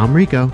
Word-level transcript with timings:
I'm 0.00 0.14
Rico. 0.14 0.50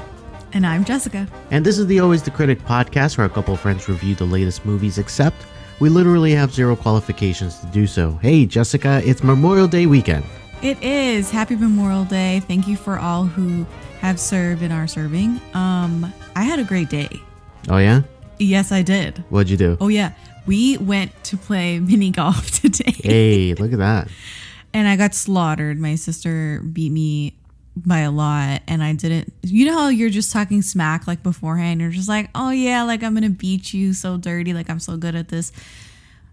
And 0.54 0.66
I'm 0.66 0.84
Jessica. 0.84 1.28
And 1.52 1.64
this 1.64 1.78
is 1.78 1.86
the 1.86 2.00
Always 2.00 2.20
the 2.20 2.32
Critic 2.32 2.58
podcast 2.62 3.16
where 3.16 3.28
a 3.28 3.30
couple 3.30 3.54
of 3.54 3.60
friends 3.60 3.88
review 3.88 4.16
the 4.16 4.24
latest 4.24 4.64
movies, 4.64 4.98
except 4.98 5.46
we 5.78 5.88
literally 5.88 6.32
have 6.32 6.52
zero 6.52 6.74
qualifications 6.74 7.60
to 7.60 7.66
do 7.66 7.86
so. 7.86 8.18
Hey, 8.20 8.44
Jessica, 8.44 9.00
it's 9.04 9.22
Memorial 9.22 9.68
Day 9.68 9.86
weekend. 9.86 10.24
It 10.62 10.82
is. 10.82 11.30
Happy 11.30 11.54
Memorial 11.54 12.04
Day. 12.04 12.40
Thank 12.40 12.66
you 12.66 12.76
for 12.76 12.98
all 12.98 13.24
who 13.24 13.64
have 14.00 14.18
served 14.18 14.62
and 14.62 14.72
are 14.72 14.88
serving. 14.88 15.40
Um, 15.54 16.12
I 16.34 16.42
had 16.42 16.58
a 16.58 16.64
great 16.64 16.90
day. 16.90 17.22
Oh, 17.68 17.78
yeah? 17.78 18.02
Yes, 18.40 18.72
I 18.72 18.82
did. 18.82 19.18
What'd 19.30 19.48
you 19.48 19.56
do? 19.56 19.76
Oh, 19.80 19.86
yeah. 19.86 20.10
We 20.46 20.76
went 20.78 21.12
to 21.22 21.36
play 21.36 21.78
mini 21.78 22.10
golf 22.10 22.50
today. 22.50 22.90
Hey, 22.90 23.54
look 23.54 23.72
at 23.72 23.78
that. 23.78 24.08
and 24.74 24.88
I 24.88 24.96
got 24.96 25.14
slaughtered. 25.14 25.78
My 25.78 25.94
sister 25.94 26.62
beat 26.62 26.90
me 26.90 27.36
by 27.84 27.98
a 28.00 28.10
lot 28.10 28.62
and 28.66 28.82
I 28.82 28.94
didn't 28.94 29.32
you 29.42 29.66
know 29.66 29.74
how 29.74 29.88
you're 29.88 30.08
just 30.08 30.32
talking 30.32 30.62
smack 30.62 31.06
like 31.06 31.22
beforehand 31.22 31.80
you're 31.80 31.90
just 31.90 32.08
like 32.08 32.30
oh 32.34 32.50
yeah 32.50 32.82
like 32.84 33.02
I'm 33.02 33.12
gonna 33.12 33.28
beat 33.28 33.74
you 33.74 33.92
so 33.92 34.16
dirty 34.16 34.54
like 34.54 34.70
I'm 34.70 34.80
so 34.80 34.96
good 34.96 35.14
at 35.14 35.28
this 35.28 35.52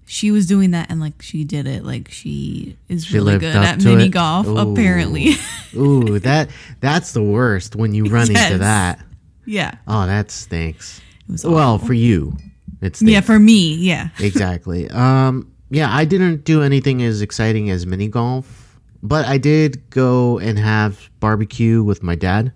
she 0.06 0.32
was 0.32 0.46
doing 0.48 0.72
that 0.72 0.90
and 0.90 1.00
like 1.02 1.22
she 1.22 1.44
did 1.44 1.68
it 1.68 1.84
like 1.84 2.10
she 2.10 2.78
is 2.88 3.06
She 3.06 3.16
really 3.16 3.38
good 3.40 3.56
at 3.56 3.84
mini 3.84 4.06
it? 4.06 4.10
golf 4.10 4.48
Ooh. 4.48 4.58
apparently 4.58 5.34
Ooh, 5.76 6.20
that 6.20 6.50
that's 6.80 7.12
the 7.12 7.24
worst 7.24 7.76
when 7.76 7.94
you 7.94 8.06
run 8.06 8.30
into 8.30 8.60
that. 8.60 9.00
yeah 9.46 9.76
Oh, 9.88 10.06
that 10.06 10.32
stinks. 10.32 11.02
it 11.28 11.32
was 11.34 11.44
Well, 11.46 11.78
for 11.78 11.94
you, 11.94 12.38
it's 12.82 13.02
yeah 13.02 13.22
for 13.22 13.38
me 13.40 13.76
yeah 13.76 14.10
exactly. 14.20 14.90
Um, 14.90 15.52
yeah, 15.70 15.88
I 15.94 16.06
didn't 16.06 16.44
do 16.46 16.62
anything 16.62 17.02
as 17.02 17.22
exciting 17.22 17.70
as 17.70 17.86
mini 17.88 18.08
golf, 18.08 18.63
but 19.04 19.26
I 19.28 19.38
did 19.38 19.88
go 19.92 20.40
and 20.40 20.58
have 20.58 21.10
barbecue 21.20 21.84
with 21.84 22.02
my 22.02 22.16
dad. 22.16 22.52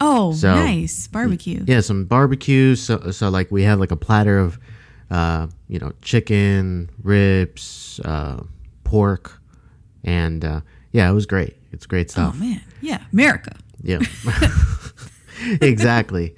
oh 0.00 0.32
So- 0.32 0.54
nice 0.54 1.06
barbecue 1.06 1.62
Yeah, 1.66 1.80
some 1.82 2.06
barbecue. 2.06 2.74
So, 2.76 3.10
so 3.12 3.28
like 3.28 3.52
we 3.52 3.62
had 3.62 3.78
like 3.78 3.92
a 3.92 3.96
platter 3.96 4.38
of, 4.38 4.58
uh, 5.10 5.46
you 5.68 5.78
know, 5.78 5.92
chicken, 6.02 6.88
ribs, 7.02 8.00
uh, 8.04 8.42
pork, 8.84 9.38
and 10.02 10.44
uh, 10.44 10.60
yeah, 10.92 11.08
it 11.10 11.14
was 11.14 11.26
great. 11.26 11.54
It's 11.72 11.86
great 11.86 12.10
stuff. 12.10 12.34
oh 12.34 12.38
man 12.40 12.60
yeah 12.80 13.04
America 13.12 13.54
Yeah, 13.82 14.00
exactly. 15.60 16.34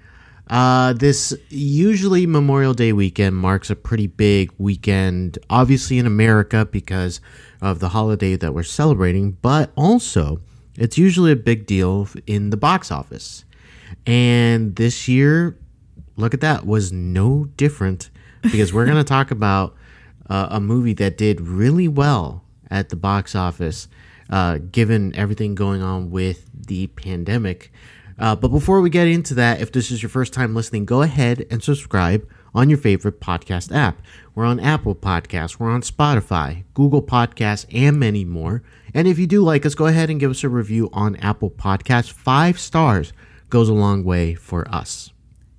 Uh, 0.48 0.92
this 0.92 1.34
usually 1.48 2.26
Memorial 2.26 2.74
Day 2.74 2.92
weekend 2.92 3.36
marks 3.36 3.70
a 3.70 3.76
pretty 3.76 4.06
big 4.06 4.52
weekend, 4.58 5.38
obviously 5.48 5.98
in 5.98 6.06
America 6.06 6.66
because 6.70 7.20
of 7.62 7.80
the 7.80 7.90
holiday 7.90 8.36
that 8.36 8.52
we're 8.52 8.62
celebrating, 8.62 9.32
but 9.40 9.70
also 9.74 10.40
it's 10.76 10.98
usually 10.98 11.32
a 11.32 11.36
big 11.36 11.66
deal 11.66 12.08
in 12.26 12.50
the 12.50 12.56
box 12.56 12.90
office. 12.90 13.44
And 14.06 14.76
this 14.76 15.08
year, 15.08 15.56
look 16.16 16.34
at 16.34 16.40
that, 16.40 16.66
was 16.66 16.92
no 16.92 17.46
different 17.56 18.10
because 18.42 18.72
we're 18.72 18.84
going 18.84 18.96
to 19.02 19.04
talk 19.04 19.30
about 19.30 19.74
uh, 20.28 20.48
a 20.50 20.60
movie 20.60 20.94
that 20.94 21.16
did 21.16 21.40
really 21.40 21.88
well 21.88 22.44
at 22.70 22.88
the 22.88 22.96
box 22.96 23.34
office, 23.34 23.88
uh, 24.30 24.58
given 24.72 25.14
everything 25.16 25.54
going 25.54 25.82
on 25.82 26.10
with 26.10 26.50
the 26.54 26.86
pandemic. 26.88 27.72
Uh, 28.18 28.36
but 28.36 28.48
before 28.48 28.80
we 28.80 28.90
get 28.90 29.08
into 29.08 29.34
that, 29.34 29.60
if 29.60 29.72
this 29.72 29.90
is 29.90 30.02
your 30.02 30.10
first 30.10 30.32
time 30.32 30.54
listening, 30.54 30.84
go 30.84 31.02
ahead 31.02 31.46
and 31.50 31.62
subscribe 31.62 32.28
on 32.54 32.70
your 32.70 32.78
favorite 32.78 33.20
podcast 33.20 33.74
app. 33.74 34.00
We're 34.34 34.44
on 34.44 34.60
Apple 34.60 34.94
Podcasts, 34.94 35.58
we're 35.58 35.70
on 35.70 35.82
Spotify, 35.82 36.64
Google 36.74 37.02
Podcasts, 37.02 37.66
and 37.72 37.98
many 37.98 38.24
more. 38.24 38.62
And 38.92 39.08
if 39.08 39.18
you 39.18 39.26
do 39.26 39.42
like 39.42 39.66
us, 39.66 39.74
go 39.74 39.86
ahead 39.86 40.11
and 40.11 40.20
give 40.20 40.30
us 40.30 40.44
a 40.44 40.48
review 40.48 40.89
on 40.92 41.16
Apple 41.16 41.50
Podcasts. 41.50 42.12
Five 42.12 42.61
stars 42.61 43.12
goes 43.50 43.68
a 43.68 43.74
long 43.74 44.05
way 44.05 44.34
for 44.34 44.68
us. 44.68 45.12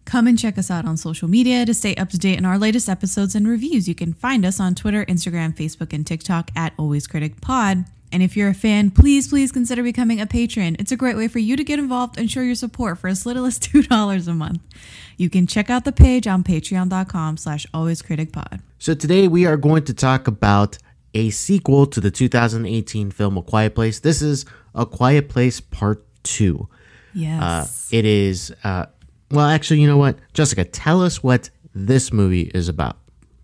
Come 0.05 0.27
and 0.27 0.37
check 0.37 0.57
us 0.57 0.69
out 0.69 0.85
on 0.85 0.97
social 0.97 1.27
media 1.27 1.65
to 1.65 1.73
stay 1.73 1.95
up 1.95 2.09
to 2.11 2.17
date 2.17 2.37
on 2.37 2.45
our 2.45 2.59
latest 2.59 2.87
episodes 2.87 3.33
and 3.33 3.47
reviews. 3.47 3.89
You 3.89 3.95
can 3.95 4.13
find 4.13 4.45
us 4.45 4.59
on 4.59 4.75
Twitter, 4.75 5.03
Instagram, 5.05 5.55
Facebook, 5.55 5.93
and 5.93 6.05
TikTok 6.05 6.51
at 6.55 6.73
Always 6.77 7.07
Critic 7.07 7.41
Pod. 7.41 7.85
And 8.15 8.23
if 8.23 8.37
you're 8.37 8.47
a 8.47 8.53
fan, 8.53 8.91
please, 8.91 9.27
please 9.27 9.51
consider 9.51 9.83
becoming 9.83 10.21
a 10.21 10.25
patron. 10.25 10.77
It's 10.79 10.93
a 10.93 10.95
great 10.95 11.17
way 11.17 11.27
for 11.27 11.39
you 11.39 11.57
to 11.57 11.65
get 11.65 11.79
involved 11.79 12.17
and 12.17 12.31
show 12.31 12.39
your 12.39 12.55
support 12.55 12.97
for 12.97 13.09
as 13.09 13.25
little 13.25 13.43
as 13.43 13.59
$2 13.59 14.27
a 14.29 14.33
month. 14.33 14.61
You 15.17 15.29
can 15.29 15.45
check 15.47 15.69
out 15.69 15.83
the 15.83 15.91
page 15.91 16.25
on 16.25 16.41
patreon.com 16.41 17.35
slash 17.35 17.65
alwayscriticpod. 17.73 18.61
So 18.79 18.93
today 18.93 19.27
we 19.27 19.45
are 19.45 19.57
going 19.57 19.83
to 19.83 19.93
talk 19.93 20.29
about 20.29 20.77
a 21.13 21.29
sequel 21.29 21.85
to 21.87 21.99
the 21.99 22.09
2018 22.09 23.11
film 23.11 23.35
A 23.37 23.41
Quiet 23.41 23.75
Place. 23.75 23.99
This 23.99 24.21
is 24.21 24.45
A 24.73 24.85
Quiet 24.85 25.27
Place 25.27 25.59
Part 25.59 26.05
2. 26.23 26.57
Uh, 26.61 26.65
Yes. 27.13 27.89
it 27.91 28.05
is, 28.05 28.55
uh, 28.63 28.85
well, 29.29 29.45
actually, 29.45 29.81
you 29.81 29.87
know 29.87 29.97
what? 29.97 30.17
Jessica, 30.33 30.63
tell 30.63 31.01
us 31.01 31.21
what 31.21 31.49
this 31.73 32.13
movie 32.13 32.49
is 32.53 32.69
about. 32.69 32.95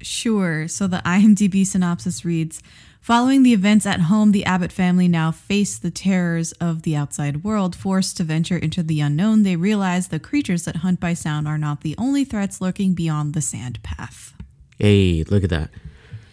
Sure. 0.02 0.70
So 0.70 0.88
the 0.88 1.02
IMDb 1.06 1.68
synopsis 1.68 2.24
reads 2.24 2.62
Following 3.02 3.42
the 3.42 3.52
events 3.52 3.88
at 3.88 4.02
home, 4.02 4.32
the 4.32 4.46
Abbott 4.46 4.72
family 4.72 5.08
now 5.08 5.32
face 5.32 5.80
the 5.80 5.90
terrors 5.90 6.52
of 6.54 6.84
the 6.84 6.96
outside 6.96 7.44
world. 7.44 7.76
Forced 7.76 8.16
to 8.18 8.24
venture 8.24 8.58
into 8.58 8.84
the 8.84 9.02
unknown, 9.02 9.42
they 9.42 9.56
realize 9.56 10.10
the 10.10 10.20
creatures 10.20 10.66
that 10.66 10.78
hunt 10.78 11.00
by 11.00 11.16
sound 11.16 11.48
are 11.48 11.58
not 11.58 11.82
the 11.82 11.96
only 11.98 12.24
threats 12.24 12.62
lurking 12.62 12.94
beyond 12.94 13.34
the 13.34 13.42
sand 13.42 13.82
path. 13.82 14.36
Hey, 14.78 15.24
look 15.28 15.44
at 15.44 15.50
that. 15.50 15.72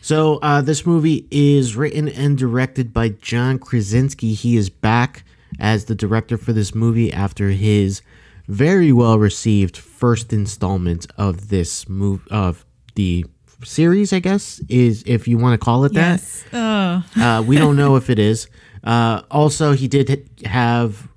So, 0.03 0.37
uh, 0.43 0.61
this 0.61 0.85
movie 0.85 1.27
is 1.31 1.75
written 1.75 2.07
and 2.07 2.37
directed 2.37 2.93
by 2.93 3.09
John 3.09 3.59
Krasinski. 3.59 4.35
He 4.35 4.59
is 4.59 4.69
back 4.69 5.25
as 5.59 5.87
the 5.87 5.95
director 5.95 6.37
for 6.37 6.53
this 6.53 6.75
movie 6.75 7.11
after 7.11 7.49
his 7.49 8.03
very 8.47 8.93
well 8.93 9.19
received 9.19 9.75
first 9.75 10.35
installment 10.35 11.07
of 11.17 11.49
this 11.49 11.89
move 11.89 12.29
of 12.31 12.67
the 12.95 13.25
series. 13.65 14.13
I 14.13 14.21
guess 14.21 14.61
is 14.69 15.03
if 15.07 15.27
you 15.29 15.39
want 15.39 15.59
to 15.61 15.65
call 15.65 15.85
it 15.85 15.93
that. 15.95 16.21
Yes. 16.21 16.45
Oh. 16.53 17.05
Uh, 17.17 17.43
we 17.47 17.57
don't 17.57 17.77
know 17.77 17.97
if 17.97 18.11
it 18.11 18.19
is. 18.19 18.49
Uh, 18.85 19.23
also, 19.31 19.73
he 19.73 19.89
did 19.89 20.29
have 20.45 21.09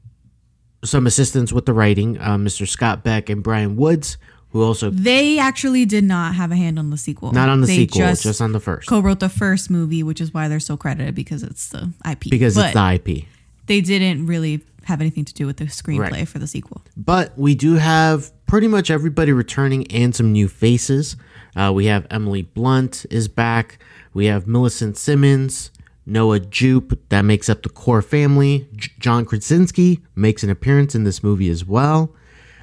some 0.84 1.06
assistance 1.06 1.53
with 1.53 1.66
the 1.66 1.74
writing, 1.74 2.18
uh, 2.19 2.38
Mr. 2.38 2.68
Scott 2.68 3.03
Beck 3.03 3.30
and 3.30 3.44
Bryan 3.44 3.75
Woods, 3.75 4.18
who 4.50 4.63
also 4.63 4.90
They 4.90 5.38
actually 5.38 5.85
did 5.85 6.03
not 6.03 6.34
have 6.35 6.51
a 6.51 6.56
hand 6.56 6.80
on 6.80 6.90
the 6.90 6.97
sequel. 6.97 7.31
not 7.31 7.50
on 7.50 7.62
the 7.62 7.68
they 7.68 7.75
sequel, 7.75 8.00
just, 8.01 8.24
just, 8.24 8.41
on 8.41 8.51
the 8.51 8.59
first, 8.59 8.88
co-wrote 8.90 9.19
the 9.19 9.30
first 9.30 9.69
movie, 9.69 10.01
which 10.01 10.19
is 10.19 10.34
why 10.34 10.47
they're 10.47 10.59
so 10.59 10.75
credited 10.75 11.13
because 11.13 11.44
it's 11.44 11.69
the 11.69 11.91
IP. 12.09 12.31
because 12.31 12.56
but 12.56 12.66
it's 12.66 12.74
the 12.74 12.94
IP. 13.19 13.25
they 13.68 13.80
didn't 13.80 14.25
really 14.25 14.62
have 14.85 15.00
anything 15.00 15.24
to 15.25 15.34
do 15.35 15.46
with 15.46 15.57
the 15.57 15.66
screenplay 15.66 16.12
Right. 16.12 16.28
for 16.28 16.40
the 16.40 16.47
sequel. 16.47 16.81
But 16.97 17.38
we 17.38 17.53
do 17.53 17.75
have 17.75 18.31
pretty 18.47 18.68
much 18.68 18.90
everybody 18.90 19.31
returning 19.31 19.85
and 19.91 20.16
some 20.16 20.31
new 20.31 20.47
faces. 20.47 21.16
Uh, 21.56 21.72
we 21.73 21.85
have 21.85 22.07
Emily 22.09 22.41
Blunt 22.44 23.06
is 23.09 23.28
back. 23.28 23.79
We 24.13 24.25
have 24.25 24.47
Millicent 24.47 24.97
Simmonds, 24.97 25.72
Noah 26.06 26.39
Jupe, 26.39 27.00
that 27.09 27.23
makes 27.23 27.50
up 27.50 27.63
the 27.63 27.69
core 27.69 28.01
family. 28.01 28.67
J- 28.75 28.91
John 29.00 29.25
Krasinski 29.25 30.00
makes 30.16 30.44
an 30.44 30.50
appearance 30.50 30.95
in 30.95 31.03
this 31.03 31.23
movie 31.23 31.50
as 31.50 31.66
well. 31.66 32.13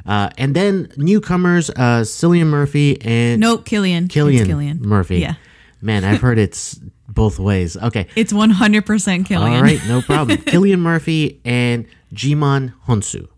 Uh, 0.07 0.31
and 0.39 0.55
then 0.57 0.91
newcomers, 0.97 1.69
uh, 1.71 2.03
Cillian 2.03 2.47
Murphy 2.47 3.01
and 3.03 3.41
Nope, 3.41 3.67
Killian. 3.67 4.09
Killian, 4.09 4.47
Killian. 4.47 4.81
Murphy. 4.81 5.19
Yeah. 5.19 5.35
Man, 5.83 6.03
I've 6.05 6.21
heard 6.21 6.39
it's 6.39 6.81
both 7.09 7.39
ways. 7.39 7.77
Okay. 7.77 8.07
It's 8.17 8.33
100% 8.33 9.27
Killian. 9.27 9.57
All 9.57 9.63
right, 9.63 9.81
no 9.87 10.01
problem. 10.03 10.39
Killian 10.39 10.81
Murphy 10.81 11.41
and 11.45 11.87
Djimon 12.15 12.73
Hounsou. 12.87 13.29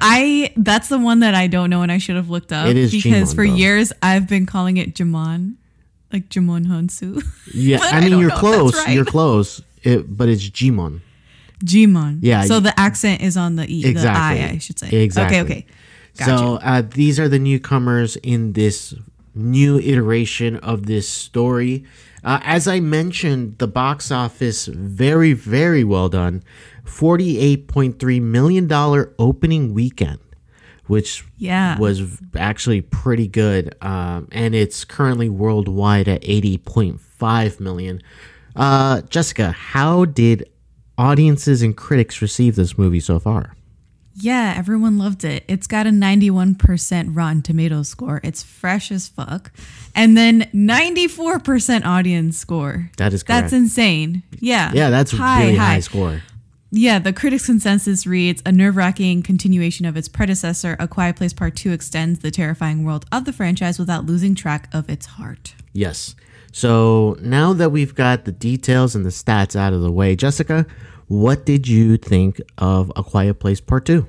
I 0.00 0.52
that's 0.56 0.88
the 0.88 0.98
one 0.98 1.20
that 1.20 1.34
I 1.34 1.46
don't 1.46 1.70
know 1.70 1.82
and 1.82 1.90
I 1.92 1.98
should 1.98 2.16
have 2.16 2.30
looked 2.30 2.52
up 2.52 2.66
It 2.68 2.76
is 2.76 2.90
because 2.92 3.32
Jimon, 3.32 3.34
for 3.34 3.46
though. 3.46 3.54
years 3.54 3.92
I've 4.02 4.26
been 4.28 4.46
calling 4.46 4.76
it 4.76 4.94
Jamon, 4.94 5.54
like 6.12 6.28
Jamon 6.28 6.66
Hansu. 6.66 7.22
Yeah, 7.52 7.78
I 7.82 7.98
I 7.98 8.00
mean 8.00 8.10
don't 8.12 8.20
you're 8.20 8.30
close. 8.30 8.74
right. 8.76 8.94
You're 8.94 9.04
close. 9.04 9.60
It, 9.82 10.16
but 10.16 10.28
it's 10.28 10.48
Jimon. 10.48 11.00
Jimon. 11.64 12.18
Yeah, 12.22 12.44
So 12.44 12.60
the 12.60 12.78
accent 12.78 13.20
is 13.22 13.36
on 13.36 13.56
the 13.56 13.64
e, 13.70 13.84
Exactly. 13.86 14.38
the 14.42 14.48
i, 14.50 14.54
I 14.54 14.58
should 14.58 14.78
say. 14.78 15.02
Exactly. 15.02 15.38
Okay, 15.40 15.52
okay. 15.52 15.66
Gotcha. 16.16 16.38
So 16.38 16.54
uh, 16.56 16.82
these 16.82 17.20
are 17.20 17.28
the 17.28 17.38
newcomers 17.38 18.16
in 18.16 18.52
this 18.54 18.94
new 19.34 19.78
iteration 19.78 20.56
of 20.56 20.86
this 20.86 21.08
story. 21.08 21.84
Uh, 22.24 22.40
as 22.44 22.66
I 22.68 22.80
mentioned, 22.80 23.58
the 23.58 23.66
box 23.68 24.10
office 24.10 24.66
very, 24.66 25.32
very 25.32 25.84
well 25.84 26.08
done. 26.08 26.42
$48.3 26.90 28.20
million 28.20 28.70
opening 29.18 29.74
weekend, 29.74 30.18
which 30.86 31.24
Yeah. 31.38 31.78
was 31.78 32.02
actually 32.36 32.80
pretty 32.82 33.28
good. 33.28 33.74
Um, 33.80 34.28
and 34.32 34.54
it's 34.54 34.84
currently 34.84 35.28
worldwide 35.28 36.08
at 36.08 36.22
80.5 36.22 37.60
million. 37.60 38.00
Uh, 38.56 39.02
Jessica, 39.02 39.52
how 39.52 40.04
did 40.04 40.48
audiences 40.98 41.62
and 41.62 41.76
critics 41.76 42.20
receive 42.20 42.56
this 42.56 42.76
movie 42.76 43.00
so 43.00 43.18
far? 43.18 43.54
Yeah, 44.22 44.52
everyone 44.54 44.98
loved 44.98 45.24
it. 45.24 45.44
It's 45.48 45.66
got 45.66 45.86
a 45.86 45.90
91% 45.90 47.16
Rotten 47.16 47.40
Tomatoes 47.40 47.88
score. 47.88 48.20
It's 48.22 48.42
fresh 48.42 48.90
as 48.92 49.08
fuck. 49.08 49.50
And 49.94 50.14
then 50.14 50.42
94% 50.52 51.86
audience 51.86 52.36
score. 52.36 52.90
That 52.98 53.14
is 53.14 53.22
correct. 53.22 53.42
That's 53.44 53.52
insane. 53.54 54.22
Yeah. 54.38 54.72
Yeah, 54.74 54.90
that's 54.90 55.14
a 55.14 55.16
really 55.16 55.56
high, 55.56 55.80
score. 55.80 56.20
Yeah, 56.72 57.00
the 57.00 57.12
critics' 57.12 57.46
consensus 57.46 58.06
reads 58.06 58.42
a 58.46 58.52
nerve 58.52 58.76
wracking 58.76 59.22
continuation 59.22 59.86
of 59.86 59.96
its 59.96 60.08
predecessor. 60.08 60.76
A 60.78 60.86
Quiet 60.86 61.16
Place 61.16 61.32
Part 61.32 61.56
2 61.56 61.72
extends 61.72 62.20
the 62.20 62.30
terrifying 62.30 62.84
world 62.84 63.06
of 63.10 63.24
the 63.24 63.32
franchise 63.32 63.78
without 63.78 64.06
losing 64.06 64.36
track 64.36 64.68
of 64.72 64.88
its 64.88 65.06
heart. 65.06 65.54
Yes. 65.72 66.14
So 66.52 67.16
now 67.20 67.52
that 67.54 67.70
we've 67.70 67.94
got 67.94 68.24
the 68.24 68.32
details 68.32 68.94
and 68.94 69.04
the 69.04 69.10
stats 69.10 69.56
out 69.56 69.72
of 69.72 69.80
the 69.80 69.90
way, 69.90 70.14
Jessica, 70.14 70.64
what 71.08 71.44
did 71.44 71.66
you 71.66 71.96
think 71.96 72.40
of 72.58 72.92
A 72.94 73.02
Quiet 73.02 73.40
Place 73.40 73.60
Part 73.60 73.84
2? 73.86 74.06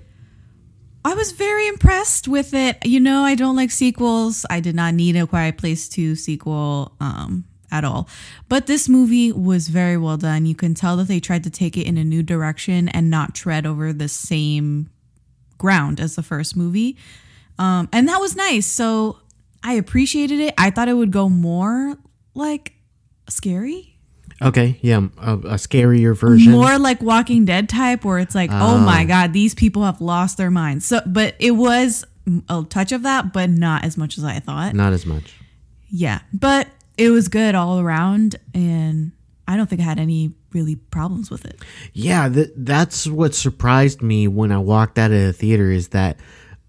I 1.04 1.16
was 1.16 1.31
very 1.31 1.68
impressed 1.68 2.28
with 2.28 2.54
it. 2.54 2.86
You 2.86 3.00
know, 3.00 3.24
I 3.24 3.34
don't 3.34 3.56
like 3.56 3.72
sequels. 3.72 4.46
I 4.52 4.60
did 4.60 4.75
not 4.75 4.94
need 4.94 5.16
a 5.16 5.25
Quiet 5.25 5.57
Place 5.57 5.90
2 5.90 6.16
sequel 6.16 6.96
um, 7.00 7.46
at 7.71 7.83
all. 7.83 8.07
But 8.50 8.68
this 8.68 8.88
movie 8.89 9.31
was 9.31 9.68
very 9.68 9.97
well 9.97 10.18
done. 10.18 10.45
You 10.45 10.56
can 10.56 10.73
tell 10.73 10.97
that 10.97 11.07
they 11.07 11.19
tried 11.19 11.44
to 11.45 11.50
take 11.50 11.77
it 11.77 11.88
in 11.88 11.97
a 11.97 12.03
new 12.03 12.23
direction 12.23 12.89
and 12.89 13.09
not 13.09 13.33
tread 13.33 13.65
over 13.65 13.94
the 13.94 14.07
same 14.07 14.89
ground 15.57 16.00
as 16.00 16.15
the 16.15 16.23
first 16.23 16.56
movie. 16.56 16.97
Um, 17.57 17.88
and 17.91 18.07
that 18.07 18.19
was 18.19 18.35
nice. 18.35 18.65
So 18.65 19.19
I 19.63 19.73
appreciated 19.73 20.39
it. 20.39 20.53
I 20.57 20.71
thought 20.71 20.89
it 20.89 20.94
would 20.94 21.12
go 21.12 21.29
more 21.29 21.97
like 22.33 22.73
scary. 23.29 23.88
Okay, 24.41 24.79
yeah, 24.81 25.07
a, 25.19 25.33
a 25.33 25.56
scarier 25.56 26.18
version. 26.18 26.51
More 26.51 26.79
like 26.79 27.00
Walking 27.03 27.45
Dead 27.45 27.69
type, 27.69 28.03
where 28.03 28.18
it's 28.18 28.33
like, 28.33 28.50
oh 28.51 28.79
my 28.79 29.06
god, 29.06 29.33
these 29.33 29.53
people 29.53 29.83
have 29.83 30.01
lost 30.01 30.38
their 30.38 30.50
minds. 30.50 30.85
So, 30.85 31.00
but 31.06 31.35
it 31.38 31.51
was 31.51 32.06
a 32.50 32.65
touch 32.68 32.91
of 32.91 33.03
that, 33.03 33.33
but 33.33 33.51
not 33.51 33.83
as 33.83 33.97
much 33.97 34.18
as 34.18 34.23
I 34.23 34.39
thought. 34.39 34.73
Not 34.73 34.94
as 34.94 35.06
much. 35.06 35.35
Yeah, 35.91 36.21
but 36.33 36.68
it 36.98 37.10
was 37.10 37.28
good 37.28 37.56
all 37.56 37.80
around, 37.80 38.36
and 38.54 39.12
I 39.48 39.58
don't 39.58 39.68
think 39.70 39.82
I 39.82 39.86
had 39.86 40.00
any 40.00 40.34
really 40.54 40.76
problems 40.76 41.30
with 41.32 41.46
it. 41.46 41.60
Yeah, 41.94 42.28
th- 42.30 42.52
that's 42.58 43.08
what 43.08 43.34
surprised 43.34 44.02
me 44.02 44.28
when 44.28 44.52
I 44.52 44.58
walked 44.58 44.98
out 45.00 45.12
of 45.12 45.20
the 45.22 45.34
theater 45.34 45.72
is 45.72 45.90
that 45.90 46.18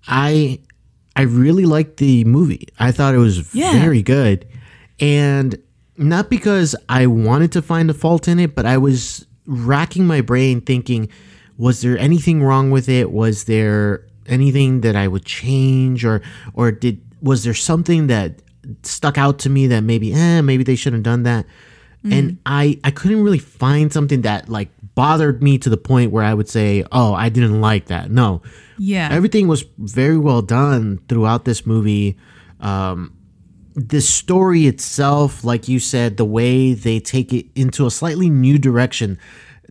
I 0.06 0.60
I 1.14 1.22
really 1.22 1.66
liked 1.66 1.98
the 1.98 2.24
movie. 2.24 2.68
I 2.78 2.90
thought 2.92 3.14
it 3.14 3.18
was 3.18 3.54
Yeah. 3.54 3.72
very 3.72 4.02
good. 4.02 4.46
And 5.00 5.56
not 5.98 6.30
because 6.30 6.74
I 6.88 7.06
wanted 7.06 7.52
to 7.52 7.62
find 7.62 7.90
a 7.90 7.94
fault 7.94 8.28
in 8.28 8.38
it, 8.38 8.54
but 8.54 8.64
I 8.64 8.78
was 8.78 9.26
racking 9.46 10.06
my 10.06 10.20
brain 10.20 10.60
thinking 10.60 11.08
was 11.58 11.82
there 11.82 11.98
anything 11.98 12.42
wrong 12.42 12.70
with 12.70 12.88
it? 12.88 13.12
Was 13.12 13.44
there 13.44 14.06
anything 14.26 14.80
that 14.80 14.96
I 14.96 15.06
would 15.06 15.24
change 15.24 16.04
or 16.04 16.22
or 16.54 16.72
did 16.72 17.00
was 17.20 17.44
there 17.44 17.54
something 17.54 18.06
that 18.06 18.40
stuck 18.82 19.18
out 19.18 19.38
to 19.40 19.50
me 19.50 19.66
that 19.68 19.82
maybe 19.82 20.12
eh 20.12 20.40
maybe 20.40 20.62
they 20.64 20.76
shouldn't 20.76 21.04
have 21.04 21.12
done 21.12 21.22
that? 21.24 21.46
and 22.04 22.38
I 22.44 22.80
I 22.82 22.90
couldn't 22.90 23.22
really 23.22 23.38
find 23.38 23.92
something 23.92 24.22
that 24.22 24.48
like 24.48 24.70
bothered 24.96 25.40
me 25.40 25.56
to 25.58 25.70
the 25.70 25.76
point 25.76 26.10
where 26.10 26.24
I 26.24 26.34
would 26.34 26.48
say, 26.48 26.84
"Oh, 26.90 27.14
I 27.14 27.28
didn't 27.28 27.60
like 27.60 27.86
that." 27.86 28.10
No, 28.10 28.42
Yeah, 28.76 29.08
everything 29.12 29.46
was 29.46 29.64
very 29.78 30.18
well 30.18 30.42
done 30.42 30.98
throughout 31.08 31.44
this 31.44 31.64
movie. 31.64 32.16
Um, 32.60 33.12
the 33.74 34.00
story 34.00 34.66
itself, 34.66 35.44
like 35.44 35.68
you 35.68 35.78
said, 35.78 36.16
the 36.16 36.24
way 36.24 36.74
they 36.74 36.98
take 37.00 37.32
it 37.32 37.46
into 37.54 37.86
a 37.86 37.90
slightly 37.90 38.28
new 38.28 38.58
direction. 38.58 39.16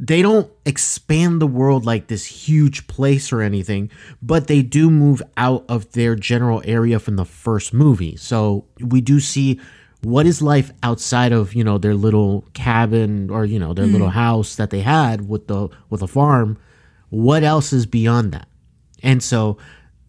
They 0.01 0.24
don't 0.24 0.51
expand 0.65 1.39
the 1.39 1.48
world 1.48 1.86
like 1.86 2.07
this 2.07 2.25
huge 2.25 2.88
place 2.88 3.31
or 3.31 3.44
anything, 3.44 3.92
but 4.19 4.48
they 4.48 4.63
do 4.63 4.89
move 4.89 5.21
out 5.38 5.63
of 5.69 5.92
their 5.92 6.15
general 6.15 6.63
area 6.65 6.98
from 6.98 7.18
the 7.18 7.25
first 7.25 7.71
movie. 7.71 8.15
So 8.15 8.65
we 8.80 9.00
do 9.00 9.19
see 9.19 9.59
what 10.03 10.25
is 10.25 10.42
life 10.42 10.71
outside 10.81 11.31
of 11.31 11.53
you 11.53 11.63
know 11.63 11.77
their 11.77 11.94
little 11.94 12.44
cabin 12.53 13.30
or 13.30 13.45
you 13.45 13.59
know 13.59 13.75
their 13.75 13.86
hmm. 13.86 13.92
little 13.92 14.09
house 14.09 14.56
that 14.56 14.71
they 14.71 14.81
had 14.81 15.30
with 15.30 15.48
the 15.48 15.69
with 15.92 16.01
a 16.01 16.07
farm. 16.07 16.57
What 17.09 17.44
else 17.44 17.71
is 17.71 17.86
beyond 17.86 18.31
that? 18.31 18.48
And 19.03 19.21
so 19.21 19.57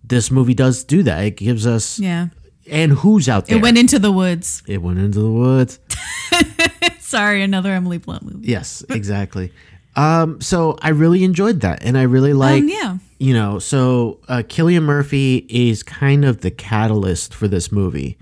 this 0.03 0.31
movie 0.31 0.55
does 0.55 0.85
do 0.85 1.03
that. 1.03 1.25
It 1.25 1.37
gives 1.37 1.67
us 1.67 1.99
yeah. 1.99 2.29
and 2.71 2.93
who's 2.93 3.29
out 3.29 3.47
there. 3.47 3.59
It 3.59 3.63
went 3.63 3.77
into 3.77 3.99
the 3.99 4.13
woods. 4.13 4.63
It 4.67 4.79
went 4.79 5.01
into 5.01 5.21
the 5.21 5.31
woods. 5.31 5.81
Sorry, 6.99 7.43
another 7.43 7.73
Emily 7.73 7.99
Blunt 7.99 8.23
movie. 8.23 8.49
Yes, 8.49 8.83
exactly. 8.89 9.53
Um, 9.95 10.41
so 10.41 10.79
I 10.81 10.91
really 10.91 11.23
enjoyed 11.25 11.61
that, 11.61 11.83
and 11.83 11.99
I 11.99 12.03
really 12.03 12.33
like, 12.33 12.63
um, 12.63 12.69
yeah. 12.69 12.99
you 13.19 13.35
know, 13.35 13.59
so 13.59 14.21
uh, 14.29 14.43
Killian 14.49 14.85
Murphy 14.85 15.47
is 15.49 15.83
kind 15.83 16.25
of 16.25 16.41
the 16.41 16.51
catalyst 16.51 17.35
for 17.35 17.47
this 17.47 17.71
movie. 17.71 18.19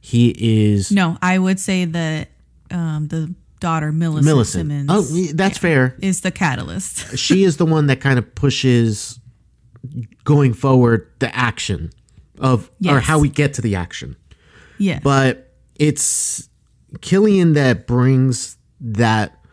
He 0.00 0.34
is 0.36 0.90
No, 0.92 1.16
I 1.22 1.38
would 1.38 1.58
say 1.58 1.86
that 1.86 2.28
um, 2.70 3.08
the 3.08 3.34
daughter 3.60 3.90
Millicent, 3.90 4.26
Millicent. 4.26 4.70
Simmonds 4.70 4.92
Oh, 4.92 5.16
yeah, 5.16 5.32
that's 5.34 5.56
fair. 5.56 5.96
is 6.02 6.20
the 6.20 6.30
catalyst. 6.30 7.16
She 7.24 7.44
is 7.44 7.56
the 7.56 7.64
one 7.64 7.86
that 7.86 8.00
kind 8.00 8.18
of 8.18 8.34
pushes 8.34 9.18
going 10.24 10.52
forward 10.52 11.10
the 11.20 11.34
action 11.34 11.90
of 12.38 12.70
or 12.86 13.00
how 13.00 13.18
we 13.18 13.30
get 13.30 13.54
to 13.54 13.62
the 13.62 13.76
action. 13.76 14.16
yeah, 14.76 14.98
but 15.02 15.54
it's 15.76 16.50
Killian 17.00 17.54
that 17.54 17.86
brings 17.86 18.58
that 18.80 19.43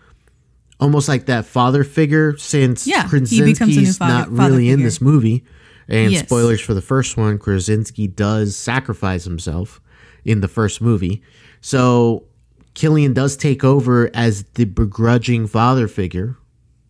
almost 0.82 1.08
like 1.08 1.28
that 1.28 1.46
father 1.46 1.84
figure 1.84 2.36
since 2.38 2.86
Yeah, 2.88 3.04
he 3.04 3.20
becomes 3.20 3.32
a 3.32 3.36
new 3.36 3.56
Krasinski's 3.56 3.98
father- 3.98 4.14
not 4.32 4.32
really 4.32 4.70
in 4.70 4.82
this 4.84 5.00
movie. 5.00 5.44
And 5.88 6.12
Yes. 6.12 6.26
spoilers 6.26 6.60
for 6.62 6.74
the 6.74 6.82
first 6.82 7.18
one, 7.18 7.38
Krasinski 7.38 8.08
does 8.08 8.56
sacrifice 8.56 9.24
himself 9.26 9.82
in 10.26 10.42
the 10.42 10.48
first 10.48 10.82
movie. 10.82 11.22
So 11.60 12.24
Killian 12.74 13.14
does 13.14 13.36
take 13.36 13.64
over 13.64 14.10
as 14.14 14.46
the 14.56 14.66
begrudging 14.66 15.48
father 15.48 15.88
figure 15.88 16.38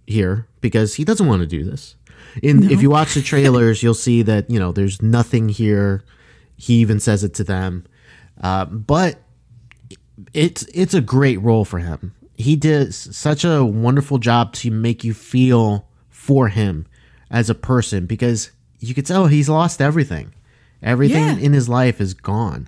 here 0.05 0.47
because 0.61 0.95
he 0.95 1.03
doesn't 1.03 1.25
want 1.27 1.41
to 1.41 1.47
do 1.47 1.63
this. 1.63 1.95
In 2.43 2.69
if 2.71 2.81
you 2.81 2.89
watch 2.89 3.15
the 3.15 3.21
trailers, 3.21 3.81
you'll 3.83 3.93
see 3.95 4.21
that 4.21 4.49
you 4.49 4.59
know 4.59 4.71
there's 4.71 5.01
nothing 5.01 5.49
here. 5.49 6.03
He 6.55 6.75
even 6.75 6.99
says 6.99 7.23
it 7.23 7.33
to 7.35 7.43
them, 7.43 7.83
uh, 8.41 8.65
but 8.65 9.21
it's 10.33 10.63
it's 10.73 10.93
a 10.93 11.01
great 11.01 11.41
role 11.41 11.65
for 11.65 11.79
him. 11.79 12.13
He 12.41 12.55
did 12.55 12.93
such 12.93 13.43
a 13.45 13.63
wonderful 13.63 14.17
job 14.17 14.53
to 14.55 14.71
make 14.71 15.03
you 15.03 15.13
feel 15.13 15.87
for 16.09 16.49
him 16.49 16.85
as 17.29 17.49
a 17.49 17.55
person 17.55 18.05
because 18.05 18.51
you 18.79 18.93
could 18.93 19.05
tell 19.05 19.27
he's 19.27 19.49
lost 19.49 19.81
everything. 19.81 20.33
Everything 20.83 21.23
Yeah. 21.23 21.37
in 21.37 21.53
his 21.53 21.69
life 21.69 22.01
is 22.01 22.13
gone. 22.13 22.67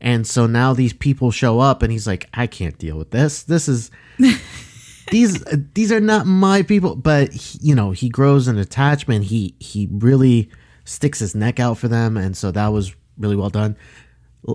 And 0.00 0.26
so 0.26 0.46
now 0.46 0.74
these 0.74 0.92
people 0.92 1.30
show 1.30 1.58
up 1.58 1.82
and 1.82 1.90
he's 1.90 2.06
like, 2.06 2.28
I 2.34 2.46
can't 2.46 2.78
deal 2.78 2.96
with 2.96 3.10
this. 3.10 3.42
This 3.42 3.68
is 3.68 3.90
these 5.10 5.42
uh, 5.46 5.56
these 5.74 5.90
are 5.90 6.00
not 6.00 6.26
my 6.26 6.62
people, 6.62 6.94
but 6.96 7.32
he, 7.32 7.58
you 7.62 7.74
know, 7.74 7.90
he 7.90 8.08
grows 8.08 8.46
an 8.48 8.58
attachment. 8.58 9.24
He 9.24 9.54
he 9.58 9.88
really 9.90 10.50
sticks 10.84 11.18
his 11.18 11.34
neck 11.34 11.58
out 11.60 11.78
for 11.78 11.88
them 11.88 12.16
and 12.16 12.36
so 12.36 12.50
that 12.50 12.68
was 12.68 12.94
really 13.18 13.36
well 13.36 13.50
done. 13.50 13.76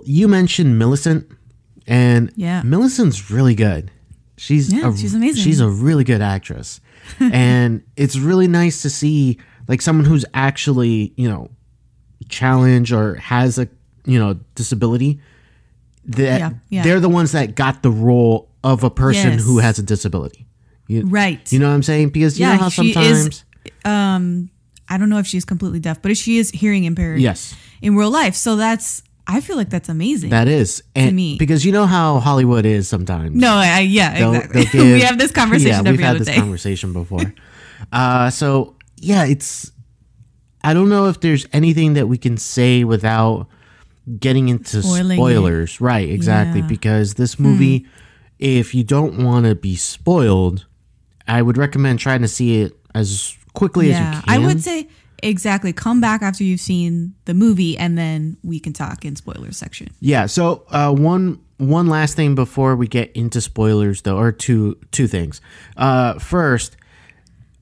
You 0.05 0.27
mentioned 0.27 0.79
Millicent 0.79 1.29
and 1.87 2.31
Yeah. 2.35 2.61
Millicent's 2.63 3.29
really 3.29 3.55
good. 3.55 3.91
She's 4.43 4.73
Yeah, 4.73 4.89
a, 4.89 4.97
she's 4.97 5.13
amazing. 5.13 5.41
She's 5.41 5.59
a 5.61 5.69
really 5.69 6.03
good 6.03 6.21
actress. 6.21 6.81
and 7.19 7.81
it's 7.95 8.17
really 8.17 8.47
nice 8.47 8.81
to 8.81 8.89
see 8.89 9.39
like 9.69 9.81
someone 9.81 10.05
who's 10.05 10.25
actually, 10.33 11.13
you 11.15 11.29
know, 11.29 11.49
challenged 12.27 12.91
or 12.91 13.15
has 13.15 13.57
a, 13.57 13.67
you 14.05 14.19
know, 14.19 14.33
disability 14.55 15.21
that 16.05 16.39
Yeah, 16.39 16.49
yeah. 16.69 16.83
they're 16.83 16.99
the 16.99 17.07
ones 17.09 17.31
that 17.31 17.55
got 17.55 17.83
the 17.83 17.91
role 17.91 18.49
of 18.63 18.83
a 18.83 18.89
person 18.89 19.31
Yes. 19.33 19.45
who 19.45 19.59
has 19.59 19.79
a 19.79 19.83
disability. 19.83 20.45
You, 20.87 21.05
right. 21.05 21.49
you 21.51 21.59
know 21.59 21.69
what 21.69 21.75
I'm 21.75 21.83
saying? 21.83 22.09
Because 22.09 22.37
you 22.37 22.45
Yeah, 22.45 22.55
know 22.55 22.63
how 22.63 22.69
she 22.69 22.89
is- 22.89 22.93
sometimes 22.93 23.45
um, 23.85 24.49
I 24.89 24.97
don't 24.97 25.09
know 25.09 25.19
if 25.19 25.27
she's 25.27 25.45
completely 25.45 25.79
deaf, 25.79 26.01
but 26.01 26.11
if 26.11 26.17
she 26.17 26.37
is 26.37 26.51
hearing 26.51 26.83
impaired. 26.83 27.21
Yes. 27.21 27.55
in 27.81 27.95
real 27.95 28.11
life. 28.11 28.35
So 28.35 28.57
that's 28.57 29.01
I 29.25 29.39
feel 29.41 29.55
like 29.55 29.69
that's 29.69 29.87
amazing. 29.89 30.31
that 30.31 30.47
is 30.47 30.83
and 30.95 31.15
me. 31.15 31.37
because 31.37 31.63
you 31.65 31.71
know 31.71 31.85
how 31.85 32.19
Hollywood 32.19 32.65
is 32.65 32.87
sometimes. 32.89 33.35
no, 33.35 33.53
I, 33.53 33.79
yeah, 33.79 34.17
They'll- 34.19 34.33
exactly. 34.35 34.63
they'll 34.73 34.83
give- 34.85 34.93
we 34.95 35.01
have 35.01 35.17
this 35.17 35.31
conversation 35.41 35.85
Yeah, 35.85 35.91
we've 35.91 35.99
had 35.99 36.19
this 36.19 36.27
day. 36.27 36.35
conversation 36.35 36.91
before. 36.93 37.33
uh, 37.91 38.29
so 38.29 38.75
yeah, 38.97 39.25
it's. 39.25 39.71
I 40.65 40.73
don't 40.73 40.87
know 40.89 41.07
if 41.07 41.19
there's 41.19 41.45
anything 41.51 41.93
that 41.93 42.07
we 42.07 42.17
can 42.17 42.37
say 42.37 42.83
without 42.85 43.47
getting 44.19 44.47
into 44.49 44.81
Spoiling 44.81 45.11
it. 45.11 45.21
spoilers. 45.21 45.81
Right, 45.81 46.09
exactly. 46.09 46.59
Yeah. 46.59 46.65
Hmm. 46.65 46.69
Because 46.69 47.13
this 47.15 47.37
movie, 47.39 47.85
if 48.39 48.73
you 48.73 48.83
don't 48.83 49.23
want 49.25 49.45
to 49.45 49.55
be 49.55 49.75
spoiled, 49.75 50.65
I 51.27 51.41
would 51.41 51.57
recommend 51.57 51.99
trying 51.99 52.21
to 52.21 52.27
see 52.29 52.61
it 52.61 52.77
as 52.95 53.37
quickly 53.53 53.91
as 53.93 53.99
you 53.99 54.05
can. 54.05 54.23
I 54.27 54.37
would 54.39 54.61
say 54.63 54.87
exactly. 55.23 55.73
Come 55.73 56.01
back 56.01 56.21
after 56.21 56.43
you've 56.43 56.59
seen 56.59 57.15
the 57.25 57.33
movie, 57.33 57.77
and 57.77 57.97
then 57.97 58.37
we 58.43 58.59
can 58.59 58.73
talk 58.73 59.05
in 59.05 59.15
spoilers 59.15 59.57
section. 59.57 59.89
Yeah. 59.99 60.25
So 60.27 60.65
uh, 60.69 60.93
one 60.93 61.39
one 61.57 61.87
last 61.87 62.15
thing 62.15 62.35
before 62.35 62.75
we 62.75 62.87
get 62.87 63.11
into 63.13 63.41
spoilers, 63.41 64.01
though, 64.01 64.17
or 64.17 64.31
two 64.31 64.77
two 64.91 65.07
things. 65.07 65.41
Uh, 65.77 66.19
first, 66.19 66.77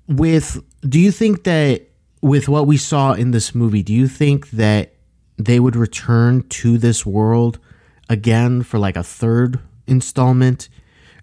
with 0.07 0.61
do 0.81 0.99
you 0.99 1.11
think 1.11 1.43
that 1.43 1.83
with 2.21 2.49
what 2.49 2.67
we 2.67 2.77
saw 2.77 3.13
in 3.13 3.31
this 3.31 3.55
movie, 3.55 3.83
do 3.83 3.93
you 3.93 4.07
think 4.07 4.49
that 4.51 4.93
they 5.37 5.59
would 5.59 5.75
return 5.75 6.43
to 6.49 6.77
this 6.77 7.05
world 7.05 7.59
again 8.09 8.63
for 8.63 8.79
like 8.79 8.95
a 8.95 9.03
third 9.03 9.59
installment? 9.87 10.69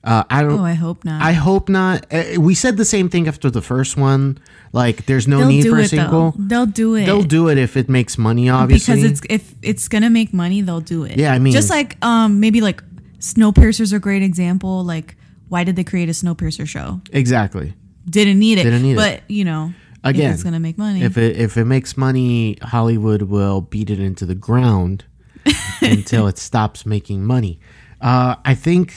Uh, 0.09 0.25
I 0.31 0.43
don't. 0.43 0.59
Oh, 0.61 0.65
I 0.65 0.73
hope 0.75 1.05
not. 1.05 1.21
I 1.23 1.33
hope 1.33 1.69
not. 1.69 2.07
Uh, 2.11 2.41
We 2.41 2.55
said 2.55 2.77
the 2.77 2.85
same 2.85 3.09
thing 3.11 3.29
after 3.29 3.51
the 3.51 3.61
first 3.63 3.97
one. 3.97 4.39
Like, 4.73 5.05
there's 5.07 5.27
no 5.29 5.39
They'll 5.39 5.49
need 5.49 5.63
do 5.65 5.71
for 5.73 5.79
a 5.81 5.83
it 5.85 5.91
sequel. 5.91 6.33
though. 6.33 6.45
They'll 6.51 6.67
do 6.85 6.95
it. 6.95 7.05
They'll 7.07 7.23
do 7.41 7.49
it 7.49 7.59
if 7.59 7.77
it 7.77 7.89
makes 7.89 8.17
money, 8.19 8.49
obviously. 8.49 8.95
because 9.03 9.11
it's 9.11 9.21
if 9.29 9.55
it's 9.63 9.89
gonna 9.89 10.11
make 10.11 10.33
money, 10.33 10.63
they'll 10.63 10.81
do 10.97 11.05
it. 11.05 11.19
Yeah, 11.19 11.33
I 11.35 11.39
mean- 11.39 11.53
just 11.53 11.71
like 11.71 11.91
um 12.05 12.41
maybe 12.41 12.61
like 12.61 12.83
Snowpiercer's 13.21 13.93
a 13.93 13.99
great 13.99 14.23
example. 14.23 14.83
Like, 14.85 15.17
why 15.49 15.65
did 15.65 15.77
they 15.77 15.85
create 15.85 16.09
a 16.09 16.13
Snowpiercer 16.13 16.67
show? 16.67 17.01
exactly. 17.13 17.75
Didn't 18.09 18.39
need 18.39 18.57
it. 18.59 18.65
Didn't 18.65 18.83
need 18.83 18.93
it. 18.93 18.97
but 18.97 19.23
you 19.29 19.45
know, 19.45 19.73
Again, 20.05 20.33
it's 20.33 20.43
gonna 20.43 20.61
make 20.61 20.79
money. 20.79 21.03
If 21.03 21.19
it 21.19 21.37
if 21.37 21.57
it 21.59 21.67
makes 21.67 21.97
money, 21.97 22.57
Hollywood 22.63 23.23
will 23.23 23.61
beat 23.61 23.91
it 23.91 24.01
into 24.01 24.25
the 24.25 24.35
ground 24.35 25.05
until 25.83 26.27
it 26.29 26.39
stops 26.39 26.87
making 26.87 27.25
money. 27.25 27.59
Uh, 28.01 28.37
I 28.45 28.55
think. 28.55 28.95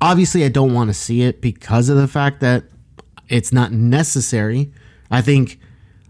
Obviously, 0.00 0.44
I 0.44 0.48
don't 0.48 0.74
want 0.74 0.88
to 0.88 0.94
see 0.94 1.22
it 1.22 1.40
because 1.40 1.88
of 1.88 1.96
the 1.96 2.08
fact 2.08 2.40
that 2.40 2.64
it's 3.28 3.52
not 3.52 3.72
necessary. 3.72 4.70
I 5.10 5.22
think 5.22 5.58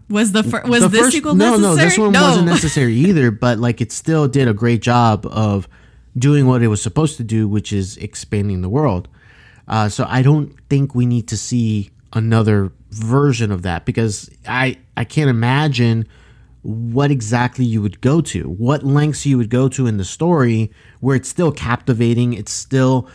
was 0.09 0.31
the 0.31 0.43
fir- 0.43 0.63
was 0.65 0.81
the 0.81 0.87
this 0.89 1.01
first- 1.01 1.13
sequel 1.15 1.35
no, 1.35 1.51
necessary? 1.51 1.75
no, 1.75 1.83
this 1.83 1.97
one 1.97 2.13
wasn't 2.13 2.45
necessary 2.55 2.93
either. 2.95 3.31
But 3.31 3.59
like, 3.59 3.81
it 3.81 3.91
still 3.91 4.27
did 4.27 4.47
a 4.47 4.53
great 4.53 4.81
job 4.81 5.25
of 5.29 5.67
doing 6.17 6.47
what 6.47 6.61
it 6.61 6.67
was 6.67 6.81
supposed 6.81 7.17
to 7.17 7.23
do, 7.23 7.47
which 7.47 7.71
is 7.71 7.97
expanding 7.97 8.61
the 8.61 8.69
world. 8.69 9.07
Uh, 9.67 9.89
so 9.89 10.05
I 10.07 10.21
don't 10.21 10.53
think 10.69 10.95
we 10.95 11.05
need 11.05 11.27
to 11.29 11.37
see 11.37 11.91
another 12.13 12.71
version 12.91 13.51
of 13.51 13.61
that 13.63 13.85
because 13.85 14.29
I 14.47 14.77
I 14.95 15.03
can't 15.03 15.29
imagine 15.29 16.07
what 16.63 17.11
exactly 17.11 17.63
you 17.63 17.81
would 17.81 18.01
go 18.01 18.19
to, 18.19 18.43
what 18.49 18.83
lengths 18.83 19.25
you 19.25 19.37
would 19.37 19.49
go 19.49 19.69
to 19.69 19.87
in 19.87 19.97
the 19.97 20.03
story 20.03 20.71
where 20.99 21.15
it's 21.15 21.29
still 21.29 21.51
captivating, 21.51 22.33
it's 22.33 22.51
still 22.51 23.07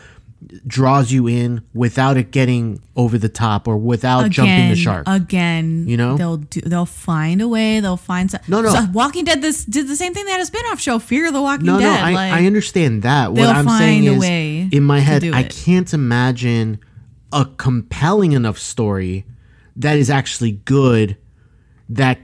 draws 0.67 1.13
you 1.13 1.27
in 1.29 1.63
without 1.73 2.17
it 2.17 2.31
getting 2.31 2.81
over 2.97 3.17
the 3.19 3.29
top 3.29 3.69
or 3.69 3.77
without 3.77 4.31
jumping 4.31 4.71
the 4.71 4.77
shark. 4.77 5.05
Again, 5.07 5.87
You 5.89 5.97
know? 5.97 6.17
they'll 6.17 6.37
do, 6.39 6.61
they'll 6.63 6.85
find 6.87 7.41
a 7.41 7.49
way. 7.49 7.81
They'll 7.81 7.97
find 7.97 8.31
some. 8.31 8.41
No, 8.49 8.61
no. 8.61 8.71
So 8.71 8.87
Walking 8.93 9.25
Dead 9.25 9.41
this 9.41 9.65
did 9.65 9.89
the 9.89 9.97
same 9.97 10.15
thing. 10.15 10.25
They 10.25 10.33
had 10.33 10.41
a 10.41 10.47
spin-off 10.47 10.81
show, 10.81 10.99
Fear 10.99 11.29
of 11.29 11.33
the 11.35 11.43
Walking 11.43 11.67
No, 11.67 11.79
Dead. 11.79 11.85
no, 11.85 12.07
I, 12.07 12.13
like, 12.13 12.33
I 12.33 12.47
understand 12.47 13.03
that. 13.03 13.33
What 13.33 13.49
I'm 13.49 13.69
saying 13.69 14.05
is, 14.05 14.19
way 14.21 14.69
in 14.73 14.83
my 14.83 15.01
head, 15.01 15.25
I 15.25 15.45
can't 15.45 15.93
imagine 15.95 16.81
a 17.33 17.47
compelling 17.57 18.33
enough 18.33 18.59
story 18.59 19.25
that 19.77 19.97
is 19.97 20.11
actually 20.11 20.53
good 20.53 21.17
that 21.89 22.19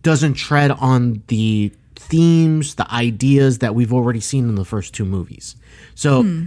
doesn't 0.00 0.34
tread 0.34 0.70
on 0.70 1.22
the 1.28 1.72
themes, 1.96 2.74
the 2.76 2.90
ideas 2.92 3.58
that 3.58 3.74
we've 3.74 3.92
already 3.92 4.20
seen 4.20 4.48
in 4.48 4.54
the 4.54 4.64
first 4.64 4.94
two 4.94 5.04
movies. 5.04 5.56
So, 5.94 6.22
Hmm. 6.22 6.44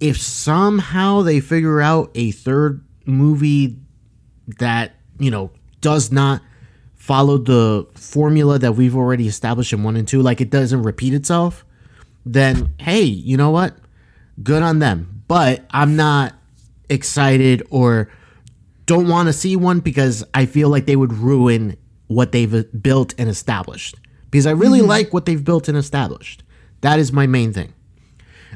If 0.00 0.20
somehow 0.20 1.22
they 1.22 1.40
figure 1.40 1.80
out 1.80 2.10
a 2.14 2.30
third 2.30 2.84
movie 3.06 3.78
that 4.58 4.94
you 5.18 5.30
know 5.30 5.50
does 5.80 6.12
not 6.12 6.42
follow 6.94 7.38
the 7.38 7.86
formula 7.94 8.58
that 8.58 8.72
we've 8.72 8.96
already 8.96 9.28
established 9.28 9.72
in 9.72 9.82
one 9.82 9.96
and 9.96 10.08
two 10.08 10.20
like 10.20 10.40
it 10.40 10.50
doesn't 10.50 10.82
repeat 10.82 11.14
itself 11.14 11.64
then 12.24 12.74
hey 12.78 13.02
you 13.02 13.36
know 13.36 13.50
what? 13.50 13.76
Good 14.42 14.62
on 14.62 14.80
them. 14.80 15.22
But 15.28 15.64
i'm 15.70 15.96
not 15.96 16.34
excited 16.88 17.66
or 17.70 18.10
don't 18.86 19.08
want 19.08 19.26
to 19.26 19.32
see 19.32 19.56
one 19.56 19.80
because 19.80 20.22
i 20.34 20.46
feel 20.46 20.68
like 20.68 20.86
they 20.86 20.94
would 20.94 21.12
ruin 21.12 21.76
what 22.06 22.30
they've 22.30 22.64
built 22.82 23.14
and 23.18 23.28
established. 23.28 23.96
Because 24.30 24.46
i 24.46 24.50
really 24.50 24.82
like 24.82 25.12
what 25.12 25.26
they've 25.26 25.42
built 25.42 25.68
and 25.68 25.78
established. 25.78 26.42
That 26.82 26.98
is 26.98 27.12
my 27.12 27.26
main 27.26 27.52
thing. 27.52 27.72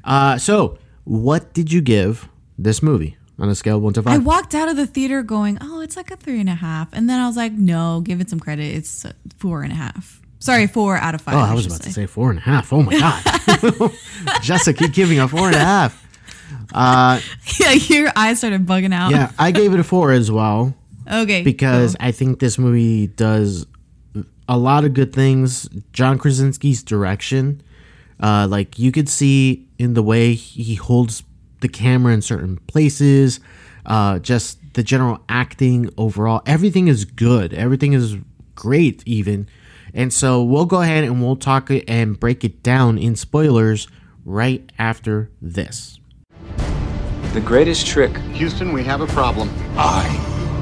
Uh, 0.05 0.39
so 0.39 0.79
what 1.11 1.53
did 1.53 1.73
you 1.73 1.81
give 1.81 2.29
this 2.57 2.83
movie 2.83 3.17
on 3.37 3.49
a 3.49 3.55
scale 3.57 3.79
of 3.79 3.83
one 3.83 3.93
to 3.95 4.03
five? 4.03 4.15
I 4.15 4.19
walked 4.19 4.55
out 4.55 4.69
of 4.69 4.77
the 4.77 4.87
theater 4.87 5.23
going, 5.25 5.59
"Oh, 5.61 5.81
it's 5.81 5.97
like 5.97 6.11
a 6.13 6.17
three 6.17 6.39
and 6.39 6.49
a 6.49 6.55
half," 6.55 6.89
and 6.93 7.11
then 7.11 7.19
I 7.19 7.27
was 7.27 7.37
like, 7.37 7.53
"No, 7.53 8.01
give 8.01 8.21
it 8.21 8.31
some 8.31 8.39
credit. 8.39 8.77
It's 8.77 9.05
four 9.39 9.63
and 9.63 9.73
a 9.73 9.77
half. 9.77 10.21
Sorry, 10.39 10.67
four 10.69 10.97
out 10.97 11.15
of 11.17 11.21
five. 11.21 11.35
Oh, 11.35 11.39
I 11.39 11.53
was 11.53 11.67
about 11.67 11.83
to 11.83 11.93
say 11.93 12.07
four 12.07 12.31
and 12.31 12.39
a 12.39 12.43
half. 12.43 12.73
Oh 12.73 12.83
my 12.83 12.97
god, 12.97 13.93
Jessica, 14.43 14.85
keep 14.85 14.93
giving 14.93 15.19
a 15.19 15.27
four 15.27 15.49
and 15.49 15.57
a 15.57 15.59
half. 15.59 16.07
yeah, 16.75 17.73
your 17.73 18.13
eyes 18.15 18.39
started 18.39 18.65
bugging 18.67 18.95
out. 18.95 19.11
Yeah, 19.11 19.33
I 19.39 19.51
gave 19.51 19.75
it 19.75 19.81
a 19.81 19.85
four 19.85 20.13
as 20.13 20.31
well 20.31 20.75
Okay. 21.11 21.43
because 21.43 21.97
I 21.99 22.13
think 22.13 22.39
this 22.39 22.57
movie 22.59 23.09
does 23.09 23.67
a 24.49 24.57
lot 24.57 24.85
of 24.85 24.95
good 24.95 25.13
things. 25.13 25.69
John 25.93 26.19
Krasinski's 26.19 26.83
direction, 26.83 27.61
uh, 28.21 28.47
like 28.49 28.79
you 28.79 28.93
could 28.93 29.09
see 29.09 29.67
in 29.81 29.95
the 29.95 30.03
way 30.03 30.35
he 30.35 30.75
holds 30.75 31.23
the 31.61 31.69
camera 31.69 32.13
in 32.13 32.21
certain 32.21 32.59
places, 32.67 33.41
uh, 33.87 34.19
just 34.19 34.59
the 34.75 34.83
general 34.83 35.25
acting 35.27 35.89
overall, 35.97 36.43
everything 36.45 36.87
is 36.87 37.07
good. 37.07 37.55
Everything 37.55 37.95
is 37.95 38.19
great, 38.55 39.03
even. 39.07 39.49
And 39.95 40.13
so 40.13 40.43
we'll 40.45 40.67
go 40.67 40.83
ahead 40.83 41.05
and 41.05 41.23
we'll 41.23 41.35
talk 41.35 41.71
it 41.71 41.89
and 41.89 42.21
break 42.21 42.45
it 42.45 42.63
down 42.63 42.99
in 42.99 43.17
spoilers 43.17 43.89
right 44.27 44.71
after 44.79 45.31
this. 45.41 45.99
The 47.33 47.41
greatest 47.41 47.87
trick 47.87 48.15
Houston, 48.35 48.75
we 48.75 48.85
have 48.85 49.01
a 49.01 49.07
problem. 49.07 49.49
I 49.79 50.07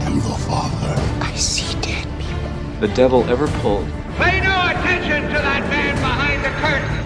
am 0.03 0.15
your 0.15 0.39
father. 0.39 0.95
I 1.25 1.35
see 1.35 1.79
dead 1.81 2.07
people. 2.21 2.81
the 2.81 2.95
devil 2.95 3.25
ever 3.25 3.49
pulled 3.61 3.89
Pay 4.17 4.41
no 4.43 4.58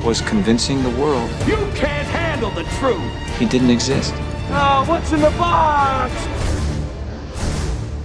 was 0.04 0.20
convincing 0.22 0.82
the 0.82 0.90
world 0.90 1.30
You 1.46 1.56
can't 1.74 2.06
handle 2.08 2.50
the 2.50 2.64
truth. 2.78 3.12
he 3.38 3.46
didn't 3.46 3.70
exist. 3.70 4.12
Oh, 4.54 4.84
what's 4.88 5.12
in 5.12 5.20
the 5.20 5.30
box? 5.30 6.12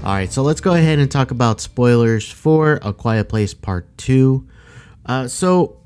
All 0.04 0.14
right, 0.14 0.32
so 0.32 0.42
let's 0.42 0.62
go 0.62 0.74
ahead 0.74 1.00
and 1.00 1.12
talk 1.12 1.32
about 1.32 1.60
spoilers 1.60 2.30
for 2.32 2.80
A 2.82 2.94
Quiet 2.94 3.28
Place 3.28 3.54
Part 3.54 3.86
2. 3.98 4.48
Uh, 5.06 5.28
so 5.28 5.82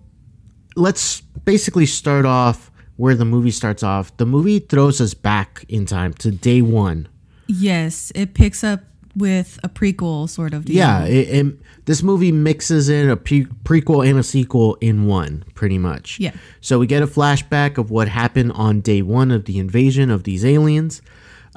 let's 0.75 1.22
basically 1.22 1.88
start 1.88 2.25
off 2.25 2.70
where 2.98 3.15
the 3.15 3.25
movie 3.25 3.50
starts 3.50 3.82
off. 3.82 4.15
The 4.18 4.27
movie 4.27 4.60
throws 4.60 5.01
us 5.01 5.15
back 5.15 5.65
in 5.70 5.88
time 5.88 6.13
to 6.15 6.30
day 6.30 6.62
one. 6.62 7.08
yes, 7.48 8.12
it 8.13 8.36
picks 8.36 8.63
up 8.63 8.82
with 9.15 9.60
a 9.63 9.70
prequel 9.70 10.30
sort 10.30 10.53
of. 10.53 10.70
Yeah, 10.70 11.06
it, 11.06 11.30
it- 11.30 11.56
this 11.86 12.03
movie 12.03 12.32
mixes 12.32 12.89
in 12.89 13.10
a 13.10 13.18
pre- 13.18 13.46
prequel 13.63 14.08
and 14.08 14.18
a 14.20 14.24
sequel 14.24 14.75
in 14.82 15.08
one, 15.08 15.44
pretty 15.56 15.77
much. 15.80 16.20
Yeah. 16.20 16.32
So 16.62 16.77
we 16.80 16.86
get 16.88 17.01
a 17.01 17.08
flashback 17.08 17.77
of 17.80 17.89
what 17.89 18.08
happened 18.08 18.51
on 18.53 18.82
day 18.82 19.01
one 19.01 19.32
of 19.32 19.46
the 19.46 19.58
invasion 19.58 20.12
of 20.12 20.24
these 20.24 20.46
aliens. 20.46 21.01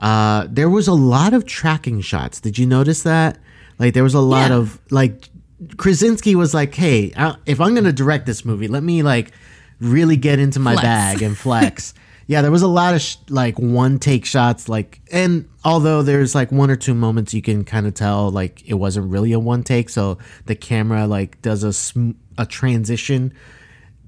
Uh, 0.00 0.46
there 0.50 0.70
was 0.70 0.88
a 0.88 0.92
lot 0.94 1.34
of 1.34 1.44
tracking 1.46 2.00
shots. 2.00 2.40
Did 2.40 2.58
you 2.58 2.66
notice 2.66 3.02
that? 3.02 3.38
Like 3.78 3.92
there 3.94 4.02
was 4.02 4.14
a 4.14 4.20
lot 4.20 4.50
Yeah. 4.50 4.56
of 4.56 4.80
like 4.90 5.28
Krasinski 5.76 6.34
was 6.34 6.54
like, 6.54 6.74
"Hey, 6.74 7.12
uh, 7.12 7.36
if 7.46 7.60
I'm 7.60 7.74
gonna 7.74 7.92
direct 7.92 8.26
this 8.26 8.44
movie, 8.44 8.66
let 8.66 8.82
me 8.82 9.02
like 9.02 9.30
really 9.78 10.16
get 10.16 10.38
into 10.38 10.58
my 10.58 10.72
Flex. 10.72 10.82
bag 10.84 11.22
and 11.22 11.36
flex." 11.36 11.94
yeah, 12.26 12.42
there 12.42 12.50
was 12.50 12.62
a 12.62 12.68
lot 12.68 12.94
of 12.94 13.00
sh- 13.00 13.16
like 13.28 13.58
one 13.58 13.98
take 13.98 14.24
shots, 14.24 14.68
like, 14.68 15.00
and 15.12 15.48
although 15.64 16.02
there's 16.02 16.34
like 16.34 16.50
one 16.50 16.70
or 16.70 16.76
two 16.76 16.94
moments 16.94 17.34
you 17.34 17.42
can 17.42 17.64
kind 17.64 17.86
of 17.86 17.94
tell 17.94 18.30
like 18.30 18.66
it 18.68 18.74
wasn't 18.74 19.10
really 19.10 19.32
a 19.32 19.38
one 19.38 19.62
take, 19.62 19.88
so 19.88 20.18
the 20.46 20.54
camera 20.54 21.06
like 21.06 21.40
does 21.42 21.62
a 21.62 21.72
sm- 21.72 22.12
a 22.38 22.46
transition 22.46 23.32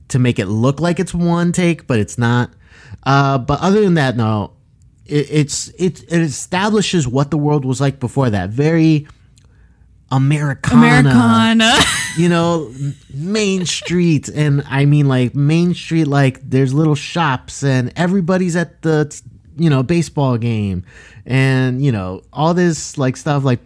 to 0.09 0.19
make 0.19 0.39
it 0.39 0.47
look 0.47 0.81
like 0.81 0.99
it's 0.99 1.15
one 1.15 1.53
take, 1.53 1.87
but 1.87 1.99
it's 1.99 2.17
not. 2.17 2.51
Uh, 3.03 3.39
but 3.39 3.61
other 3.61 3.81
than 3.81 3.95
that, 3.95 4.17
no, 4.17 4.53
it, 5.05 5.27
it's 5.31 5.69
it 5.79 6.03
it 6.05 6.21
establishes 6.23 7.07
what 7.07 7.31
the 7.31 7.37
world 7.39 7.65
was 7.65 7.81
like 7.81 8.01
before 8.01 8.31
that. 8.31 8.51
Very 8.51 9.07
Americana, 10.11 11.11
Americana. 11.11 11.73
you 12.17 12.29
know, 12.29 12.73
Main 13.13 13.67
Street, 13.67 14.29
and 14.29 14.63
I 14.69 14.85
mean 14.85 15.07
like 15.09 15.35
Main 15.35 15.75
Street, 15.75 16.07
like 16.07 16.41
there's 16.49 16.73
little 16.73 16.95
shops 16.95 17.63
and 17.63 17.93
everybody's 17.97 18.57
at 18.57 18.83
the 18.83 19.21
you 19.57 19.71
know 19.71 19.83
baseball 19.83 20.39
game, 20.39 20.85
and 21.25 21.85
you 21.85 21.93
know 21.93 22.23
all 22.33 22.55
this 22.55 22.99
like 22.99 23.17
stuff 23.17 23.45
like 23.45 23.61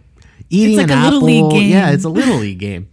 eating 0.49 0.77
like 0.77 0.85
an 0.85 0.91
a 0.91 0.95
apple. 0.95 1.21
Little 1.21 1.47
League 1.47 1.51
game. 1.51 1.71
Yeah, 1.71 1.91
it's 1.91 2.03
a 2.03 2.09
little 2.09 2.37
league 2.37 2.59
game. 2.59 2.89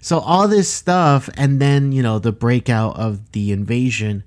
So 0.00 0.18
all 0.18 0.48
this 0.48 0.70
stuff, 0.70 1.28
and 1.36 1.60
then 1.60 1.92
you 1.92 2.02
know 2.02 2.18
the 2.18 2.32
breakout 2.32 2.96
of 2.96 3.32
the 3.32 3.52
invasion. 3.52 4.24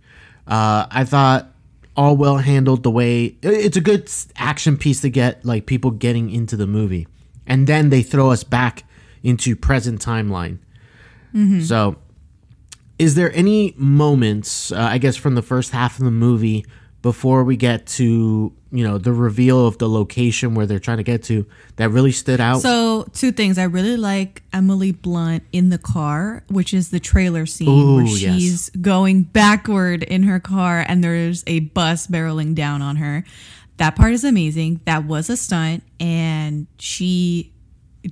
Uh, 0.47 0.87
I 0.89 1.03
thought 1.03 1.51
all 1.95 2.15
well 2.15 2.37
handled. 2.37 2.83
The 2.83 2.91
way 2.91 3.35
it's 3.41 3.77
a 3.77 3.81
good 3.81 4.11
action 4.35 4.77
piece 4.77 5.01
to 5.01 5.09
get 5.09 5.43
like 5.45 5.65
people 5.65 5.91
getting 5.91 6.29
into 6.29 6.55
the 6.55 6.67
movie, 6.67 7.07
and 7.45 7.67
then 7.67 7.89
they 7.89 8.03
throw 8.03 8.31
us 8.31 8.43
back 8.43 8.83
into 9.23 9.55
present 9.55 10.03
timeline. 10.03 10.59
So, 11.61 11.97
is 12.99 13.15
there 13.15 13.31
any 13.33 13.73
moments, 13.77 14.71
uh, 14.71 14.77
I 14.77 14.97
guess, 14.97 15.15
from 15.15 15.35
the 15.35 15.41
first 15.41 15.71
half 15.71 15.99
of 15.99 16.05
the 16.05 16.11
movie 16.11 16.65
before 17.01 17.43
we 17.43 17.55
get 17.55 17.85
to 17.85 18.51
you 18.71 18.83
know 18.83 18.97
the 18.97 19.13
reveal 19.13 19.65
of 19.65 19.77
the 19.77 19.87
location 19.87 20.53
where 20.53 20.65
they're 20.65 20.79
trying 20.79 20.97
to 20.97 21.03
get 21.03 21.23
to 21.23 21.45
that 21.77 21.89
really 21.89 22.11
stood 22.11 22.39
out? 22.39 22.61
So 22.61 23.07
two 23.13 23.31
things. 23.31 23.57
I 23.57 23.63
really 23.63 23.97
like 23.97 24.43
Emily 24.51 24.91
Blunt 24.91 25.43
in 25.51 25.69
the 25.69 25.77
car, 25.77 26.43
which 26.49 26.73
is 26.73 26.89
the 26.89 26.99
trailer 26.99 27.45
scene 27.45 27.95
where 27.95 28.05
Ooh, 28.05 28.07
yes. 28.07 28.35
she's 28.35 28.69
going 28.71 29.23
backward 29.23 30.03
in 30.03 30.23
her 30.23 30.39
car 30.39 30.83
and 30.87 31.03
there's 31.03 31.43
a 31.47 31.59
bus 31.59 32.07
barreling 32.07 32.55
down 32.55 32.81
on 32.81 32.97
her. 32.97 33.23
That 33.77 33.95
part 33.95 34.13
is 34.13 34.23
amazing. 34.23 34.81
That 34.85 35.05
was 35.05 35.29
a 35.29 35.37
stunt, 35.37 35.83
and 35.99 36.65
she 36.79 37.53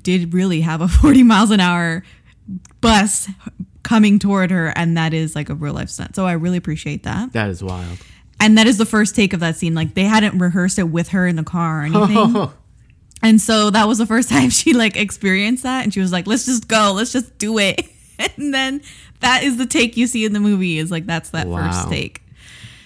did 0.03 0.34
really 0.34 0.62
have 0.62 0.81
a 0.81 0.88
40 0.88 1.24
miles 1.24 1.51
an 1.51 1.60
hour 1.60 2.03
bus 2.85 3.27
coming 3.83 4.19
toward 4.19 4.51
her, 4.51 4.67
and 4.75 4.97
that 4.97 5.13
is 5.13 5.35
like 5.35 5.49
a 5.49 5.55
real 5.55 5.73
life 5.73 5.89
stunt. 5.89 6.15
So 6.15 6.25
I 6.25 6.33
really 6.33 6.57
appreciate 6.57 7.03
that. 7.03 7.33
that 7.33 7.49
is 7.49 7.63
wild. 7.63 7.97
And 8.39 8.57
that 8.57 8.67
is 8.67 8.77
the 8.77 8.85
first 8.85 9.15
take 9.15 9.33
of 9.33 9.39
that 9.41 9.55
scene. 9.55 9.73
Like 9.75 9.93
they 9.93 10.03
hadn't 10.03 10.37
rehearsed 10.39 10.77
it 10.79 10.83
with 10.89 11.09
her 11.09 11.25
in 11.27 11.35
the 11.35 11.43
car 11.43 11.81
or 11.81 11.83
anything. 11.83 12.49
And 13.23 13.41
so 13.41 13.71
that 13.71 13.87
was 13.87 13.97
the 13.97 14.05
first 14.05 14.29
time 14.35 14.49
she 14.51 14.73
like 14.73 14.95
experienced 14.97 15.63
that 15.63 15.83
and 15.83 15.91
she 15.91 15.99
was 15.99 16.11
like, 16.11 16.27
let's 16.27 16.45
just 16.45 16.67
go, 16.67 16.91
let's 16.95 17.11
just 17.11 17.37
do 17.37 17.57
it. 17.57 17.81
And 18.19 18.53
then 18.53 18.81
that 19.19 19.43
is 19.43 19.57
the 19.57 19.65
take 19.65 19.97
you 19.97 20.05
see 20.07 20.23
in 20.25 20.31
the 20.33 20.39
movie 20.39 20.77
is 20.77 20.89
like 20.91 21.05
that's 21.05 21.31
that 21.31 21.47
Wow. 21.47 21.65
first 21.71 21.89
take. 21.89 22.21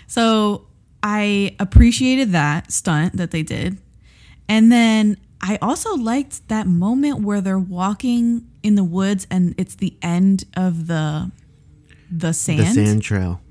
So 0.07 0.65
I 1.03 1.55
appreciated 1.59 2.31
that 2.31 2.71
stunt 2.71 3.17
that 3.17 3.29
they 3.31 3.43
did. 3.43 3.77
And 4.47 4.71
then 4.71 5.17
I 5.41 5.57
also 5.61 5.95
liked 5.95 6.47
that 6.47 6.65
moment 6.67 7.21
where 7.21 7.41
they're 7.41 7.59
walking 7.59 8.48
in 8.63 8.75
the 8.75 8.83
woods 8.83 9.25
and 9.31 9.55
it's 9.57 9.75
the 9.75 9.95
end 10.01 10.43
of 10.55 10.87
the 10.87 11.31
the 12.11 12.33
sand 12.33 12.59
The 12.59 12.85
sand 12.85 13.01
trail. 13.03 13.41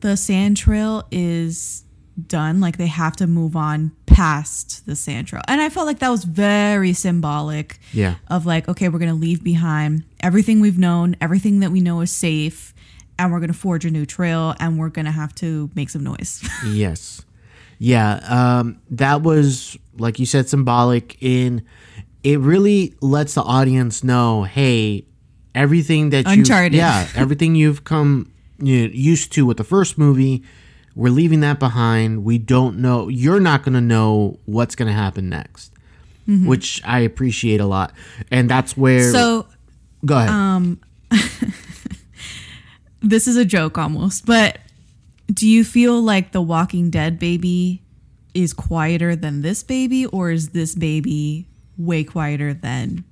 the 0.00 0.16
sand 0.16 0.56
trail 0.56 1.04
is 1.10 1.84
done 2.26 2.60
like 2.60 2.78
they 2.78 2.86
have 2.86 3.14
to 3.16 3.26
move 3.26 3.56
on 3.56 3.92
past 4.06 4.86
the 4.86 4.96
sand 4.96 5.26
trail 5.26 5.42
and 5.48 5.60
i 5.60 5.68
felt 5.68 5.86
like 5.86 5.98
that 5.98 6.08
was 6.08 6.24
very 6.24 6.92
symbolic 6.94 7.78
Yeah. 7.92 8.14
of 8.28 8.46
like 8.46 8.68
okay 8.68 8.88
we're 8.88 8.98
gonna 8.98 9.14
leave 9.14 9.44
behind 9.44 10.04
everything 10.20 10.60
we've 10.60 10.78
known 10.78 11.16
everything 11.20 11.60
that 11.60 11.70
we 11.70 11.80
know 11.80 12.00
is 12.00 12.10
safe 12.10 12.72
and 13.18 13.32
we're 13.32 13.40
gonna 13.40 13.52
forge 13.52 13.84
a 13.84 13.90
new 13.90 14.06
trail 14.06 14.54
and 14.60 14.78
we're 14.78 14.88
gonna 14.88 15.10
have 15.12 15.34
to 15.36 15.70
make 15.74 15.90
some 15.90 16.04
noise 16.04 16.42
Yes. 16.66 17.22
Yeah, 17.78 18.20
um, 18.26 18.80
that 18.88 19.20
was 19.20 19.76
like 19.98 20.18
you 20.18 20.24
said, 20.24 20.48
symbolic. 20.48 21.18
In 21.22 21.62
it 22.22 22.40
really 22.40 22.94
lets 23.00 23.34
the 23.34 23.42
audience 23.42 24.02
know, 24.02 24.44
hey, 24.44 25.06
everything 25.54 26.10
that 26.10 26.26
you, 26.26 26.40
Uncharted. 26.40 26.74
yeah, 26.74 27.08
everything 27.14 27.54
you've 27.54 27.84
come 27.84 28.32
you 28.58 28.88
know, 28.88 28.94
used 28.94 29.32
to 29.32 29.46
with 29.46 29.56
the 29.56 29.64
first 29.64 29.98
movie, 29.98 30.42
we're 30.94 31.10
leaving 31.10 31.40
that 31.40 31.58
behind. 31.58 32.24
We 32.24 32.38
don't 32.38 32.78
know. 32.78 33.08
You're 33.08 33.40
not 33.40 33.62
going 33.62 33.74
to 33.74 33.80
know 33.80 34.38
what's 34.46 34.74
going 34.74 34.88
to 34.88 34.94
happen 34.94 35.28
next, 35.28 35.72
mm-hmm. 36.26 36.46
which 36.46 36.82
I 36.84 37.00
appreciate 37.00 37.60
a 37.60 37.66
lot, 37.66 37.92
and 38.30 38.48
that's 38.48 38.76
where. 38.76 39.12
so 39.12 39.46
go 40.04 40.16
ahead. 40.16 40.30
Um, 40.30 40.80
this 43.00 43.28
is 43.28 43.36
a 43.36 43.44
joke 43.44 43.78
almost 43.78 44.26
but 44.26 44.58
do 45.32 45.48
you 45.48 45.64
feel 45.64 46.00
like 46.00 46.32
the 46.32 46.42
walking 46.42 46.90
dead 46.90 47.18
baby 47.18 47.82
is 48.34 48.52
quieter 48.52 49.16
than 49.16 49.42
this 49.42 49.62
baby 49.62 50.06
or 50.06 50.30
is 50.30 50.50
this 50.50 50.74
baby 50.74 51.46
way 51.78 52.04
quieter 52.04 52.54
than 52.54 53.04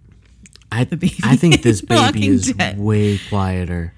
I, 0.72 0.84
baby 0.84 1.14
I 1.22 1.36
think 1.36 1.62
this 1.62 1.80
baby 1.82 2.26
is 2.26 2.52
Dead. 2.52 2.78
way 2.78 3.18
quieter. 3.28 3.92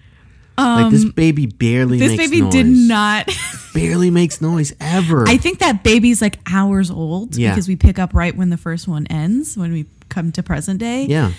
like 0.58 0.90
this 0.90 1.04
baby 1.04 1.46
barely 1.46 1.98
this 1.98 2.16
makes 2.16 2.30
baby 2.30 2.40
noise. 2.42 2.52
did 2.52 2.66
not 2.66 3.28
barely 3.74 4.10
makes 4.10 4.40
noise 4.40 4.74
ever. 4.80 5.28
I 5.28 5.36
think 5.36 5.58
that 5.60 5.82
baby's 5.82 6.20
like 6.22 6.38
hours 6.50 6.90
old 6.90 7.36
Yeah. 7.36 7.50
because 7.50 7.68
we 7.68 7.76
pick 7.76 7.98
up 7.98 8.14
right 8.14 8.34
when 8.36 8.50
the 8.50 8.56
first 8.56 8.88
one 8.88 9.06
ends, 9.08 9.56
when 9.56 9.72
we 9.72 9.86
come 10.08 10.32
to 10.32 10.42
present 10.42 10.78
day. 10.80 11.04
yeah. 11.06 11.32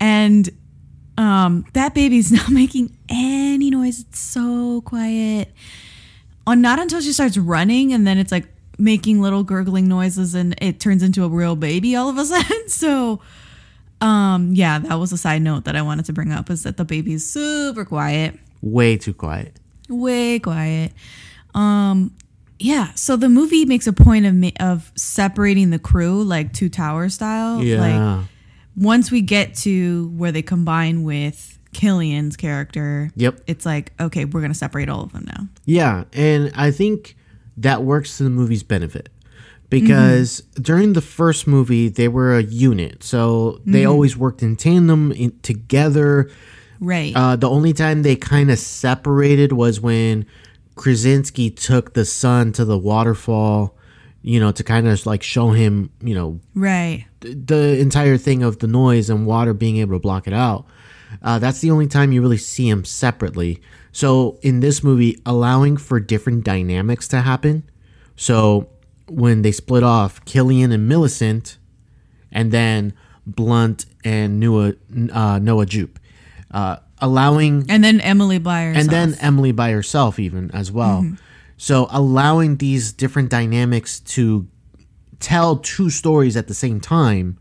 And 0.00 0.48
um, 1.18 1.66
that 1.74 1.94
baby's 1.94 2.32
not 2.38 2.48
making 2.50 2.96
any 3.08 3.70
noise. 3.70 4.00
It's 4.00 4.18
so 4.18 4.80
quiet. 4.82 5.52
On 6.46 6.60
not 6.62 6.78
until 6.78 7.00
she 7.02 7.12
starts 7.12 7.36
running, 7.36 7.92
and 7.92 8.06
then 8.06 8.16
it's 8.18 8.32
like 8.32 8.46
making 8.80 9.20
little 9.20 9.44
gurgling 9.44 9.86
noises, 9.88 10.34
and 10.34 10.54
it 10.60 10.80
turns 10.80 11.02
into 11.02 11.24
a 11.24 11.28
real 11.28 11.54
baby 11.56 11.94
all 11.94 12.08
of 12.08 12.18
a 12.18 12.24
sudden. 12.32 12.68
So, 12.68 13.20
um, 14.00 14.52
yeah, 14.54 14.78
that 14.78 14.94
was 14.98 15.12
a 15.12 15.18
side 15.18 15.42
note 15.42 15.64
that 15.64 15.76
I 15.76 15.82
wanted 15.82 16.06
to 16.06 16.12
bring 16.12 16.32
up 16.32 16.50
is 16.50 16.62
that 16.62 16.76
the 16.76 16.84
baby's 16.84 17.28
super 17.30 17.84
quiet 17.84 18.38
Way 18.62 18.96
too 18.96 19.14
quiet. 19.14 19.56
way 19.88 20.38
quiet. 20.38 20.92
Um, 21.54 22.14
yeah. 22.58 22.92
So 22.94 23.16
the 23.16 23.28
movie 23.28 23.64
makes 23.64 23.86
a 23.86 23.92
point 23.92 24.26
of 24.26 24.34
ma- 24.34 24.50
of 24.60 24.92
separating 24.94 25.70
the 25.70 25.78
crew 25.78 26.22
like 26.24 26.52
two 26.52 26.68
tower 26.68 27.08
style. 27.08 27.62
Yeah. 27.62 27.80
Like 28.18 28.26
once 28.76 29.10
we 29.10 29.20
get 29.22 29.54
to 29.56 30.08
where 30.16 30.30
they 30.30 30.42
combine 30.42 31.02
with 31.04 31.58
Killian's 31.72 32.36
character. 32.36 33.10
Yep. 33.16 33.40
It's 33.46 33.64
like 33.64 33.92
okay, 33.98 34.24
we're 34.26 34.42
gonna 34.42 34.52
separate 34.54 34.88
all 34.90 35.02
of 35.02 35.12
them 35.12 35.24
now. 35.26 35.48
yeah. 35.64 36.04
And 36.12 36.52
I 36.54 36.70
think 36.70 37.16
that 37.60 37.82
works 37.82 38.16
to 38.18 38.24
the 38.24 38.30
movie's 38.30 38.62
benefit. 38.62 39.08
Because 39.68 40.40
during 40.60 40.94
the 40.94 41.00
first 41.00 41.46
movie, 41.46 41.88
they 41.88 42.08
were 42.08 42.36
a 42.36 42.42
unit. 42.42 43.04
So 43.04 43.60
they 43.64 43.84
always 43.84 44.16
worked 44.16 44.42
in 44.42 44.56
tandem 44.56 45.12
in, 45.12 45.38
together. 45.42 46.28
Right. 46.80 47.12
Uh, 47.14 47.36
the 47.36 47.48
only 47.48 47.72
time 47.72 48.02
they 48.02 48.16
kind 48.16 48.50
of 48.50 48.58
separated 48.58 49.52
was 49.52 49.80
when 49.80 50.26
Krasinski 50.74 51.50
took 51.50 51.94
the 51.94 52.04
son 52.04 52.50
to 52.52 52.64
the 52.64 52.76
waterfall, 52.76 53.76
you 54.22 54.40
know, 54.40 54.50
to 54.50 54.64
kind 54.64 54.88
of 54.88 55.06
like 55.06 55.22
show 55.22 55.50
him, 55.50 55.90
you 56.02 56.14
know, 56.14 56.40
right. 56.56 57.06
the 57.20 57.78
entire 57.78 58.16
thing 58.16 58.42
of 58.42 58.58
the 58.58 58.66
noise 58.66 59.08
and 59.08 59.24
water 59.24 59.54
being 59.54 59.76
able 59.76 59.94
to 59.94 60.00
block 60.00 60.26
it 60.26 60.32
out. 60.32 60.66
Uh, 61.22 61.38
that's 61.38 61.60
the 61.60 61.70
only 61.70 61.86
time 61.86 62.10
you 62.10 62.22
really 62.22 62.38
see 62.38 62.68
them 62.68 62.84
separately. 62.84 63.60
So 63.92 64.38
in 64.42 64.60
this 64.60 64.82
movie, 64.84 65.20
allowing 65.26 65.76
for 65.76 65.98
different 66.00 66.44
dynamics 66.44 67.08
to 67.08 67.20
happen. 67.20 67.64
So 68.16 68.68
when 69.08 69.42
they 69.42 69.52
split 69.52 69.82
off, 69.82 70.24
Killian 70.24 70.70
and 70.72 70.88
Millicent, 70.88 71.58
and 72.30 72.52
then 72.52 72.92
Blunt 73.26 73.86
and 74.04 74.38
Noah 74.38 74.74
uh, 75.12 75.38
Noah 75.40 75.66
Jupe, 75.66 75.98
uh, 76.50 76.76
allowing 76.98 77.66
And 77.68 77.82
then 77.82 78.00
Emily 78.00 78.38
by 78.38 78.64
herself. 78.64 78.80
and 78.82 78.90
then 78.90 79.14
Emily 79.20 79.52
by 79.52 79.70
herself 79.72 80.18
even 80.18 80.50
as 80.52 80.70
well. 80.70 81.04
So 81.56 81.88
allowing 81.90 82.56
these 82.56 82.92
different 82.92 83.28
dynamics 83.30 84.00
to 84.00 84.46
tell 85.18 85.56
two 85.56 85.90
stories 85.90 86.36
at 86.36 86.48
the 86.48 86.54
same 86.54 86.80
time, 86.80 87.36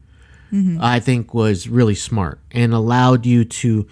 I 0.82 1.00
think 1.00 1.34
was 1.36 1.70
really 1.70 1.94
smart 1.96 2.40
and 2.52 2.74
allowed 2.74 3.26
you 3.26 3.46
to 3.46 3.88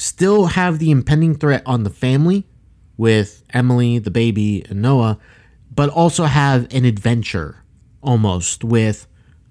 still 0.00 0.46
have 0.46 0.78
the 0.78 0.90
impending 0.90 1.34
threat 1.34 1.62
on 1.66 1.84
the 1.84 1.90
family 1.90 2.46
with 2.96 3.44
Emily, 3.50 3.98
the 3.98 4.10
baby, 4.10 4.64
and 4.70 4.80
Noah, 4.80 5.18
but 5.74 5.90
also 5.90 6.24
have 6.24 6.72
an 6.74 6.86
adventure 6.86 7.62
almost 8.02 8.64
with 8.64 9.06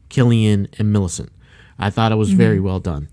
Killian 0.09 0.67
and 0.79 0.91
Millicent. 0.91 1.31
I 1.77 1.91
thought 1.91 2.12
it 2.12 2.15
was 2.15 2.31
very 2.31 2.57
mm-hmm. 2.57 2.65
well 2.65 2.79
done. 2.79 3.09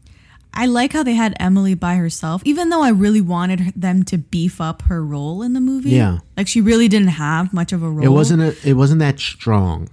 I 0.55 0.65
like 0.65 0.95
how 0.95 1.03
they 1.03 1.13
had 1.13 1.37
Emily 1.39 1.75
by 1.75 1.97
herself, 1.97 2.41
even 2.47 2.71
though 2.71 2.83
I 2.83 2.89
really 2.89 3.21
wanted 3.21 3.75
them 3.77 4.03
to 4.05 4.17
beef 4.17 4.59
up 4.59 4.81
her 4.83 5.05
role 5.05 5.43
in 5.43 5.53
the 5.53 5.61
movie. 5.61 5.91
Yeah. 5.91 6.21
Like 6.39 6.49
she 6.49 6.63
really 6.63 6.89
didn't 6.89 7.09
have 7.09 7.53
much 7.53 7.75
of 7.75 7.83
a 7.83 7.91
role. 7.91 8.07
It 8.07 8.09
wasn't 8.09 8.41
a, 8.41 8.57
it 8.67 8.73
wasn't 8.73 9.01
that 9.01 9.21
strong. 9.21 9.91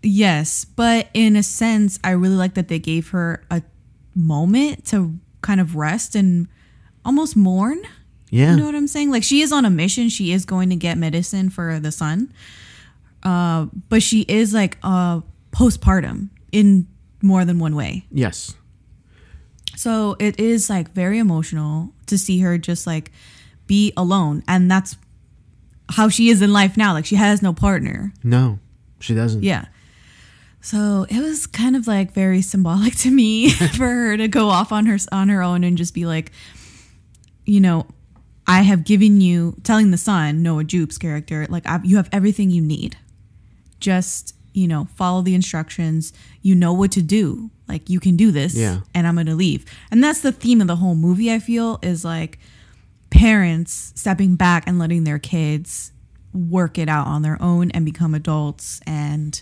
Yes, 0.00 0.64
but 0.64 1.08
in 1.12 1.34
a 1.34 1.42
sense, 1.42 1.98
I 2.04 2.10
really 2.10 2.36
like 2.36 2.54
that 2.54 2.68
they 2.68 2.78
gave 2.78 3.08
her 3.08 3.42
a 3.50 3.62
moment 4.14 4.86
to 4.86 5.18
kind 5.42 5.60
of 5.60 5.74
rest 5.74 6.14
and 6.14 6.46
almost 7.04 7.36
mourn. 7.36 7.82
Yeah. 8.30 8.50
You 8.52 8.56
know 8.56 8.66
what 8.66 8.74
I'm 8.74 8.86
saying? 8.88 9.10
Like 9.10 9.22
she 9.22 9.42
is 9.42 9.52
on 9.52 9.64
a 9.64 9.70
mission. 9.70 10.08
She 10.08 10.32
is 10.32 10.44
going 10.44 10.70
to 10.70 10.76
get 10.76 10.98
medicine 10.98 11.50
for 11.50 11.78
the 11.78 11.92
son. 11.92 12.32
Uh, 13.22 13.66
but 13.88 14.02
she 14.02 14.22
is 14.22 14.52
like 14.52 14.76
uh 14.82 15.20
postpartum 15.52 16.28
in 16.52 16.86
more 17.22 17.44
than 17.44 17.58
one 17.58 17.74
way. 17.76 18.04
yes. 18.10 18.54
So 19.76 20.14
it 20.20 20.38
is 20.38 20.70
like 20.70 20.92
very 20.92 21.18
emotional 21.18 21.92
to 22.06 22.16
see 22.16 22.40
her 22.40 22.58
just 22.58 22.86
like 22.86 23.10
be 23.66 23.92
alone. 23.96 24.42
And 24.46 24.70
that's 24.70 24.96
how 25.90 26.08
she 26.08 26.28
is 26.28 26.42
in 26.42 26.52
life 26.52 26.76
now. 26.76 26.92
Like 26.92 27.06
she 27.06 27.16
has 27.16 27.42
no 27.42 27.52
partner. 27.52 28.12
No, 28.22 28.60
she 29.00 29.14
doesn't. 29.14 29.42
Yeah. 29.42 29.66
So 30.60 31.06
it 31.10 31.20
was 31.20 31.46
kind 31.46 31.76
of 31.76 31.86
like 31.86 32.12
very 32.12 32.40
symbolic 32.40 32.94
to 32.98 33.10
me 33.10 33.50
for 33.76 33.86
her 33.86 34.16
to 34.16 34.28
go 34.28 34.48
off 34.48 34.70
on 34.72 34.86
her 34.86 34.96
on 35.12 35.28
her 35.28 35.42
own 35.42 35.64
and 35.64 35.76
just 35.76 35.92
be 35.92 36.06
like, 36.06 36.30
you 37.46 37.60
know, 37.60 37.86
I 38.46 38.62
have 38.62 38.84
given 38.84 39.20
you 39.20 39.56
telling 39.62 39.90
the 39.90 39.96
son 39.96 40.42
Noah 40.42 40.64
Jupe's 40.64 40.98
character 40.98 41.46
like 41.48 41.66
I've, 41.66 41.84
you 41.84 41.96
have 41.96 42.08
everything 42.12 42.50
you 42.50 42.62
need. 42.62 42.96
Just 43.80 44.34
you 44.54 44.68
know, 44.68 44.86
follow 44.94 45.20
the 45.20 45.34
instructions. 45.34 46.12
You 46.40 46.54
know 46.54 46.72
what 46.72 46.92
to 46.92 47.02
do. 47.02 47.50
Like 47.68 47.90
you 47.90 48.00
can 48.00 48.16
do 48.16 48.30
this. 48.30 48.54
Yeah. 48.54 48.80
And 48.94 49.06
I'm 49.06 49.16
gonna 49.16 49.34
leave. 49.34 49.64
And 49.90 50.02
that's 50.02 50.20
the 50.20 50.32
theme 50.32 50.60
of 50.60 50.68
the 50.68 50.76
whole 50.76 50.94
movie. 50.94 51.32
I 51.32 51.40
feel 51.40 51.78
is 51.82 52.04
like 52.04 52.38
parents 53.10 53.92
stepping 53.96 54.36
back 54.36 54.64
and 54.66 54.78
letting 54.78 55.04
their 55.04 55.18
kids 55.18 55.92
work 56.32 56.78
it 56.78 56.88
out 56.88 57.06
on 57.06 57.22
their 57.22 57.40
own 57.42 57.70
and 57.72 57.84
become 57.84 58.14
adults. 58.14 58.80
And 58.86 59.40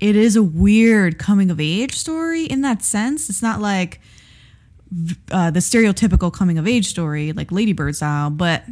it 0.00 0.16
is 0.16 0.34
a 0.36 0.42
weird 0.42 1.18
coming 1.18 1.50
of 1.50 1.60
age 1.60 1.94
story 1.96 2.44
in 2.44 2.62
that 2.62 2.82
sense. 2.82 3.28
It's 3.28 3.42
not 3.42 3.60
like 3.60 4.00
uh, 5.30 5.50
the 5.50 5.60
stereotypical 5.60 6.32
coming 6.32 6.58
of 6.58 6.66
age 6.66 6.86
story, 6.86 7.32
like 7.32 7.50
Lady 7.52 7.72
Bird 7.72 7.96
style, 7.96 8.30
but 8.30 8.64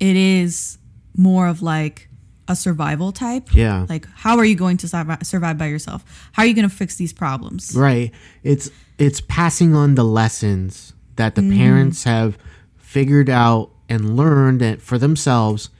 it 0.00 0.16
is 0.16 0.78
more 1.16 1.46
of 1.46 1.62
like 1.62 2.08
a 2.48 2.56
survival 2.56 3.12
type. 3.12 3.54
Yeah. 3.54 3.86
Like, 3.88 4.06
how 4.14 4.36
are 4.38 4.44
you 4.44 4.54
going 4.54 4.76
to 4.78 4.88
survive, 5.22 5.58
by 5.58 5.66
yourself? 5.66 6.28
How 6.32 6.42
are 6.42 6.46
you 6.46 6.54
going 6.54 6.68
to 6.68 6.74
fix 6.74 6.96
these 6.96 7.12
problems? 7.12 7.74
Right. 7.76 8.12
It's 8.42 8.70
it's 8.98 9.20
passing 9.22 9.74
on 9.74 9.94
the 9.96 10.04
lessons 10.04 10.92
that 11.16 11.34
the 11.34 11.42
Mm-hmm. 11.42 11.56
parents 11.58 12.04
have 12.04 12.36
figured 12.76 13.28
out 13.30 13.70
and 13.88 14.16
learned 14.16 14.80
for 14.82 14.98
themselves 14.98 15.70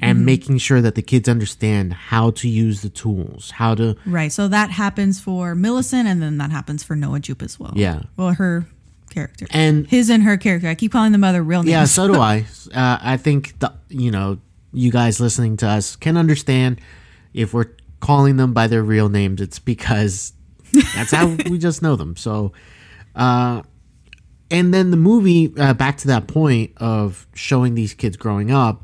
Mm-hmm. 0.00 0.10
and 0.10 0.24
making 0.24 0.58
sure 0.58 0.80
that 0.80 0.94
the 0.94 1.02
kids 1.02 1.28
understand 1.28 1.92
how 1.92 2.30
to 2.30 2.48
use 2.48 2.82
the 2.82 2.88
tools, 2.88 3.50
how 3.50 3.74
to 3.74 3.96
Right. 4.06 4.30
So 4.30 4.46
that 4.46 4.70
happens 4.70 5.18
for 5.18 5.56
Millicent, 5.56 6.06
and 6.06 6.22
then 6.22 6.38
that 6.38 6.52
happens 6.52 6.84
for 6.84 6.94
Noah 6.94 7.18
Jupe 7.18 7.42
as 7.42 7.58
well. 7.58 7.72
Yeah. 7.74 8.02
Well, 8.16 8.30
her 8.34 8.64
character. 9.18 9.46
And- 9.50 9.86
his 9.86 10.10
and 10.10 10.22
her 10.22 10.36
character. 10.36 10.68
I 10.68 10.74
keep 10.74 10.92
calling 10.92 11.12
them 11.12 11.24
other 11.24 11.42
real 11.42 11.62
names. 11.62 11.70
Yeah, 11.72 11.84
so 11.84 12.08
do 12.08 12.20
I. 12.20 12.46
Uh, 12.74 12.98
I 13.00 13.16
think 13.16 13.58
the 13.58 13.72
you 13.88 14.10
know 14.10 14.38
you 14.72 14.90
guys 14.90 15.20
listening 15.20 15.56
to 15.58 15.68
us 15.68 15.96
can 15.96 16.16
understand 16.16 16.80
if 17.34 17.54
we're 17.54 17.70
calling 18.00 18.36
them 18.36 18.52
by 18.52 18.66
their 18.66 18.82
real 18.82 19.08
names. 19.08 19.40
It's 19.40 19.58
because 19.58 20.32
that's 20.94 21.10
how 21.10 21.26
we 21.50 21.58
just 21.68 21.82
know 21.82 21.96
them. 21.96 22.16
So, 22.16 22.52
uh, 23.16 23.62
and 24.50 24.72
then 24.72 24.90
the 24.90 24.96
movie 24.96 25.52
uh, 25.58 25.74
back 25.74 25.96
to 25.98 26.06
that 26.08 26.26
point 26.28 26.72
of 26.76 27.26
showing 27.34 27.74
these 27.74 27.94
kids 27.94 28.16
growing 28.16 28.50
up, 28.50 28.82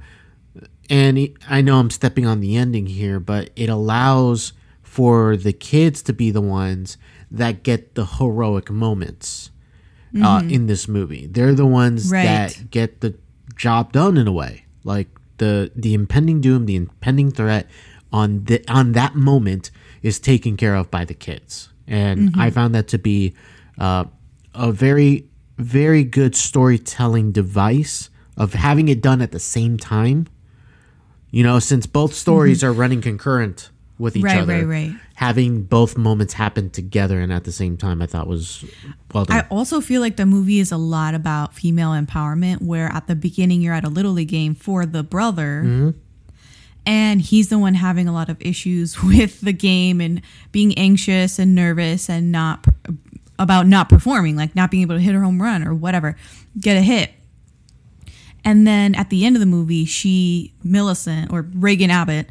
and 0.90 1.28
I 1.48 1.60
know 1.60 1.78
I'm 1.78 1.90
stepping 1.90 2.26
on 2.26 2.40
the 2.40 2.56
ending 2.56 2.86
here, 2.86 3.20
but 3.20 3.50
it 3.56 3.68
allows 3.68 4.52
for 4.82 5.36
the 5.36 5.52
kids 5.52 6.02
to 6.02 6.12
be 6.12 6.30
the 6.30 6.40
ones 6.40 6.96
that 7.30 7.62
get 7.62 7.94
the 7.94 8.06
heroic 8.06 8.70
moments 8.70 9.50
uh, 10.22 10.42
in 10.48 10.66
this 10.66 10.86
movie. 10.88 11.26
They're 11.26 11.54
the 11.54 11.66
ones 11.66 12.10
Right. 12.10 12.24
that 12.24 12.70
get 12.70 13.00
the 13.00 13.14
job 13.56 13.92
done 13.92 14.16
in 14.16 14.26
a 14.26 14.32
way, 14.32 14.64
like 14.84 15.08
the 15.38 15.70
the 15.74 15.94
impending 15.94 16.40
doom, 16.40 16.66
the 16.66 16.76
impending 16.76 17.30
threat 17.30 17.68
on 18.12 18.44
the 18.44 18.62
on 18.68 18.92
that 18.92 19.14
moment 19.14 19.70
is 20.02 20.20
taken 20.20 20.56
care 20.56 20.74
of 20.76 20.90
by 20.90 21.04
the 21.04 21.14
kids, 21.14 21.70
and 21.86 22.32
I 22.36 22.50
found 22.50 22.74
that 22.74 22.88
to 22.88 22.98
be 22.98 23.34
uh, 23.78 24.04
a 24.54 24.70
very 24.72 25.26
very 25.58 26.04
good 26.04 26.34
storytelling 26.36 27.32
device 27.32 28.10
of 28.36 28.54
having 28.54 28.88
it 28.88 29.00
done 29.00 29.22
at 29.22 29.32
the 29.32 29.40
same 29.40 29.76
time. 29.78 30.26
You 31.30 31.42
know, 31.42 31.58
since 31.58 31.86
both 31.86 32.14
stories 32.14 32.62
are 32.62 32.72
running 32.72 33.00
concurrent 33.00 33.70
with 33.98 34.16
each 34.16 34.24
other. 34.24 34.34
Right, 34.34 34.40
other, 34.60 34.66
right, 34.66 34.88
right. 34.90 34.96
Having 35.14 35.64
both 35.64 35.96
moments 35.96 36.34
happen 36.34 36.70
together 36.70 37.20
and 37.20 37.32
at 37.32 37.44
the 37.44 37.52
same 37.52 37.76
time, 37.76 38.02
I 38.02 38.06
thought 38.06 38.26
was 38.26 38.64
well 39.12 39.24
done. 39.24 39.36
I 39.36 39.46
also 39.48 39.80
feel 39.80 40.00
like 40.00 40.16
the 40.16 40.26
movie 40.26 40.58
is 40.58 40.72
a 40.72 40.76
lot 40.76 41.14
about 41.14 41.54
female 41.54 41.90
empowerment, 41.90 42.62
where 42.62 42.88
at 42.88 43.06
the 43.06 43.14
beginning 43.14 43.62
you're 43.62 43.74
at 43.74 43.84
a 43.84 43.88
Little 43.88 44.12
League 44.12 44.28
game 44.28 44.54
for 44.54 44.84
the 44.84 45.02
brother. 45.04 45.62
Mm-hmm. 45.64 45.90
And 46.86 47.22
he's 47.22 47.48
the 47.48 47.58
one 47.58 47.74
having 47.74 48.08
a 48.08 48.12
lot 48.12 48.28
of 48.28 48.36
issues 48.40 49.02
with 49.02 49.40
the 49.40 49.52
game 49.52 50.00
and 50.00 50.20
being 50.52 50.76
anxious 50.76 51.38
and 51.38 51.54
nervous 51.54 52.10
and 52.10 52.32
not 52.32 52.66
about 53.38 53.66
not 53.66 53.88
performing, 53.88 54.36
like 54.36 54.54
not 54.54 54.70
being 54.70 54.82
able 54.82 54.96
to 54.96 55.00
hit 55.00 55.14
a 55.14 55.20
home 55.20 55.40
run 55.40 55.66
or 55.66 55.74
whatever, 55.74 56.16
get 56.58 56.76
a 56.76 56.80
hit. 56.82 57.12
And 58.44 58.66
then 58.66 58.94
at 58.94 59.10
the 59.10 59.24
end 59.24 59.36
of 59.36 59.40
the 59.40 59.46
movie, 59.46 59.84
she, 59.84 60.52
Millicent 60.62 61.32
or 61.32 61.42
Regan 61.54 61.90
Abbott, 61.90 62.28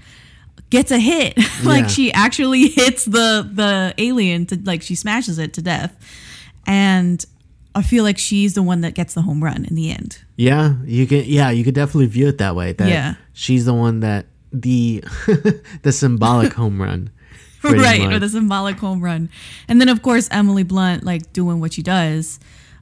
gets 0.74 0.92
a 0.92 1.00
hit. 1.00 1.38
like 1.64 1.84
Yeah. 1.84 1.88
she 1.96 2.12
actually 2.26 2.68
hits 2.82 3.06
the 3.06 3.48
the 3.62 3.94
alien 3.98 4.46
to 4.48 4.56
like 4.66 4.82
she 4.82 4.96
smashes 4.96 5.38
it 5.38 5.54
to 5.54 5.62
death. 5.62 5.94
And 6.66 7.24
I 7.76 7.82
feel 7.82 8.04
like 8.04 8.18
she's 8.18 8.54
the 8.54 8.64
one 8.64 8.82
that 8.82 8.94
gets 8.96 9.14
the 9.14 9.22
home 9.22 9.44
run 9.44 9.66
in 9.66 9.76
the 9.76 9.92
end. 9.92 10.20
Yeah, 10.36 10.76
you 10.86 11.06
can. 11.08 11.24
Yeah, 11.26 11.50
you 11.52 11.64
could 11.64 11.76
definitely 11.76 12.08
view 12.08 12.28
it 12.28 12.38
that 12.40 12.56
way. 12.56 12.74
That 12.74 12.90
Yeah. 12.90 13.16
she's 13.34 13.66
the 13.66 13.74
one 13.74 14.00
that 14.02 14.26
the 14.52 15.04
the 15.82 15.92
symbolic 15.92 16.54
home 16.54 16.82
run, 16.82 17.10
right, 17.64 18.02
or 18.14 18.20
the 18.20 18.30
symbolic 18.30 18.78
home 18.78 19.02
run. 19.02 19.30
And 19.68 19.80
then 19.82 19.90
of 19.90 20.02
course 20.02 20.28
Emily 20.32 20.64
Blunt 20.64 21.04
like 21.04 21.34
doing 21.34 21.60
what 21.60 21.74
she 21.74 21.82
does. 21.84 22.40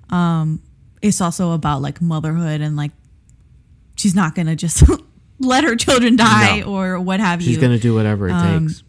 Um 0.10 0.60
it's 1.02 1.20
also 1.22 1.52
about 1.52 1.82
like 1.82 2.02
motherhood 2.02 2.62
and 2.62 2.76
like 2.78 2.92
she's 3.96 4.16
not 4.16 4.36
gonna 4.36 4.56
just 4.56 4.84
let 5.42 5.64
her 5.64 5.76
children 5.76 6.16
die 6.16 6.60
No. 6.62 6.66
or 6.68 7.00
what 7.00 7.20
have 7.20 7.40
She's 7.42 7.48
you. 7.50 7.54
She's 7.56 7.62
gonna 7.62 7.80
do 7.80 7.94
whatever 7.94 8.28
it 8.30 8.32
Um, 8.34 8.68
takes. 8.68 8.84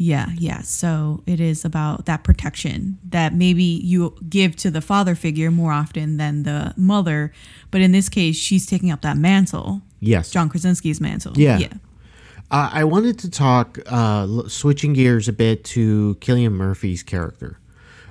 Yeah, 0.00 0.28
yeah. 0.38 0.62
So 0.62 1.24
it 1.26 1.40
is 1.40 1.64
about 1.64 2.06
that 2.06 2.22
protection 2.22 2.98
that 3.08 3.34
maybe 3.34 3.64
you 3.64 4.14
give 4.28 4.54
to 4.56 4.70
the 4.70 4.80
father 4.80 5.16
figure 5.16 5.50
more 5.50 5.72
often 5.72 6.18
than 6.18 6.44
the 6.44 6.72
mother. 6.76 7.32
But 7.72 7.80
in 7.80 7.90
this 7.90 8.08
case, 8.08 8.36
she's 8.36 8.64
taking 8.64 8.92
up 8.92 9.02
that 9.02 9.16
mantle, 9.16 9.82
Yes, 10.00 10.30
John 10.30 10.48
Krasinski's 10.48 11.00
mantle. 11.00 11.32
Yeah. 11.36 11.58
Yeah. 11.58 11.72
Uh, 12.50 12.70
I 12.72 12.84
wanted 12.84 13.18
to 13.18 13.28
talk, 13.30 13.80
uh, 13.86 14.46
switching 14.48 14.92
gears 14.92 15.26
a 15.28 15.32
bit 15.32 15.64
to 15.64 16.16
Killian 16.20 16.52
Murphy's 16.54 17.02
character, 17.02 17.58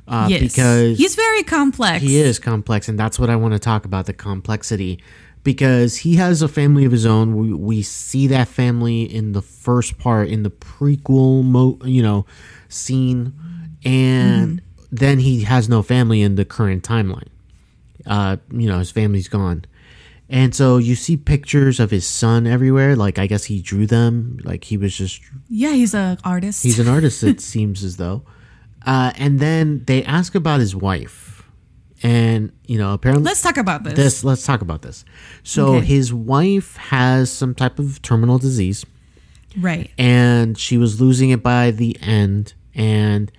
uh, 0.09 0.27
yes. 0.29 0.41
because 0.41 0.97
he's 0.97 1.15
very 1.15 1.41
complex. 1.43 2.03
He 2.03 2.17
is 2.17 2.37
complex, 2.37 2.89
and 2.89 2.99
that's 2.99 3.17
what 3.17 3.29
I 3.29 3.35
want 3.37 3.53
to 3.53 3.59
talk 3.59 3.85
about 3.85 4.05
the 4.07 4.13
complexity 4.13 4.99
because 5.47 5.95
he 5.95 6.17
has 6.17 6.41
a 6.41 6.47
family 6.49 6.83
of 6.83 6.91
his 6.91 7.05
own. 7.05 7.37
We, 7.37 7.53
we 7.53 7.81
see 7.81 8.27
that 8.27 8.49
family 8.49 9.03
in 9.03 9.31
the 9.31 9.41
first 9.41 9.97
part, 9.97 10.27
in 10.27 10.43
the 10.43 10.49
prequel, 10.49 11.41
mo- 11.41 11.79
you 11.85 12.03
know, 12.03 12.25
scene, 12.67 13.31
and 13.85 14.61
then 14.91 15.19
he 15.19 15.43
has 15.43 15.69
no 15.69 15.81
family 15.81 16.21
in 16.21 16.35
the 16.35 16.43
current 16.43 16.83
timeline. 16.83 17.29
Uh, 18.05 18.35
you 18.51 18.67
know, 18.67 18.79
his 18.79 18.91
family's 18.91 19.29
gone. 19.29 19.63
And 20.29 20.53
so 20.53 20.75
you 20.79 20.95
see 20.95 21.15
pictures 21.15 21.79
of 21.79 21.91
his 21.91 22.05
son 22.05 22.45
everywhere. 22.45 22.97
Like, 22.97 23.17
I 23.17 23.25
guess 23.25 23.45
he 23.45 23.61
drew 23.61 23.87
them. 23.87 24.39
Like, 24.43 24.65
he 24.65 24.75
was 24.75 24.97
just 24.97 25.21
Yeah, 25.47 25.71
he's 25.71 25.93
an 25.93 26.17
artist. 26.25 26.61
He's 26.61 26.77
an 26.77 26.89
artist, 26.89 27.23
it 27.23 27.39
seems 27.53 27.85
as 27.85 27.95
though. 27.95 28.23
Uh, 28.85 29.13
and 29.15 29.39
then 29.39 29.85
they 29.85 30.03
ask 30.03 30.35
about 30.35 30.59
his 30.59 30.75
wife, 30.75 31.26
and 32.07 32.51
you 32.65 32.77
know, 32.77 32.93
apparently, 32.93 33.23
Let's 33.25 33.41
talk 33.41 33.57
about 33.57 33.83
this. 33.83 33.93
this. 33.95 34.23
Let's 34.23 34.45
talk 34.45 34.61
about 34.61 34.81
this. 34.81 35.03
So 35.43 35.75
Okay. 35.75 35.85
his 35.85 36.13
wife 36.13 36.75
has 36.77 37.29
some 37.31 37.53
type 37.53 37.79
of 37.79 38.01
terminal 38.01 38.37
disease, 38.37 38.85
Right. 39.57 39.89
and 39.97 40.57
she 40.57 40.77
was 40.77 41.01
losing 41.01 41.29
it 41.31 41.43
by 41.43 41.71
the 41.71 41.97
end. 42.01 42.53
And 42.73 43.31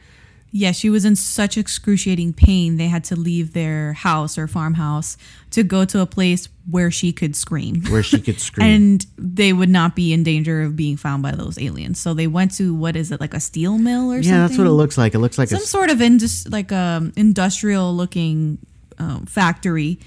Yeah, 0.50 0.72
she 0.72 0.88
was 0.88 1.04
in 1.04 1.14
such 1.14 1.58
excruciating 1.58 2.32
pain. 2.32 2.78
They 2.78 2.86
had 2.88 3.04
to 3.04 3.16
leave 3.16 3.52
their 3.52 3.92
house 3.92 4.38
or 4.38 4.46
farmhouse 4.48 5.18
to 5.50 5.62
go 5.62 5.84
to 5.84 6.00
a 6.00 6.06
place 6.06 6.48
where 6.70 6.90
she 6.90 7.12
could 7.12 7.36
scream. 7.36 7.82
where 7.90 8.02
she 8.02 8.18
could 8.20 8.40
scream, 8.40 8.66
and 8.66 9.06
they 9.18 9.52
would 9.52 9.68
not 9.68 9.94
be 9.94 10.12
in 10.12 10.22
danger 10.22 10.62
of 10.62 10.74
being 10.74 10.96
found 10.96 11.22
by 11.22 11.32
those 11.32 11.58
aliens. 11.58 12.00
So 12.00 12.14
they 12.14 12.26
went 12.26 12.54
to 12.56 12.74
what 12.74 12.96
is 12.96 13.12
it 13.12 13.20
like 13.20 13.34
a 13.34 13.40
steel 13.40 13.76
mill 13.76 14.10
or 14.10 14.22
something? 14.22 14.30
yeah, 14.32 14.46
that's 14.46 14.56
what 14.56 14.66
it 14.66 14.70
looks 14.70 14.96
like. 14.96 15.14
It 15.14 15.18
looks 15.18 15.36
like 15.36 15.50
a 15.50 15.56
Some 15.56 15.66
sort 15.66 15.90
of 15.90 16.00
indus- 16.00 16.48
like 16.48 16.72
um 16.72 17.12
industrial 17.14 17.94
looking 17.94 18.58
um, 18.98 19.26
factory, 19.26 19.98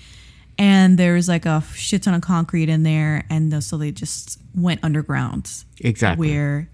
and 0.57 0.97
there's 0.97 1.27
like 1.27 1.45
a 1.45 1.61
shit 1.75 2.01
ton 2.03 2.15
of 2.15 2.21
concrete 2.21 2.67
in 2.67 2.81
there, 2.81 3.25
and 3.29 3.63
so 3.63 3.77
they 3.77 3.91
just 3.91 4.39
went 4.55 4.79
underground 4.83 5.51
exactly. 5.79 6.29
where 6.29 6.67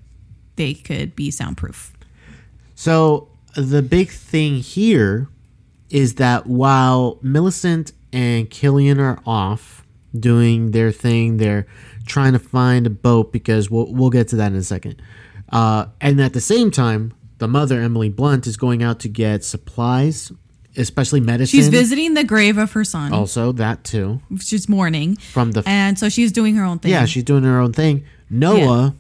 they 0.56 0.74
could 0.74 1.16
be 1.18 1.32
soundproof. 1.32 1.92
So 2.76 3.28
the 3.58 3.82
big 3.82 4.10
thing 4.10 4.56
here 4.58 5.28
is 5.90 6.16
that 6.16 6.48
while 6.48 7.18
Millicent 7.22 7.92
and 8.14 8.50
Killian 8.50 9.00
are 9.00 9.20
off 9.26 9.86
doing 10.18 10.72
their 10.72 10.92
thing, 10.92 11.38
they're 11.38 11.66
trying 12.06 12.34
to 12.34 12.40
find 12.40 12.88
a 12.88 12.90
boat 12.90 13.32
because 13.34 13.70
we'll 13.70 13.92
we'll 13.94 14.10
get 14.10 14.28
to 14.30 14.36
that 14.38 14.52
in 14.52 14.58
a 14.58 14.64
second. 14.64 15.02
Uh, 15.50 15.86
and 16.02 16.20
at 16.22 16.34
the 16.34 16.42
same 16.42 16.72
time, 16.72 17.14
the 17.38 17.48
mother 17.48 17.82
Emily 17.82 18.10
Blunt 18.10 18.48
is 18.48 18.58
going 18.58 18.84
out 18.84 19.00
to 19.02 19.08
get 19.10 19.44
supplies, 19.44 20.32
especially 20.76 21.20
medicine. 21.22 21.58
She's 21.58 21.68
visiting 21.70 22.14
the 22.16 22.24
grave 22.24 22.58
of 22.58 22.72
her 22.74 22.84
son. 22.84 23.14
Also, 23.14 23.52
that 23.54 23.84
too. 23.84 24.22
She's 24.40 24.68
mourning 24.68 25.16
From 25.16 25.52
the 25.52 25.64
and 25.66 25.98
so 25.98 26.10
she's 26.10 26.32
doing 26.32 26.56
her 26.56 26.64
own 26.66 26.80
thing. 26.80 26.92
yeah, 26.92 27.06
she's 27.06 27.24
doing 27.24 27.44
her 27.44 27.60
own 27.60 27.74
thing. 27.74 28.04
Noah 28.30 28.94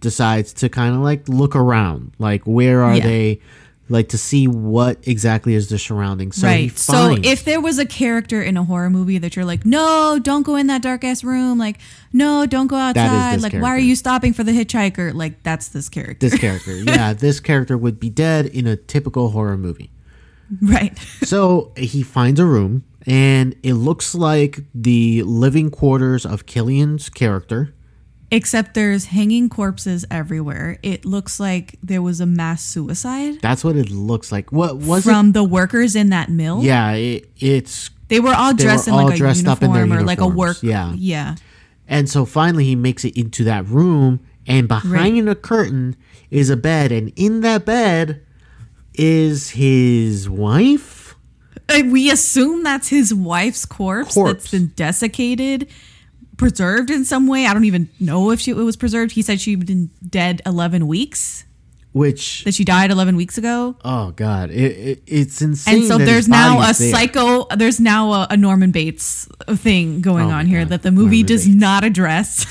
decides 0.00 0.52
to 0.54 0.68
kind 0.68 0.94
of 0.94 1.00
like 1.00 1.28
look 1.28 1.54
around, 1.56 2.12
like 2.18 2.42
where 2.44 2.82
are 2.82 2.96
Yeah. 2.96 3.04
they, 3.06 3.40
like 3.92 4.08
to 4.08 4.18
see 4.18 4.48
what 4.48 5.06
exactly 5.06 5.54
is 5.54 5.68
the 5.68 5.78
surrounding. 5.78 6.32
So 6.32 6.46
right. 6.46 6.76
So 6.76 7.16
if 7.22 7.44
there 7.44 7.60
was 7.60 7.78
a 7.78 7.86
character 7.86 8.42
in 8.42 8.56
a 8.56 8.64
horror 8.64 8.90
movie 8.90 9.18
that 9.18 9.36
you're 9.36 9.44
like, 9.44 9.64
no, 9.64 10.18
don't 10.20 10.42
go 10.42 10.56
in 10.56 10.66
that 10.68 10.82
dark 10.82 11.04
ass 11.04 11.22
room. 11.22 11.58
Like, 11.58 11.78
no, 12.12 12.46
don't 12.46 12.66
go 12.66 12.76
outside. 12.76 13.40
Like, 13.42 13.52
why 13.52 13.68
are 13.68 13.78
you 13.78 13.94
stopping 13.94 14.32
for 14.32 14.42
the 14.42 14.52
hitchhiker? 14.52 15.14
Like, 15.14 15.42
that's 15.42 15.68
this 15.68 15.88
character. 15.88 16.28
this 16.28 16.38
character, 16.38 16.74
yeah, 16.76 17.12
this 17.12 17.38
character 17.38 17.76
would 17.76 18.00
be 18.00 18.10
dead 18.10 18.46
in 18.46 18.66
a 18.66 18.76
typical 18.76 19.30
horror 19.30 19.56
movie. 19.56 19.90
right. 20.60 20.98
So 21.22 21.72
he 21.76 22.02
finds 22.02 22.40
a 22.40 22.44
room, 22.46 22.84
and 23.06 23.54
it 23.62 23.74
looks 23.74 24.14
like 24.14 24.60
the 24.74 25.22
living 25.22 25.70
quarters 25.70 26.26
of 26.26 26.46
Killian's 26.46 27.08
character, 27.08 27.74
Except 28.32 28.74
there's 28.74 29.04
hanging 29.06 29.48
corpses 29.50 30.04
everywhere. 30.10 30.78
It 30.82 31.04
looks 31.04 31.38
like 31.38 31.78
there 31.82 32.00
was 32.02 32.18
a 32.20 32.26
mass 32.26 32.62
suicide 32.62 33.40
That's 33.42 33.62
what 33.62 33.76
it 33.76 33.90
looks 33.90 34.32
like. 34.32 34.50
What 34.50 34.78
was 34.78 35.04
from 35.04 35.32
the 35.32 35.44
workers 35.44 35.94
in 35.94 36.08
that 36.10 36.30
mill. 36.30 36.62
Yeah, 36.64 36.92
it, 36.92 37.28
it's 37.38 37.90
They 38.08 38.20
were 38.20 38.34
all 38.34 38.54
They 38.54 38.64
were 38.64 38.68
dressed 38.70 38.88
in 38.88 38.94
all 38.94 39.04
like 39.04 39.14
a 39.14 39.18
dressed 39.18 39.46
up 39.46 39.62
in 39.62 39.70
uniform 39.70 39.90
their 39.90 39.98
or 40.00 40.02
like 40.02 40.20
a 40.20 40.26
work. 40.26 40.56
yeah. 40.62 40.94
Yeah. 40.96 41.34
And 41.86 42.08
so 42.08 42.24
finally, 42.24 42.64
he 42.64 42.74
makes 42.74 43.04
it 43.04 43.16
into 43.18 43.44
that 43.44 43.66
room, 43.68 44.20
and 44.46 44.66
behind 44.66 45.28
a 45.28 45.34
curtain 45.34 45.94
is 46.30 46.48
a 46.48 46.56
bed, 46.56 46.90
and 46.90 47.12
in 47.16 47.42
that 47.42 47.66
bed 47.66 48.22
is 48.94 49.50
his 49.50 50.28
wife. 50.30 51.14
Uh, 51.68 51.82
We 51.90 52.10
assume 52.10 52.62
that's 52.62 52.88
his 52.88 53.12
wife's 53.12 53.66
corpse, 53.66 54.14
Corpse. 54.14 54.32
that's 54.32 54.50
been 54.50 54.72
desiccated, 54.74 55.68
preserved 56.42 56.90
in 56.90 57.04
some 57.04 57.26
way. 57.26 57.46
I 57.46 57.52
don't 57.54 57.64
even 57.64 57.88
know 58.00 58.30
if 58.30 58.40
she, 58.40 58.50
it 58.50 58.54
was 58.54 58.76
preserved. 58.76 59.12
He 59.12 59.22
said 59.22 59.40
she'd 59.40 59.66
been 59.66 59.90
dead 60.06 60.42
11 60.44 60.86
weeks, 60.86 61.44
Which 61.92 62.44
that 62.44 62.54
she 62.54 62.64
died 62.64 62.90
11 62.90 63.16
weeks 63.16 63.38
ago. 63.38 63.76
oh 63.84 64.10
god, 64.12 64.50
it, 64.50 64.72
it, 64.88 65.02
it's 65.06 65.40
insane. 65.42 65.74
And 65.78 65.84
so 65.86 65.98
there's 65.98 66.28
now 66.28 66.58
a 66.60 66.72
there. 66.72 66.92
psycho, 66.92 67.46
there's 67.56 67.80
now 67.80 68.12
a, 68.12 68.26
a 68.30 68.36
Norman 68.36 68.70
Bates 68.72 69.28
thing 69.48 70.00
going 70.00 70.30
Oh 70.30 70.34
on 70.34 70.46
here 70.46 70.60
God, 70.60 70.68
that 70.70 70.82
the 70.82 70.90
movie 70.90 71.22
Norman 71.22 71.26
does 71.26 71.44
Bates. 71.46 71.56
not 71.60 71.84
address. 71.84 72.46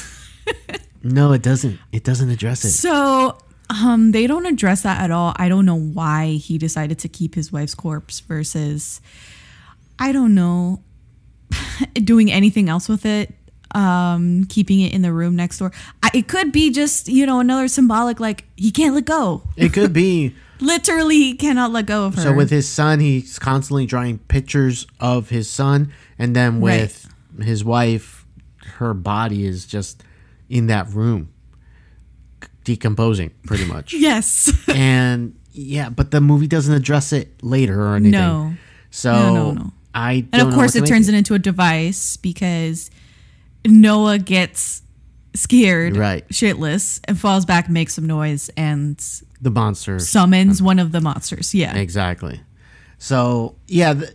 No, 1.04 1.34
it 1.34 1.42
doesn't. 1.42 1.80
It 1.92 2.04
doesn't 2.04 2.30
address 2.30 2.64
it. 2.64 2.70
So 2.70 3.36
um, 3.72 4.12
they 4.12 4.28
don't 4.28 4.46
address 4.46 4.84
that 4.84 5.02
at 5.02 5.10
all. 5.10 5.34
I 5.36 5.50
don't 5.50 5.66
know 5.66 5.80
why 5.80 6.34
he 6.34 6.60
decided 6.60 7.00
to 7.00 7.10
keep 7.10 7.34
his 7.34 7.52
wife's 7.52 7.74
corpse 7.74 8.20
versus, 8.20 9.02
I 9.98 10.12
don't 10.12 10.36
know, 10.36 10.84
doing 12.04 12.32
anything 12.32 12.70
else 12.70 12.88
with 12.88 13.04
it. 13.08 13.34
Um, 13.74 14.46
keeping 14.50 14.82
it 14.82 14.92
in 14.94 15.02
the 15.02 15.14
room 15.14 15.36
next 15.38 15.60
door. 15.60 15.72
I, 16.04 16.10
it 16.14 16.28
could 16.28 16.52
be 16.52 16.72
just 16.72 17.08
you 17.08 17.26
know 17.26 17.40
another 17.40 17.68
symbolic 17.70 18.20
like 18.20 18.44
he 18.58 18.70
can't 18.72 18.94
let 18.96 19.06
go. 19.06 19.44
It 19.56 19.72
could 19.74 19.94
be. 19.94 20.36
Literally, 20.60 21.16
he 21.16 21.34
cannot 21.36 21.72
let 21.72 21.86
go 21.88 22.06
of 22.06 22.16
her. 22.16 22.22
So 22.22 22.34
with 22.34 22.52
his 22.52 22.68
son, 22.70 23.00
he's 23.00 23.40
constantly 23.40 23.86
drawing 23.88 24.20
pictures 24.20 24.86
of 25.00 25.30
his 25.30 25.50
son, 25.50 25.92
and 26.20 26.36
then 26.36 26.62
Right. 26.62 26.82
with 26.82 27.10
his 27.44 27.64
wife, 27.64 28.26
her 28.78 28.94
body 28.94 29.46
is 29.46 29.66
just 29.66 30.04
in 30.50 30.68
that 30.68 30.88
room, 30.92 31.30
decomposing 32.64 33.32
pretty 33.46 33.66
much. 33.74 33.94
yes, 33.94 34.52
and 34.76 35.36
yeah, 35.52 35.90
but 35.90 36.12
the 36.12 36.22
movie 36.22 36.48
doesn't 36.48 36.74
address 36.74 37.12
it 37.14 37.42
later 37.44 37.82
or 37.82 37.96
anything. 37.96 38.12
No. 38.12 38.54
So 38.92 39.12
No, 39.14 39.34
no, 39.34 39.52
no. 39.52 39.72
I 39.94 40.26
and 40.32 40.42
of 40.48 40.54
course 40.54 40.76
it 40.76 40.86
turns 40.86 41.08
make 41.08 41.16
it 41.16 41.18
into 41.18 41.34
a 41.34 41.40
device 41.40 42.18
because 42.18 42.90
Noah 43.66 44.20
gets 44.20 44.82
scared, 45.34 45.96
Right. 45.96 46.28
shitless, 46.30 47.00
and 47.06 47.20
falls 47.20 47.46
back, 47.46 47.70
makes 47.70 47.94
some 47.94 48.06
noise, 48.06 48.50
and 48.58 49.02
the 49.42 49.50
monster. 49.52 50.00
summons 50.00 50.62
mm. 50.62 50.66
one 50.66 50.80
of 50.80 50.92
the 50.92 51.02
monsters. 51.02 51.54
Yeah. 51.54 51.76
Exactly. 51.76 52.42
So 52.98 53.56
yeah, 53.68 53.94
the, 53.94 54.14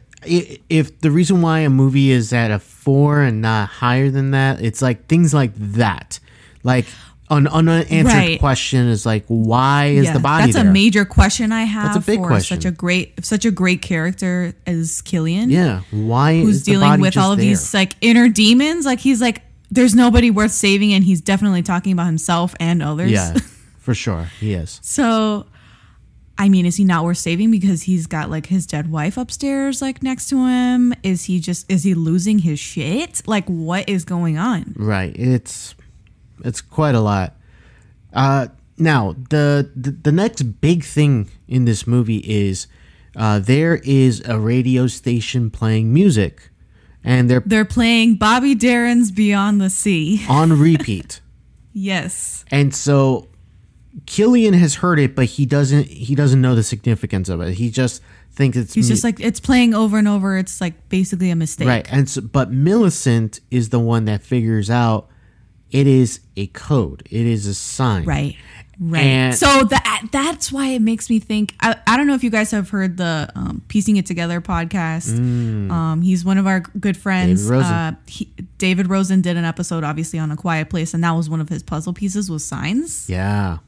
if 0.69 1.01
the 1.01 1.11
reason 1.11 1.43
why 1.43 1.61
a 1.61 1.71
movie 1.71 2.11
is 2.11 2.33
at 2.33 2.51
a 2.51 2.59
four 2.59 3.23
and 3.23 3.41
not 3.41 3.69
higher 3.69 4.11
than 4.11 4.33
that, 4.33 4.61
it's 4.61 4.83
like 4.83 5.07
things 5.07 5.33
like 5.33 5.53
that, 5.55 6.19
like 6.63 6.87
an 7.29 7.47
unanswered 7.49 8.05
Right. 8.07 8.39
question 8.39 8.87
is 8.89 9.05
like, 9.05 9.25
why 9.27 9.87
is 9.87 10.05
Yeah, 10.07 10.13
the 10.13 10.21
body 10.21 10.45
That's 10.45 10.57
there? 10.57 10.69
a 10.69 10.73
major 10.73 11.05
question 11.05 11.51
I 11.51 11.65
have 11.65 11.95
That's 11.95 12.07
a 12.07 12.11
big 12.11 12.21
for 12.21 12.29
question. 12.29 12.61
such 12.61 12.65
a 12.65 12.71
great 12.71 13.25
such 13.25 13.45
a 13.45 13.51
great 13.51 13.83
character 13.83 14.55
as 14.67 15.01
Killian. 15.03 15.51
yeah, 15.51 15.81
why 15.91 16.41
Who's 16.41 16.57
is 16.57 16.65
the 16.65 16.73
dealing 16.73 17.01
with 17.01 17.17
all 17.17 17.33
of 17.33 17.39
there? 17.39 17.47
these 17.49 17.75
like 17.75 17.95
inner 18.01 18.29
demons. 18.29 18.87
Like 18.87 19.01
he's 19.01 19.21
like 19.21 19.43
there's 19.71 19.95
nobody 19.97 20.31
worth 20.31 20.53
saving 20.53 20.93
and 20.93 21.03
he's 21.03 21.21
definitely 21.21 21.63
talking 21.63 21.93
about 21.93 22.07
himself 22.07 22.55
and 22.61 22.81
others. 22.83 23.11
Yeah, 23.11 23.35
for 23.79 23.95
sure, 23.95 24.31
he 24.39 24.55
is. 24.55 24.79
So, 24.85 25.47
I 26.39 26.49
mean, 26.49 26.67
is 26.67 26.77
he 26.77 26.85
not 26.85 27.03
worth 27.03 27.19
saving 27.19 27.51
because 27.51 27.83
he's 27.83 28.07
got 28.07 28.31
like 28.31 28.47
his 28.47 28.65
dead 28.67 28.93
wife 28.93 29.17
upstairs, 29.17 29.83
like 29.83 30.05
next 30.05 30.29
to 30.29 30.47
him? 30.47 30.95
Is 31.03 31.25
he 31.25 31.41
just 31.41 31.69
is 31.69 31.83
he 31.83 31.95
losing 31.95 32.39
his 32.39 32.61
shit? 32.61 33.23
Like, 33.27 33.47
what 33.47 33.89
is 33.89 34.05
going 34.05 34.39
on? 34.39 34.75
Right. 34.77 35.17
It's 35.17 35.75
it's 36.45 36.61
quite 36.61 36.95
a 36.95 37.01
lot. 37.01 37.35
Uh, 38.13 38.49
now 38.79 39.15
the, 39.31 39.71
the 39.75 39.91
the 39.91 40.13
next 40.13 40.43
big 40.61 40.85
thing 40.85 41.29
in 41.49 41.65
this 41.65 41.87
movie 41.87 42.19
is 42.19 42.67
uh, 43.17 43.39
there 43.39 43.77
is 43.85 44.23
a 44.27 44.39
radio 44.39 44.87
station 44.87 45.51
playing 45.51 45.93
music, 45.93 46.51
and 47.05 47.29
they're 47.31 47.43
They're 47.45 47.65
playing 47.65 48.17
Bobby 48.17 48.55
Darin's 48.55 49.11
Beyond 49.11 49.61
the 49.61 49.71
Sea. 49.71 50.25
on 50.29 50.53
repeat. 50.61 51.21
Yes. 51.73 52.45
and 52.51 52.75
so 52.75 53.29
Killian 54.07 54.55
has 54.55 54.77
heard 54.77 54.99
it, 54.99 55.15
but 55.15 55.25
he 55.27 55.47
doesn't 55.47 55.87
he 55.89 56.15
doesn't 56.15 56.41
know 56.41 56.55
the 56.55 56.63
significance 56.63 57.29
of 57.29 57.41
it. 57.41 57.55
He 57.55 57.71
just 57.71 58.03
thinks 58.33 58.57
it's 58.57 58.75
He's 58.75 58.87
mu- 58.89 58.95
just 58.95 59.05
like 59.05 59.21
it's 59.21 59.41
playing 59.41 59.75
over 59.75 59.99
and 59.99 60.07
over. 60.09 60.37
It's 60.39 60.61
like 60.61 60.89
basically 60.91 61.31
a 61.31 61.37
mistake. 61.37 61.69
right. 61.69 61.87
And 61.91 62.09
so, 62.09 62.21
but 62.21 62.51
Millicent 62.51 63.41
is 63.51 63.71
the 63.71 63.81
one 63.81 64.05
that 64.07 64.23
figures 64.23 64.69
out 64.71 65.09
it 65.71 65.87
is 65.87 66.21
a 66.37 66.47
code. 66.49 67.03
It 67.11 67.27
is 67.27 67.47
a 67.47 67.55
sign. 67.55 68.05
Right. 68.05 68.37
Right. 68.79 69.05
And- 69.05 69.35
so 69.35 69.65
that 69.65 70.09
that's 70.13 70.53
why 70.53 70.69
it 70.69 70.83
makes 70.83 71.09
me 71.09 71.19
think. 71.19 71.55
I, 71.61 71.77
I 71.87 71.97
don't 71.97 72.07
know 72.07 72.15
if 72.15 72.23
you 72.23 72.29
guys 72.31 72.51
have 72.51 72.69
heard 72.69 72.99
the 72.99 73.31
um, 73.35 73.63
Piecing 73.69 73.97
It 73.97 74.05
Together 74.05 74.41
podcast. 74.43 75.19
Um, 75.71 76.03
he's 76.03 76.25
one 76.27 76.37
of 76.37 76.47
our 76.47 76.61
good 76.61 76.97
friends. 76.97 77.47
Mm. 77.47 77.49
David 77.49 77.57
Rosen. 77.57 77.73
Uh, 77.75 77.95
he, 78.07 78.25
David 78.59 78.91
Rosen 78.91 79.21
did 79.23 79.37
an 79.39 79.45
episode, 79.47 79.83
obviously, 79.83 80.19
on 80.19 80.31
A 80.31 80.37
Quiet 80.37 80.69
Place, 80.69 80.93
and 80.93 81.03
that 81.05 81.13
was 81.13 81.31
one 81.31 81.41
of 81.41 81.49
his 81.49 81.63
puzzle 81.63 81.95
pieces 81.95 82.31
was 82.31 82.45
signs. 82.45 83.09
Yeah. 83.09 83.59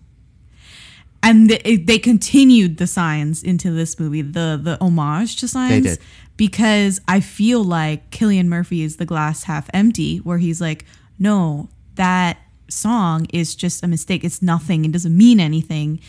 And 1.23 1.51
they, 1.51 1.77
they 1.77 1.99
continued 1.99 2.77
the 2.77 2.87
signs 2.87 3.43
into 3.43 3.71
this 3.73 3.99
movie, 3.99 4.23
the 4.23 4.59
the 4.63 4.79
homage 4.81 5.37
to 5.37 5.49
signs. 5.49 5.85
did. 5.87 5.99
Because 6.37 7.01
I 7.09 7.21
feel 7.21 7.65
like 7.65 8.11
Killian 8.11 8.49
Murphy 8.49 8.83
is 8.83 8.97
the 8.99 9.07
glass 9.07 9.45
half 9.45 9.69
empty, 9.75 10.19
where 10.19 10.39
he's 10.39 10.61
like, 10.61 10.85
no, 11.19 11.69
that 11.99 12.39
song 12.69 13.27
is 13.33 13.55
just 13.55 13.85
a 13.85 13.87
mistake. 13.87 14.25
It's 14.25 14.43
nothing. 14.43 14.85
It 14.85 14.93
doesn't 14.93 15.17
mean 15.17 15.39
anything. 15.39 16.01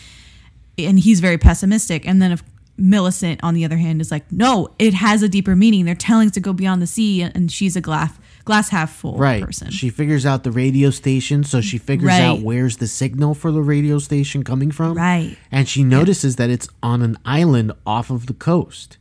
And 0.78 0.97
he's 0.99 1.19
very 1.19 1.38
pessimistic. 1.38 2.08
And 2.08 2.21
then 2.21 2.32
if 2.32 2.41
Millicent, 2.78 3.41
on 3.43 3.54
the 3.56 3.65
other 3.65 3.75
hand, 3.75 3.99
is 3.99 4.10
like, 4.10 4.32
no, 4.32 4.69
it 4.80 4.93
has 4.93 5.21
a 5.21 5.28
deeper 5.28 5.54
meaning. 5.56 5.84
They're 5.84 5.95
telling 5.95 6.28
us 6.28 6.34
to 6.36 6.39
go 6.39 6.54
beyond 6.54 6.82
the 6.82 6.88
sea, 6.88 7.21
and 7.21 7.52
she's 7.52 7.75
a 7.75 7.82
glass 7.82 8.13
glass 8.45 8.69
half 8.69 8.91
full 8.95 9.17
right. 9.17 9.43
person. 9.43 9.69
She 9.69 9.89
figures 9.89 10.25
out 10.25 10.43
the 10.43 10.52
radio 10.52 10.89
station, 10.89 11.43
so 11.43 11.60
she 11.62 11.78
figures 11.78 12.08
Right. 12.08 12.21
out 12.21 12.39
where's 12.39 12.78
the 12.78 12.88
signal 12.88 13.34
for 13.36 13.52
the 13.52 13.62
radio 13.62 13.99
station 13.99 14.43
coming 14.43 14.71
from. 14.71 14.95
Right. 14.97 15.38
And 15.52 15.67
she 15.67 15.84
notices 15.84 16.38
that 16.38 16.49
it's 16.49 16.69
on 16.82 17.02
an 17.02 17.17
island 17.25 17.73
off 17.86 18.10
of 18.10 18.25
the 18.28 18.34
coast. 18.34 18.97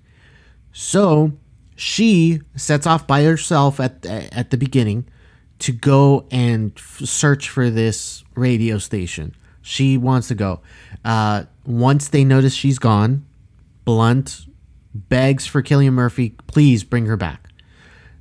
So 0.73 1.33
she 1.77 2.41
sets 2.57 2.87
off 2.87 3.07
by 3.07 3.23
herself 3.23 3.79
at 3.79 4.05
at 4.05 4.51
the 4.51 4.57
beginning 4.57 5.07
to 5.61 5.73
go 5.73 6.27
and 6.31 6.73
f- 6.77 7.01
search 7.05 7.49
for 7.49 7.71
this 7.71 8.25
radio 8.35 8.79
station. 8.79 9.35
She 9.63 9.97
wants 9.97 10.29
to 10.29 10.35
go. 10.35 10.61
Uh, 11.05 11.45
once 11.67 12.09
they 12.09 12.25
notice 12.25 12.55
she's 12.55 12.79
gone, 12.79 13.27
Blunt 13.85 14.47
begs 14.95 15.47
for 15.47 15.63
Killian 15.63 15.95
Murphy, 15.95 16.31
please 16.47 16.85
bring 16.85 17.07
her 17.07 17.17
back. 17.17 17.49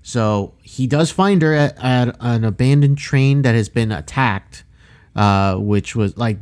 So 0.01 0.53
he 0.61 0.87
does 0.87 1.11
find 1.11 1.41
her 1.41 1.53
at, 1.53 1.77
at 1.83 2.15
an 2.19 2.43
abandoned 2.43 2.97
train 2.97 3.41
that 3.41 3.55
has 3.55 3.67
been 3.67 3.91
attacked, 3.91 4.63
uh, 5.15 5.55
which 5.55 5.95
was 5.95 6.17
like 6.17 6.39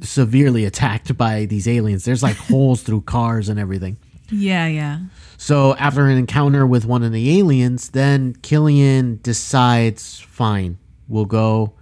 severely 0.00 0.64
attacked 0.66 1.16
by 1.16 1.46
these 1.46 1.66
aliens. 1.66 2.04
There's 2.04 2.22
like 2.22 2.36
holes 2.36 2.82
through 2.82 3.02
cars 3.02 3.48
and 3.48 3.58
everything. 3.58 3.96
Yeah, 4.30 4.66
yeah. 4.66 5.00
So 5.38 5.74
after 5.76 6.06
an 6.06 6.16
encounter 6.18 6.66
with 6.66 6.84
one 6.86 7.02
of 7.02 7.12
the 7.12 7.38
aliens, 7.38 7.90
then 7.90 8.34
Killian 8.42 9.20
decides, 9.22 10.20
fine, 10.20 10.78
we'll 11.08 11.24
go. 11.26 11.74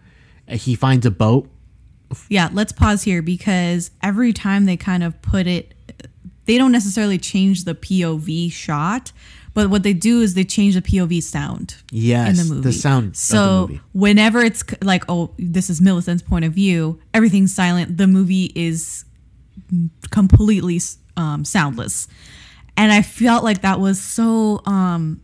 He 0.49 0.75
finds 0.75 1.07
a 1.07 1.11
boat. 1.11 1.49
Yeah, 2.29 2.49
let's 2.53 2.73
pause 2.73 3.03
here 3.03 3.23
because 3.23 3.91
every 4.03 4.33
time 4.33 4.67
they 4.67 4.77
kind 4.77 5.03
of 5.03 5.21
put 5.23 5.47
it, 5.47 5.75
they 6.45 6.59
don't 6.59 6.73
necessarily 6.73 7.17
change 7.19 7.65
the 7.65 7.75
POV 7.75 8.53
shot, 8.53 9.11
but 9.55 9.71
what 9.71 9.83
they 9.83 9.95
do 9.95 10.21
is 10.21 10.35
they 10.35 10.45
change 10.45 10.75
the 10.75 10.83
POV 10.83 11.23
sound 11.23 11.77
Yes, 11.91 12.29
in 12.31 12.37
the 12.49 12.55
movie. 12.55 12.69
the 12.69 12.73
sound 12.73 13.07
of 13.07 13.13
the 13.13 13.19
So 13.19 13.67
movie. 13.69 13.81
whenever 13.95 14.41
it's 14.41 14.63
like, 14.83 15.05
oh, 15.09 15.31
this 15.39 15.71
is 15.71 15.81
Millicent's 15.81 16.23
point 16.23 16.45
of 16.45 16.53
view, 16.53 17.01
everything's 17.15 17.55
silent. 17.55 17.97
The 17.97 18.07
movie 18.07 18.53
is 18.55 19.05
completely 20.11 20.81
um, 21.17 21.45
soundless, 21.45 22.09
and 22.77 22.93
I 22.93 23.03
felt 23.03 23.45
like 23.45 23.63
that 23.63 23.81
was 23.81 24.01
so 24.01 24.63
um, 24.67 25.21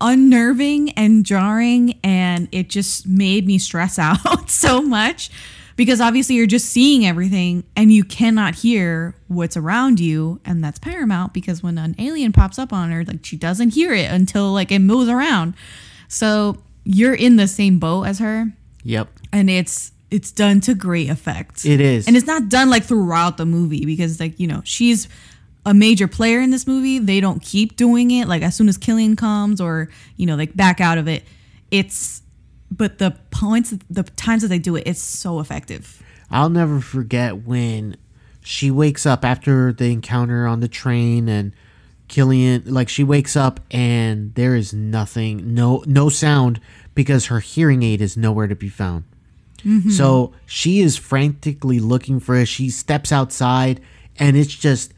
unnerving 0.00 0.90
and 0.90 1.24
jarring 1.24 1.98
and 2.04 2.48
it 2.52 2.68
just 2.68 3.06
made 3.06 3.46
me 3.46 3.58
stress 3.58 3.98
out 3.98 4.50
so 4.50 4.82
much. 4.82 5.30
Because 5.74 6.00
obviously 6.00 6.36
you're 6.36 6.46
just 6.46 6.70
seeing 6.70 7.06
everything 7.06 7.62
and 7.76 7.92
you 7.92 8.02
cannot 8.02 8.54
hear 8.54 9.14
what's 9.28 9.58
around 9.58 10.00
you 10.00 10.40
and 10.42 10.64
that's 10.64 10.78
paramount 10.78 11.34
because 11.34 11.62
when 11.62 11.76
an 11.76 11.94
alien 11.98 12.32
pops 12.32 12.58
up 12.58 12.72
on 12.72 12.90
her 12.92 13.04
like 13.04 13.22
she 13.26 13.36
doesn't 13.36 13.74
hear 13.74 13.92
it 13.92 14.10
until 14.10 14.52
like 14.52 14.72
it 14.72 14.78
moves 14.78 15.10
around. 15.10 15.52
So 16.08 16.62
you're 16.84 17.14
in 17.14 17.36
the 17.36 17.46
same 17.46 17.78
boat 17.78 18.04
as 18.04 18.20
her. 18.20 18.52
Yep. 18.84 19.08
and 19.32 19.50
it's 19.50 19.90
it's 20.10 20.30
done 20.30 20.60
to 20.62 20.74
great 20.74 21.10
effect. 21.10 21.64
It 21.64 21.80
is. 21.80 22.06
and 22.06 22.16
it's 22.16 22.26
not 22.26 22.48
done 22.48 22.70
like 22.70 22.84
throughout 22.84 23.36
the 23.36 23.46
movie 23.46 23.84
because 23.84 24.20
like 24.20 24.38
you 24.38 24.46
know 24.46 24.62
she's 24.64 25.08
a 25.64 25.74
major 25.74 26.06
player 26.06 26.40
in 26.40 26.50
this 26.50 26.66
movie. 26.66 26.98
They 26.98 27.20
don't 27.20 27.42
keep 27.42 27.76
doing 27.76 28.10
it 28.12 28.28
like 28.28 28.42
as 28.42 28.54
soon 28.54 28.68
as 28.68 28.78
Killian 28.78 29.16
comes 29.16 29.60
or 29.60 29.88
you 30.16 30.26
know 30.26 30.36
like 30.36 30.54
back 30.56 30.80
out 30.80 30.98
of 30.98 31.08
it. 31.08 31.24
It's 31.70 32.22
but 32.70 32.98
the 32.98 33.16
points 33.30 33.74
the 33.90 34.04
times 34.04 34.42
that 34.42 34.48
they 34.48 34.58
do 34.58 34.76
it, 34.76 34.84
it's 34.86 35.00
so 35.02 35.40
effective. 35.40 36.02
I'll 36.30 36.50
never 36.50 36.80
forget 36.80 37.44
when 37.44 37.96
she 38.42 38.70
wakes 38.70 39.06
up 39.06 39.24
after 39.24 39.72
the 39.72 39.90
encounter 39.90 40.46
on 40.46 40.60
the 40.60 40.68
train 40.68 41.28
and 41.28 41.52
Killian 42.08 42.62
like 42.66 42.88
she 42.88 43.02
wakes 43.02 43.34
up 43.36 43.58
and 43.72 44.34
there 44.36 44.54
is 44.54 44.72
nothing, 44.72 45.52
no 45.54 45.82
no 45.86 46.08
sound 46.08 46.60
because 46.94 47.26
her 47.26 47.40
hearing 47.40 47.82
aid 47.82 48.00
is 48.00 48.16
nowhere 48.16 48.46
to 48.46 48.54
be 48.54 48.68
found. 48.68 49.04
So 49.90 50.32
she 50.46 50.80
is 50.80 50.96
frantically 50.96 51.80
looking 51.80 52.20
for 52.20 52.36
it. 52.36 52.46
She 52.46 52.70
steps 52.70 53.10
outside 53.12 53.80
and 54.18 54.36
it's 54.36 54.54
just 54.54 54.92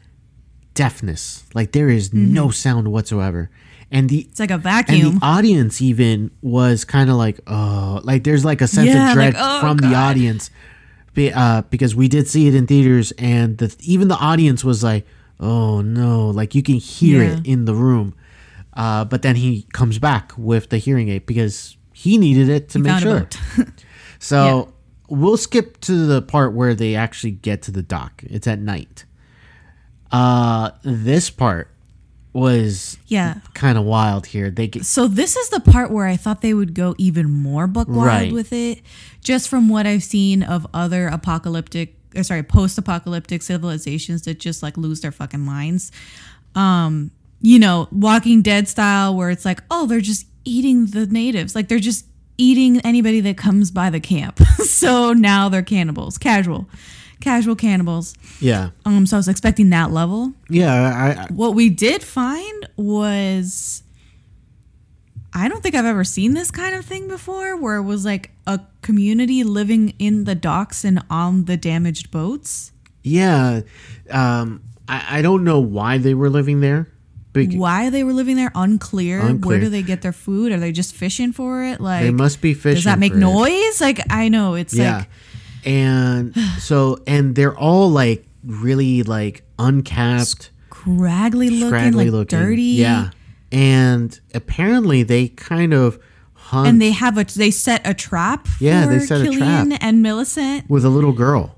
deafness. 0.73 1.43
Like 1.53 1.71
there 1.71 1.89
is 1.89 2.13
no 2.13 2.49
sound 2.49 2.91
whatsoever. 2.91 3.49
And 3.91 4.09
the 4.09 4.19
It's 4.29 4.39
like 4.39 4.51
a 4.51 4.55
and 4.55 4.63
vacuum. 4.63 5.19
the 5.19 5.25
audience 5.25 5.81
even 5.81 6.29
was 6.41 6.85
kind 6.85 7.09
of 7.09 7.15
like, 7.15 7.39
oh, 7.47 7.99
like 8.03 8.23
there's 8.23 8.45
like 8.45 8.61
a 8.61 8.67
sense 8.67 8.89
Yeah, 8.89 9.07
of 9.09 9.13
dread 9.13 9.33
like, 9.33 9.43
oh, 9.43 9.59
from 9.61 9.77
the 9.77 9.95
audience, 9.95 10.51
uh, 11.33 11.63
because 11.63 11.95
we 11.95 12.07
did 12.07 12.27
see 12.27 12.47
it 12.47 12.53
in 12.55 12.67
theaters, 12.67 13.11
and 13.17 13.57
the 13.57 13.75
even 13.81 14.07
the 14.07 14.15
audience 14.15 14.63
was 14.63 14.83
like, 14.83 15.05
oh 15.39 15.81
no, 15.81 16.29
like 16.29 16.53
you 16.53 16.61
can 16.61 16.75
hear 16.75 17.23
Yeah. 17.23 17.31
it 17.31 17.45
in 17.47 17.65
the 17.65 17.73
room. 17.73 18.13
Uh, 18.73 19.03
but 19.05 19.23
then 19.23 19.35
he 19.35 19.63
comes 19.73 19.97
back 19.99 20.31
with 20.37 20.69
the 20.69 20.77
hearing 20.77 21.09
aid 21.09 21.25
because 21.25 21.75
he 21.91 22.17
needed 22.19 22.47
it 22.47 22.69
to 22.69 22.77
He 22.77 22.83
make 22.83 22.99
sure. 22.99 23.27
So 24.19 24.73
we'll 25.07 25.37
skip 25.37 25.79
to 25.81 26.05
the 26.05 26.21
part 26.21 26.53
where 26.53 26.75
they 26.75 26.95
actually 26.95 27.31
get 27.31 27.61
to 27.63 27.71
the 27.71 27.81
dock. 27.81 28.23
It's 28.25 28.47
at 28.47 28.59
night. 28.59 29.05
Uh, 30.11 30.71
this 30.83 31.29
part 31.29 31.71
was 32.31 32.97
yeah. 33.07 33.39
kind 33.53 33.77
of 33.77 33.83
wild 33.85 34.27
here. 34.27 34.51
They 34.51 34.67
get 34.67 34.85
So 34.85 35.07
this 35.07 35.35
is 35.35 35.49
the 35.49 35.59
part 35.59 35.89
where 35.91 36.05
I 36.05 36.15
thought 36.15 36.41
they 36.41 36.53
would 36.53 36.73
go 36.73 36.95
even 36.97 37.29
more 37.29 37.65
buck 37.67 37.87
wild 37.87 38.05
Right. 38.05 38.33
with 38.33 38.53
it, 38.53 38.81
just 39.23 39.49
from 39.49 39.67
what 39.69 39.87
I've 39.87 40.03
seen 40.03 40.43
of 40.43 40.67
other 40.73 41.07
apocalyptic, 41.07 41.95
or 42.15 42.23
sorry, 42.23 42.43
post-apocalyptic 42.43 43.41
civilizations 43.41 44.23
that 44.23 44.39
just 44.39 44.61
like 44.61 44.77
lose 44.77 45.01
their 45.01 45.11
fucking 45.11 45.39
minds. 45.39 45.91
Um, 46.55 47.11
you 47.41 47.57
know, 47.57 47.87
Walking 47.91 48.41
Dead 48.41 48.67
style, 48.67 49.15
where 49.15 49.29
it's 49.29 49.45
like, 49.45 49.61
oh, 49.71 49.87
they're 49.87 50.01
just 50.01 50.27
eating 50.45 50.87
the 50.87 51.05
natives, 51.07 51.55
like 51.55 51.67
they're 51.67 51.79
just 51.79 52.05
eating 52.39 52.79
anybody 52.81 53.19
that 53.21 53.37
comes 53.37 53.69
by 53.69 53.89
the 53.89 53.99
camp. 53.99 54.39
so 54.63 55.13
now 55.13 55.49
they're 55.49 55.61
cannibals, 55.61 56.17
casual, 56.17 56.69
casual 57.19 57.55
cannibals. 57.55 58.15
yeah, 58.39 58.69
Um, 58.85 59.05
so 59.05 59.17
I 59.17 59.19
was 59.19 59.27
expecting 59.27 59.69
that 59.71 59.91
level 59.91 60.33
yeah. 60.49 60.73
I, 60.73 61.23
I, 61.23 61.27
what 61.27 61.53
we 61.53 61.69
did 61.69 62.01
find 62.03 62.69
was 62.77 63.83
I 65.33 65.47
don't 65.47 65.61
think 65.61 65.75
I've 65.75 65.85
ever 65.85 66.03
seen 66.03 66.33
this 66.33 66.49
kind 66.49 66.75
of 66.75 66.85
thing 66.85 67.07
before 67.07 67.55
where 67.55 67.75
it 67.75 67.83
was 67.83 68.03
like 68.05 68.31
a 68.47 68.61
community 68.81 69.43
living 69.43 69.93
in 69.99 70.23
the 70.23 70.33
docks 70.33 70.83
and 70.83 71.03
on 71.09 71.45
the 71.45 71.57
damaged 71.57 72.09
boats. 72.09 72.71
yeah. 73.03 73.61
Um, 74.09 74.63
I, 74.87 75.19
I 75.19 75.21
don't 75.21 75.43
know 75.43 75.59
why 75.59 75.99
they 75.99 76.15
were 76.15 76.31
living 76.31 76.61
there. 76.61 76.87
Bec- 77.33 77.53
Why 77.53 77.89
they 77.91 78.03
were 78.03 78.13
living 78.13 78.35
there 78.37 78.51
unclear. 78.55 79.19
Unclear. 79.19 79.57
Where 79.57 79.59
do 79.59 79.69
they 79.69 79.83
get 79.83 80.01
their 80.01 80.11
food? 80.11 80.51
Are 80.51 80.59
they 80.59 80.71
just 80.71 80.95
fishing 80.95 81.31
for 81.31 81.63
it? 81.63 81.79
Like 81.79 82.03
They 82.03 82.11
must 82.11 82.41
be 82.41 82.53
fishing. 82.55 82.75
Does 82.75 82.83
that 82.85 82.97
make 82.99 83.11
for 83.11 83.17
it. 83.19 83.21
noise? 83.21 83.79
Like 83.81 84.01
I 84.11 84.29
know 84.29 84.55
it's 84.55 84.73
Yeah. 84.73 84.97
like 84.99 85.09
and 85.65 86.35
so 86.59 87.01
and 87.05 87.35
they're 87.35 87.55
all 87.57 87.89
like 87.91 88.25
really 88.43 89.03
like 89.03 89.43
uncapped, 89.59 90.49
scraggly 90.71 91.49
looking, 91.49 91.67
scraggly 91.67 92.05
like 92.05 92.11
looking. 92.13 92.39
dirty. 92.39 92.61
Yeah. 92.63 93.09
And 93.51 94.19
apparently 94.33 95.03
they 95.03 95.27
kind 95.27 95.73
of 95.73 95.99
hunt 96.33 96.67
And 96.67 96.81
they 96.81 96.91
have 96.91 97.17
a 97.17 97.25
they 97.25 97.51
set 97.51 97.81
a 97.87 97.93
trap 97.93 98.47
Yeah, 98.59 98.85
for 98.85 98.89
they 98.93 98.99
set 98.99 99.21
a 99.21 99.31
trap. 99.31 99.67
and 99.81 100.01
Millicent. 100.01 100.69
with 100.69 100.83
a 100.85 100.89
little 100.89 101.11
girl. 101.13 101.55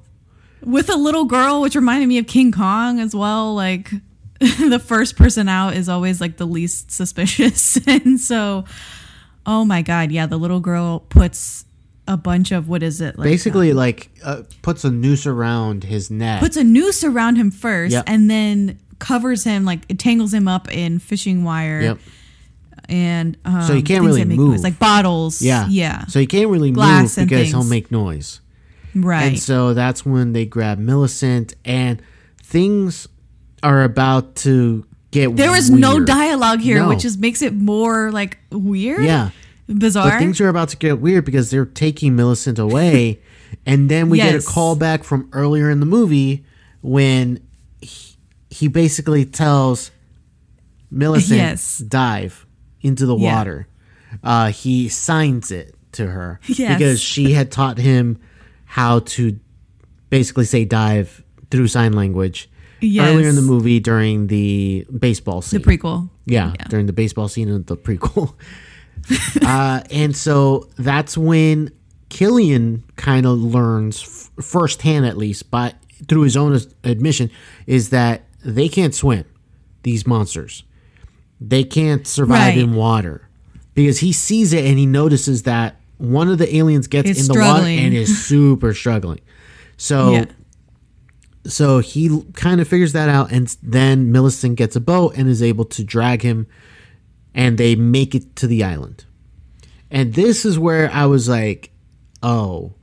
with 0.63 0.89
a 0.89 0.95
little 0.97 1.25
girl, 1.25 1.61
which 1.61 1.75
reminded 1.75 2.07
me 2.07 2.17
of 2.17 2.27
King 2.27 2.51
Kong 2.51 2.99
as 2.99 3.15
well. 3.15 3.53
Like 3.55 3.91
the 4.69 4.81
first 4.83 5.15
person 5.15 5.47
out 5.47 5.75
is 5.75 5.87
always 5.87 6.19
like 6.19 6.37
the 6.37 6.45
least 6.47 6.91
suspicious. 6.91 7.77
and 7.87 8.19
so, 8.19 8.65
oh 9.45 9.63
my 9.65 9.81
God, 9.81 10.11
yeah, 10.11 10.25
the 10.25 10.37
little 10.37 10.59
girl 10.59 11.01
puts 11.09 11.63
a 12.07 12.17
bunch 12.17 12.51
of 12.51 12.67
what 12.67 12.81
is 12.83 12.99
it? 13.01 13.17
Like, 13.17 13.25
Basically, 13.25 13.71
um, 13.71 13.77
like 13.77 14.09
uh, 14.23 14.41
puts 14.63 14.83
a 14.83 14.89
noose 14.91 15.25
around 15.27 15.83
his 15.83 16.09
neck. 16.09 16.41
puts 16.41 16.57
a 16.57 16.63
noose 16.63 17.03
around 17.03 17.35
him 17.37 17.51
first 17.51 17.93
Yep. 17.93 18.05
and 18.07 18.29
then 18.29 18.79
covers 18.99 19.43
him, 19.43 19.63
like 19.63 19.81
it 19.87 19.99
tangles 19.99 20.33
him 20.33 20.47
up 20.47 20.71
in 20.73 20.97
fishing 20.99 21.43
wire. 21.43 21.81
yep. 21.81 21.99
And 22.89 23.37
um, 23.45 23.61
So 23.63 23.73
he 23.75 23.83
can't 23.83 24.03
really 24.03 24.25
move. 24.25 24.49
noise, 24.51 24.63
like 24.63 24.79
bottles. 24.79 25.41
Yeah. 25.41 25.67
Yeah. 25.69 26.05
So 26.07 26.19
he 26.19 26.25
can't 26.25 26.49
really 26.49 26.71
Glass 26.71 27.15
move 27.17 27.29
because 27.29 27.49
he'll 27.49 27.63
make 27.63 27.91
noise. 27.91 28.41
right. 28.95 29.23
And 29.23 29.39
so 29.39 29.73
that's 29.73 30.05
when 30.05 30.33
they 30.33 30.45
grab 30.45 30.77
Millicent, 30.79 31.53
and 31.63 32.01
things 32.43 33.07
are 33.63 33.83
about 33.83 34.35
to 34.37 34.85
get. 35.11 35.35
There 35.35 35.49
is 35.55 35.69
was 35.69 35.79
no 35.79 35.99
dialogue 36.03 36.59
here, 36.61 36.79
No. 36.79 36.89
which 36.89 36.99
just 37.01 37.19
makes 37.19 37.41
it 37.41 37.53
more 37.53 38.11
like 38.11 38.37
weird. 38.51 39.03
Yeah, 39.03 39.29
Bizarre. 39.67 40.09
but 40.11 40.19
things 40.19 40.39
are 40.41 40.49
about 40.49 40.69
to 40.69 40.77
get 40.77 40.99
weird 40.99 41.25
because 41.25 41.49
they're 41.51 41.65
taking 41.65 42.15
Millicent 42.15 42.57
away, 42.67 43.19
and 43.65 43.89
then 43.89 44.09
we 44.09 44.17
get 44.17 44.35
a 44.35 44.41
call 44.41 44.75
back 44.75 45.03
from 45.03 45.29
earlier 45.33 45.69
in 45.69 45.79
the 45.79 45.85
movie 45.85 46.43
when 46.81 47.39
he, 47.81 48.15
he 48.49 48.67
basically 48.67 49.25
tells 49.25 49.91
Millicent 50.89 51.37
Yes. 51.39 51.77
dive 51.79 52.45
into 52.81 53.05
the 53.05 53.15
Yeah. 53.15 53.35
water. 53.35 53.67
Uh, 54.23 54.51
he 54.51 54.89
signs 54.89 55.51
it 55.51 55.75
to 55.93 56.07
her 56.07 56.39
Yes. 56.47 56.77
because 56.77 56.99
she 57.01 57.33
had 57.33 57.51
taught 57.51 57.77
him 57.77 58.17
how 58.65 58.99
to 58.99 59.39
basically 60.09 60.45
say 60.45 60.65
dive 60.65 61.23
through 61.49 61.67
sign 61.67 61.93
language 61.93 62.49
earlier 62.83 63.29
in 63.29 63.35
the 63.35 63.41
movie 63.41 63.79
during 63.79 64.27
the 64.27 64.85
baseball 64.97 65.41
scene. 65.41 65.61
the 65.61 65.67
prequel. 65.77 66.09
Yeah, 66.25 66.53
during 66.69 66.85
the 66.87 66.93
baseball 66.93 67.27
scene 67.27 67.49
of 67.49 67.65
the 67.67 67.77
prequel. 67.77 68.33
uh, 69.45 69.81
and 69.91 70.15
so 70.15 70.69
that's 70.77 71.17
when 71.17 71.71
Cillian 72.09 72.81
kind 72.95 73.25
of 73.25 73.39
learns 73.39 74.01
f- 74.37 74.45
firsthand, 74.45 75.05
at 75.05 75.17
least, 75.17 75.49
but 75.51 75.75
through 76.07 76.21
his 76.21 76.37
own 76.37 76.57
admission, 76.83 77.29
is 77.67 77.89
that 77.89 78.23
they 78.43 78.69
can't 78.69 78.93
swim. 78.93 79.25
These 79.83 80.05
monsters, 80.05 80.63
they 81.39 81.63
can't 81.63 82.05
survive 82.05 82.49
Right. 82.55 82.57
in 82.59 82.73
water 82.75 83.27
because 83.73 83.99
he 83.99 84.13
sees 84.13 84.53
it 84.53 84.63
and 84.65 84.77
he 84.77 84.85
notices 84.85 85.43
that 85.43 85.77
one 85.97 86.29
of 86.29 86.37
the 86.37 86.55
aliens 86.55 86.85
gets 86.87 87.09
Is 87.09 87.27
in 87.29 87.33
the 87.33 87.39
water 87.39 87.65
and 87.65 87.93
is 87.93 88.23
super 88.25 88.73
struggling. 88.75 89.21
So 89.77 90.11
Yeah. 90.13 90.25
So 91.45 91.79
he 91.79 92.23
kind 92.33 92.61
of 92.61 92.67
figures 92.67 92.93
that 92.93 93.09
out 93.09 93.31
and 93.31 93.55
then 93.63 94.11
millicent 94.11 94.57
gets 94.57 94.75
a 94.75 94.81
boat 94.81 95.15
and 95.15 95.27
is 95.27 95.41
able 95.41 95.65
to 95.65 95.83
drag 95.83 96.21
him 96.21 96.47
and 97.33 97.57
they 97.57 97.75
make 97.75 98.13
it 98.13 98.35
to 98.35 98.47
the 98.47 98.63
island. 98.63 99.05
And 99.89 100.13
this 100.13 100.45
is 100.45 100.59
where 100.59 100.89
i 100.91 101.05
was 101.05 101.27
like 101.27 101.71
oh. 102.23 102.73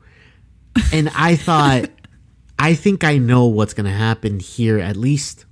And 0.92 1.10
i 1.14 1.36
thought 1.36 1.90
i 2.58 2.74
think 2.74 3.04
i 3.04 3.18
know 3.18 3.46
what's 3.46 3.74
going 3.74 3.86
to 3.86 3.92
happen 3.92 4.40
here 4.40 4.78
at 4.78 4.96
least 4.96 5.44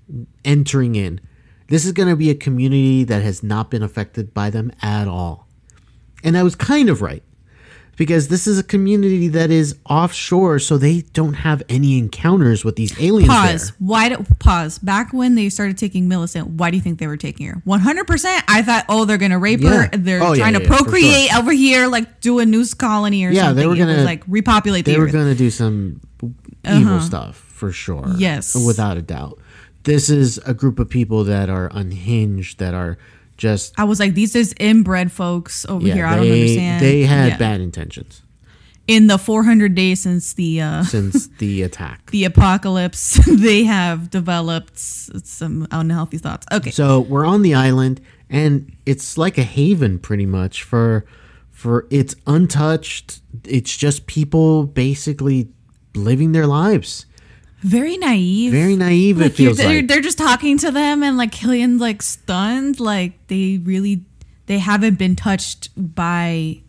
entering 0.45 0.95
in. 0.95 1.21
This 1.69 1.85
is 1.85 1.93
going 1.93 2.09
to 2.09 2.17
be 2.17 2.31
a 2.31 2.35
community 2.35 3.05
that 3.05 3.23
has 3.23 3.43
not 3.43 3.71
been 3.71 3.83
affected 3.83 4.33
by 4.33 4.51
them 4.51 4.73
at 4.83 5.07
all. 5.07 5.47
And 6.25 6.37
i 6.37 6.43
was 6.43 6.57
kind 6.57 6.89
of 6.89 7.03
right 7.03 7.23
because 7.97 8.29
this 8.29 8.47
is 8.47 8.59
a 8.59 8.63
community 8.63 9.29
that 9.29 9.51
is 9.51 9.77
offshore, 9.89 10.59
so 10.59 10.77
they 10.79 11.01
don't 11.13 11.35
have 11.35 11.63
any 11.69 11.99
encounters 11.99 12.65
with 12.65 12.77
these 12.77 12.99
aliens. 13.01 13.29
Pause. 13.29 13.69
There. 13.71 13.77
Why? 13.79 14.09
Do, 14.11 14.25
pause. 14.39 14.79
Back 14.79 15.13
when 15.13 15.35
they 15.35 15.49
started 15.49 15.79
taking 15.79 16.07
Millicent, 16.09 16.49
why 16.49 16.71
do 16.71 16.77
you 16.77 16.83
think 16.83 16.99
they 16.99 17.07
were 17.07 17.17
taking 17.17 17.47
her? 17.47 17.61
One 17.65 17.81
hundred 17.81 18.07
percent. 18.07 18.45
I 18.49 18.63
thought, 18.63 18.85
oh, 18.89 19.05
they're 19.07 19.17
gonna 19.19 19.39
rape 19.39 19.63
her. 19.63 19.89
They're 19.89 20.23
Oh, 20.23 20.35
trying 20.35 20.53
yeah, 20.55 20.59
to 20.61 20.65
yeah, 20.65 20.71
for 20.71 20.83
procreate 20.85 21.31
sure. 21.31 21.39
over 21.41 21.53
here, 21.53 21.87
like 21.89 22.21
do 22.21 22.39
a 22.39 22.47
news 22.47 22.75
colony 22.75 23.25
or 23.25 23.31
Yeah, 23.31 23.45
something. 23.47 23.57
they 23.57 23.67
were 23.67 23.77
gonna 23.77 23.97
was, 23.97 24.05
like 24.05 24.23
repopulate 24.27 24.85
the 24.85 24.93
They 24.93 24.99
were 24.99 25.07
earth. 25.07 25.13
going 25.13 25.29
to 25.29 25.35
do 25.35 25.51
some 25.51 26.01
evil 26.23 26.35
uh-huh. 26.97 27.01
stuff 27.01 27.37
for 27.37 27.73
sure. 27.73 28.13
Yes. 28.19 28.55
without 28.67 28.97
a 28.97 29.03
doubt. 29.03 29.39
This 29.85 30.11
is 30.11 30.39
a 30.39 30.53
group 30.53 30.79
of 30.81 30.91
people 30.91 31.25
that 31.25 31.49
are 31.49 31.71
unhinged, 31.73 32.59
that 32.59 32.75
are 32.75 32.99
just 33.37 33.79
I 33.79 33.85
was 33.85 34.01
like, 34.01 34.15
these 34.15 34.35
is 34.35 34.55
inbred 34.59 35.13
folks 35.13 35.65
over 35.67 35.87
yeah. 35.87 35.95
here. 35.95 36.05
they, 36.07 36.13
I 36.13 36.17
don't 36.17 36.33
understand. 36.33 36.83
They 36.85 37.03
had 37.03 37.29
Yeah. 37.29 37.39
bad 37.39 37.61
intentions 37.61 38.23
in 38.87 39.09
the 39.09 39.19
four 39.19 39.43
hundred 39.43 39.75
days 39.75 40.01
since 40.01 40.33
the 40.35 40.61
uh, 40.61 40.85
since 40.85 41.27
the 41.39 41.63
attack. 41.63 42.11
the 42.11 42.25
apocalypse. 42.25 43.19
they 43.31 43.65
have 43.65 44.11
developed 44.11 44.79
some 44.79 45.67
unhealthy 45.71 46.19
thoughts. 46.19 46.47
Okay. 46.53 46.71
So 46.71 47.01
we're 47.01 47.27
on 47.27 47.43
the 47.43 47.55
island, 47.55 48.01
and 48.31 48.75
it's 48.87 49.19
like 49.19 49.39
a 49.39 49.43
haven, 49.43 49.99
pretty 49.99 50.27
much 50.27 50.63
for 50.63 51.05
for 51.51 51.87
it's 51.91 52.15
untouched. 52.27 53.21
It's 53.45 53.77
just 53.77 54.07
people 54.07 54.65
basically 54.67 55.49
living 55.95 56.33
their 56.33 56.47
lives. 56.47 57.07
Very 57.61 57.97
naive. 57.97 58.53
Very 58.53 58.77
naive. 58.77 59.19
Like 59.19 59.33
it 59.33 59.35
feels 59.35 59.57
they're, 59.57 59.77
like. 59.77 59.89
they're 59.89 60.01
just 60.01 60.19
talking 60.19 60.59
to 60.59 60.71
them 60.71 61.03
and 61.03 61.17
like 61.17 61.33
Cillian's 61.33 61.81
like 61.81 62.03
stunned. 62.03 62.81
Like 62.81 63.15
they 63.29 63.59
really 63.63 64.05
they 64.47 64.59
haven't 64.59 64.99
been 64.99 65.17
touched 65.17 65.71
by 65.77 66.61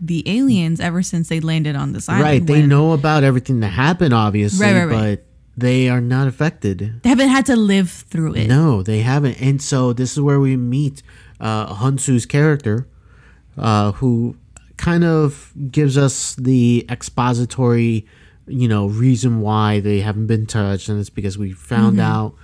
the 0.00 0.22
aliens 0.26 0.80
ever 0.80 1.02
since 1.02 1.28
they 1.28 1.40
landed 1.40 1.76
on 1.76 1.92
this 1.92 2.08
island. 2.08 2.24
Right. 2.24 2.46
They 2.46 2.60
when 2.60 2.68
know 2.68 2.92
about 2.92 3.22
everything 3.22 3.60
that 3.60 3.68
happened, 3.68 4.14
obviously, 4.14 4.64
Right, 4.64 4.74
right, 4.74 4.84
right. 4.86 5.16
but 5.18 5.26
they 5.56 5.90
are 5.90 6.00
not 6.00 6.26
affected. 6.26 7.00
They 7.02 7.08
haven't 7.10 7.28
had 7.28 7.44
to 7.46 7.56
live 7.56 7.90
through 7.90 8.34
it. 8.36 8.46
No, 8.46 8.82
they 8.82 9.00
haven't. 9.00 9.40
And 9.42 9.60
so 9.60 9.92
this 9.92 10.12
is 10.12 10.20
where 10.20 10.40
we 10.40 10.56
meet 10.56 11.02
uh, 11.38 11.74
Hounsou's 11.74 12.24
character, 12.24 12.86
uh, 13.58 13.92
who 13.92 14.36
kind 14.78 15.04
of 15.04 15.52
gives 15.70 15.98
us 15.98 16.34
the 16.36 16.86
expository, 16.88 18.06
you 18.50 18.68
know, 18.68 18.86
reason 18.86 19.40
why 19.40 19.80
they 19.80 20.00
haven't 20.00 20.26
been 20.26 20.46
touched, 20.46 20.88
and 20.88 20.98
it's 21.00 21.10
because 21.10 21.38
we 21.38 21.52
found 21.52 21.96
Mm-hmm. 21.98 22.12
out 22.12 22.34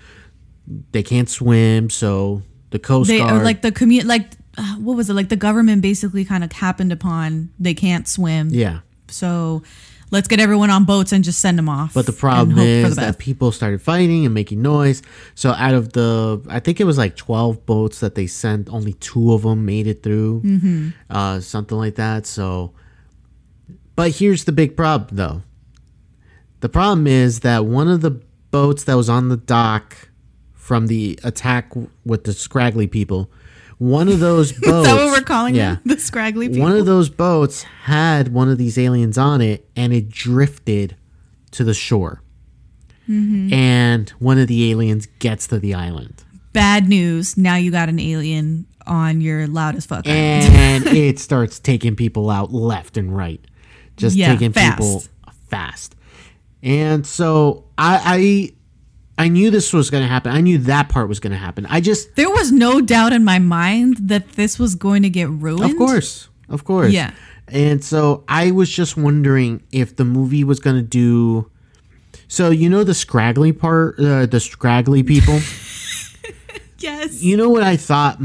they 0.92 1.02
can't 1.02 1.28
swim. 1.28 1.90
So 1.90 2.42
the 2.70 2.78
Coast 2.78 3.08
They 3.08 3.18
Guard, 3.18 3.32
are 3.40 3.44
like 3.44 3.62
the 3.62 3.70
commu 3.72 4.04
like 4.04 4.30
uh, 4.58 4.76
what 4.76 4.96
was 4.96 5.08
it? 5.10 5.14
Like 5.14 5.28
the 5.28 5.36
government 5.36 5.82
basically 5.82 6.24
kind 6.24 6.42
of 6.42 6.50
happened 6.52 6.90
upon 6.92 7.50
they 7.58 7.74
can't 7.74 8.08
swim. 8.08 8.48
yeah. 8.50 8.80
So 9.08 9.62
let's 10.10 10.26
get 10.28 10.40
everyone 10.40 10.70
on 10.70 10.84
boats 10.84 11.12
and 11.12 11.22
just 11.22 11.38
send 11.40 11.56
them 11.58 11.68
off. 11.68 11.94
But 11.94 12.06
the 12.06 12.12
problem 12.12 12.58
is 12.58 12.96
the 12.96 13.02
that 13.02 13.18
people 13.18 13.52
started 13.52 13.80
fighting 13.82 14.24
and 14.24 14.34
making 14.34 14.60
noise. 14.62 15.02
So 15.36 15.50
out 15.50 15.74
of 15.74 15.92
the, 15.92 16.42
I 16.48 16.58
think 16.58 16.80
it 16.80 16.84
was 16.84 16.98
like 16.98 17.14
twelve 17.14 17.64
boats 17.66 18.00
that 18.00 18.16
they 18.16 18.26
sent, 18.26 18.68
only 18.68 18.94
two 18.94 19.32
of 19.32 19.42
them 19.42 19.64
made 19.64 19.86
it 19.86 20.02
through, 20.02 20.40
Mm-hmm. 20.42 20.88
uh, 21.10 21.38
something 21.40 21.78
like 21.78 21.94
that. 21.96 22.26
So, 22.26 22.72
but 23.94 24.10
here's 24.16 24.44
the 24.44 24.52
big 24.52 24.76
problem, 24.76 25.16
though. 25.16 25.42
The 26.66 26.70
problem 26.70 27.06
is 27.06 27.40
that 27.40 27.64
one 27.64 27.86
of 27.86 28.00
the 28.00 28.10
boats 28.50 28.82
that 28.84 28.94
was 28.96 29.08
on 29.08 29.28
the 29.28 29.36
dock 29.36 30.08
from 30.52 30.88
the 30.88 31.16
attack 31.22 31.70
with 32.04 32.24
the 32.24 32.32
scraggly 32.32 32.88
people, 32.88 33.30
one 33.78 34.08
of 34.08 34.18
those 34.18 34.50
boats. 34.50 34.66
Is 34.66 34.84
that 34.96 34.96
what 34.96 35.12
we're 35.16 35.24
calling 35.24 35.54
yeah, 35.54 35.74
them? 35.74 35.82
The 35.94 36.00
scraggly 36.00 36.48
people. 36.48 36.64
one 36.64 36.76
of 36.76 36.84
those 36.84 37.08
boats 37.08 37.62
had 37.84 38.32
one 38.32 38.50
of 38.50 38.58
these 38.58 38.78
aliens 38.78 39.16
on 39.16 39.40
it 39.40 39.68
and 39.76 39.92
it 39.92 40.08
drifted 40.08 40.96
to 41.52 41.62
the 41.62 41.72
shore. 41.72 42.20
Mm-hmm. 43.08 43.54
And 43.54 44.10
one 44.18 44.40
of 44.40 44.48
the 44.48 44.72
aliens 44.72 45.06
gets 45.20 45.46
to 45.46 45.60
the 45.60 45.72
island. 45.72 46.24
Bad 46.52 46.88
news. 46.88 47.36
Now 47.36 47.54
you 47.54 47.70
got 47.70 47.88
an 47.88 48.00
alien 48.00 48.66
on 48.88 49.20
your 49.20 49.46
loudest 49.46 49.88
fuck. 49.88 50.04
And 50.08 50.84
it 50.88 51.20
starts 51.20 51.60
taking 51.60 51.94
people 51.94 52.28
out 52.28 52.52
left 52.52 52.96
and 52.96 53.16
right. 53.16 53.40
Just 53.96 54.16
Yeah, 54.16 54.32
taking 54.32 54.52
people 54.52 55.04
fast. 55.48 55.94
And 56.62 57.06
so 57.06 57.64
I 57.78 58.52
I 59.18 59.24
I 59.24 59.28
knew 59.28 59.50
this 59.50 59.72
was 59.72 59.90
gonna 59.90 60.06
happen. 60.06 60.32
I 60.32 60.40
knew 60.40 60.58
that 60.58 60.88
part 60.88 61.08
was 61.08 61.20
gonna 61.20 61.36
happen. 61.36 61.66
I 61.66 61.80
just 61.80 62.16
There 62.16 62.30
was 62.30 62.52
no 62.52 62.80
doubt 62.80 63.12
in 63.12 63.24
my 63.24 63.38
mind 63.38 63.96
that 64.08 64.32
this 64.32 64.58
was 64.58 64.74
going 64.74 65.02
to 65.02 65.10
get 65.10 65.28
ruined. 65.30 65.70
Of 65.70 65.76
course. 65.76 66.28
Of 66.48 66.64
course. 66.64 66.92
Yeah. 66.92 67.12
And 67.48 67.82
so 67.84 68.24
I 68.28 68.50
was 68.50 68.68
just 68.68 68.96
wondering 68.96 69.62
if 69.70 69.96
the 69.96 70.04
movie 70.04 70.42
was 70.44 70.58
going 70.58 70.76
to 70.76 70.82
do. 70.82 71.50
So, 72.28 72.50
you 72.50 72.68
know, 72.68 72.82
the 72.82 72.94
scraggly 72.94 73.52
part, 73.52 74.00
uh, 74.00 74.26
the 74.26 74.40
scraggly 74.40 75.02
people? 75.02 75.38
Yes. 76.78 77.22
you 77.22 77.36
know 77.36 77.48
what 77.48 77.62
I 77.62 77.76
thought 77.76 78.20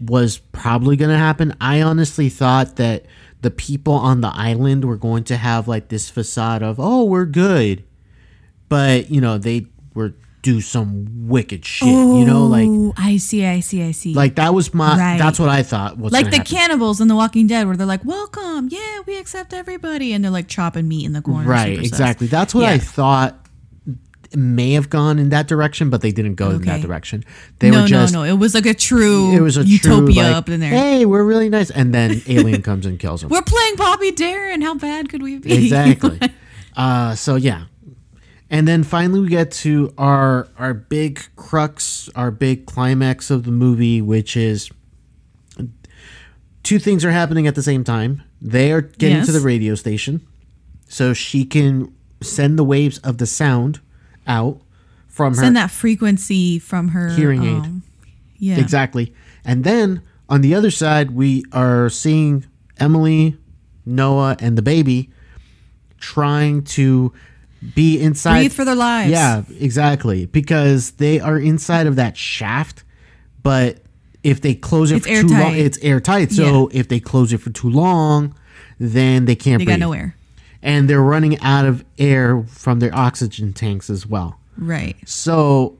was 0.00 0.38
probably 0.38 0.96
going 0.96 1.10
to 1.10 1.16
happen? 1.16 1.54
I 1.60 1.82
honestly 1.82 2.28
thought 2.28 2.76
that 2.76 3.06
the 3.42 3.50
people 3.50 3.94
on 3.94 4.20
the 4.20 4.32
island 4.32 4.84
were 4.84 4.96
going 4.96 5.24
to 5.24 5.36
have 5.36 5.68
like 5.68 5.88
this 5.88 6.08
facade 6.08 6.62
of, 6.62 6.80
oh, 6.80 7.04
we're 7.04 7.26
good. 7.26 7.84
But, 8.68 9.10
you 9.10 9.20
know, 9.20 9.36
they 9.36 9.66
were 9.94 10.14
do 10.42 10.60
some 10.60 11.28
wicked 11.28 11.64
shit, 11.64 11.88
you 11.88 12.24
know, 12.24 12.46
like. 12.46 12.68
Oh, 12.68 12.92
I 12.96 13.16
see, 13.16 13.44
I 13.46 13.60
see, 13.60 13.82
I 13.82 13.92
see. 13.92 14.12
Like 14.12 14.36
that 14.36 14.52
was 14.52 14.74
my. 14.74 14.98
Right. 14.98 15.18
That's 15.18 15.38
what 15.38 15.48
I 15.48 15.62
thought. 15.62 15.98
Was 15.98 16.12
like 16.12 16.30
the 16.30 16.38
happen. 16.38 16.56
cannibals 16.56 17.00
in 17.00 17.08
The 17.08 17.14
Walking 17.14 17.46
Dead, 17.46 17.66
where 17.66 17.76
they're 17.76 17.86
like, 17.86 18.04
"Welcome, 18.04 18.68
yeah, 18.70 19.00
we 19.06 19.18
accept 19.18 19.52
everybody," 19.52 20.12
and 20.12 20.24
they're 20.24 20.32
like 20.32 20.48
chopping 20.48 20.88
meat 20.88 21.06
in 21.06 21.12
the 21.12 21.22
corner. 21.22 21.48
Right, 21.48 21.78
exactly. 21.78 22.26
That's 22.26 22.54
what 22.54 22.64
I 22.64 22.78
thought 22.78 23.41
may 24.36 24.72
have 24.72 24.88
gone 24.90 25.18
in 25.18 25.28
that 25.30 25.46
direction, 25.48 25.90
but 25.90 26.00
they 26.00 26.10
didn't 26.12 26.34
go 26.36 26.50
in 26.50 26.62
that 26.62 26.80
direction. 26.80 27.24
They 27.58 27.70
no, 27.70 27.82
were 27.82 27.86
just 27.88 28.12
no, 28.12 28.24
no. 28.24 28.30
It 28.30 28.38
was 28.38 28.54
like 28.54 28.66
a 28.66 28.74
true 28.74 29.34
it 29.34 29.40
was 29.40 29.56
a 29.56 29.64
utopia 29.64 30.14
true, 30.14 30.22
like, 30.22 30.34
up 30.34 30.48
in 30.48 30.60
there. 30.60 30.70
Hey, 30.70 31.04
we're 31.04 31.24
really 31.24 31.48
nice, 31.48 31.70
and 31.70 31.94
then 31.94 32.22
alien 32.26 32.62
comes 32.68 32.86
and 32.86 32.98
kills 32.98 33.20
them. 33.20 33.30
We're 33.30 33.42
playing 33.42 33.76
Bobby 33.76 34.12
Darin. 34.12 34.62
How 34.62 34.74
bad 34.74 35.08
could 35.08 35.22
we 35.22 35.38
be? 35.38 35.52
exactly. 35.52 36.20
uh, 36.76 37.14
so 37.14 37.36
yeah, 37.36 37.64
and 38.50 38.68
then 38.68 38.82
finally 38.82 39.20
we 39.20 39.28
get 39.28 39.50
to 39.52 39.92
our 39.98 40.48
our 40.58 40.74
big 40.74 41.20
crux, 41.36 42.08
our 42.14 42.30
big 42.30 42.66
climax 42.66 43.30
of 43.30 43.44
the 43.44 43.52
movie, 43.52 44.02
which 44.02 44.36
is 44.36 44.70
two 46.62 46.78
things 46.78 47.04
are 47.04 47.12
happening 47.12 47.46
at 47.46 47.54
the 47.54 47.62
same 47.62 47.84
time. 47.84 48.22
They 48.40 48.72
are 48.72 48.80
getting 48.82 49.18
Yes. 49.18 49.26
to 49.26 49.32
the 49.32 49.40
radio 49.40 49.74
station, 49.74 50.20
so 50.88 51.12
she 51.12 51.44
can 51.44 51.92
send 52.20 52.58
the 52.58 52.64
waves 52.64 52.98
of 52.98 53.18
the 53.18 53.26
sound 53.26 53.80
out 54.26 54.60
from 55.08 55.34
her 55.34 55.40
Send 55.42 55.56
that 55.56 55.70
frequency 55.70 56.58
from 56.58 56.88
her 56.88 57.10
Hearing 57.10 57.42
aid. 57.42 57.62
um, 57.64 57.82
Yeah, 58.38 58.58
Exactly. 58.58 59.12
And 59.44 59.64
then 59.64 60.02
on 60.28 60.40
the 60.40 60.54
other 60.54 60.70
side, 60.70 61.10
we 61.10 61.44
are 61.52 61.88
seeing 61.90 62.44
Emily, 62.78 63.36
Noah, 63.84 64.36
and 64.40 64.56
the 64.56 64.62
baby 64.62 65.10
trying 65.98 66.62
to 66.64 67.12
be 67.74 68.00
inside. 68.00 68.40
Breathe 68.40 68.52
for 68.52 68.64
their 68.64 68.74
lives. 68.74 69.10
Yeah, 69.10 69.42
exactly. 69.58 70.26
Because 70.26 70.92
they 70.92 71.20
are 71.20 71.38
inside 71.38 71.86
of 71.86 71.96
that 71.96 72.16
shaft, 72.16 72.82
but 73.42 73.78
if 74.22 74.40
they 74.40 74.54
close 74.54 74.90
it 74.90 74.96
It's 74.98 75.06
for 75.06 75.28
too 75.28 75.34
long, 75.34 75.54
it's 75.56 75.78
airtight. 75.78 76.32
So 76.32 76.68
if 76.72 76.88
they 76.88 77.00
close 77.00 77.32
it 77.32 77.38
for 77.38 77.50
too 77.50 77.70
long, 77.70 78.34
then 78.78 79.24
they 79.26 79.34
can't 79.36 79.58
They 79.58 79.64
breathe. 79.64 79.74
got 79.78 79.80
nowhere. 79.80 80.16
And 80.62 80.88
they're 80.88 81.02
running 81.02 81.38
out 81.40 81.64
of 81.64 81.84
air 81.98 82.44
from 82.44 82.78
their 82.80 82.94
oxygen 82.94 83.52
tanks 83.52 83.90
as 83.90 84.06
well. 84.06 84.38
Right. 84.56 84.96
So 85.08 85.78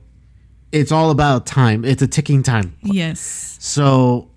it's 0.71 0.91
all 0.91 1.09
about 1.09 1.45
time. 1.45 1.85
It's 1.85 2.01
a 2.01 2.07
ticking 2.07 2.43
time 2.43 2.75
Yes. 2.81 3.57
so 3.61 4.29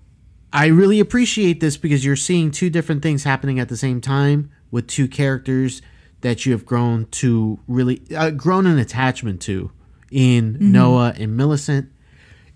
I 0.53 0.67
really 0.67 0.99
appreciate 1.01 1.59
this 1.59 1.75
because 1.75 2.05
you're 2.05 2.15
seeing 2.15 2.51
two 2.51 2.69
different 2.69 3.01
things 3.03 3.23
happening 3.25 3.59
at 3.59 3.67
the 3.67 3.75
same 3.75 3.99
time 3.99 4.49
with 4.71 4.87
two 4.87 5.07
characters 5.09 5.81
that 6.21 6.45
you 6.45 6.51
have 6.53 6.65
grown 6.65 7.05
to 7.11 7.59
really 7.67 8.01
uh, 8.15 8.29
grown 8.31 8.65
an 8.65 8.79
attachment 8.79 9.41
to 9.41 9.71
in 10.09 10.53
Mm-hmm. 10.53 10.71
Noah 10.71 11.13
and 11.17 11.35
Millicent. 11.35 11.91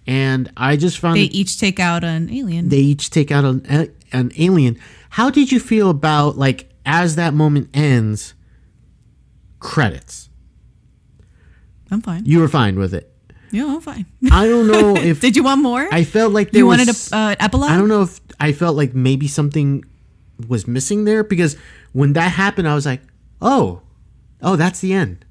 And 0.07 0.51
I 0.57 0.77
just 0.77 0.97
found 0.99 1.17
They 1.17 1.23
each 1.23 1.59
take 1.59 1.79
out 1.79 2.03
an 2.03 2.29
alien. 2.31 2.69
they 2.69 2.77
each 2.77 3.09
take 3.09 3.29
out 3.31 3.43
an, 3.43 3.91
an 4.13 4.31
alien. 4.37 4.79
How 5.11 5.29
did 5.29 5.51
you 5.51 5.59
feel 5.59 5.89
about 5.89 6.37
like 6.37 6.70
as 6.85 7.15
that 7.15 7.33
moment 7.33 7.69
ends? 7.73 8.33
Credits. 9.59 10.29
I'm 11.89 12.01
fine. 12.01 12.25
You 12.25 12.39
were 12.39 12.47
fine 12.47 12.79
with 12.79 12.93
it. 12.93 13.13
yeah, 13.51 13.65
I'm 13.65 13.81
fine. 13.81 14.05
I 14.31 14.47
don't 14.47 14.67
know 14.67 14.95
if 14.95 15.19
Did 15.19 15.35
you 15.35 15.43
want 15.43 15.61
more? 15.61 15.87
I 15.91 16.03
felt 16.03 16.31
like 16.31 16.51
there 16.51 16.59
you 16.59 16.67
was, 16.67 16.77
wanted 16.77 16.95
a 16.95 17.15
uh, 17.15 17.35
epilogue? 17.39 17.69
I 17.69 17.77
don't 17.77 17.89
know 17.89 18.03
if 18.03 18.19
I 18.39 18.53
felt 18.53 18.77
like 18.77 18.95
maybe 18.95 19.27
something 19.27 19.83
was 20.47 20.67
missing 20.67 21.05
there 21.05 21.23
because 21.23 21.57
when 21.91 22.13
that 22.13 22.29
happened, 22.29 22.67
I 22.67 22.75
was 22.75 22.85
like, 22.85 23.01
oh, 23.41 23.81
oh, 24.41 24.55
that's 24.55 24.79
the 24.79 24.93
end. 24.93 25.25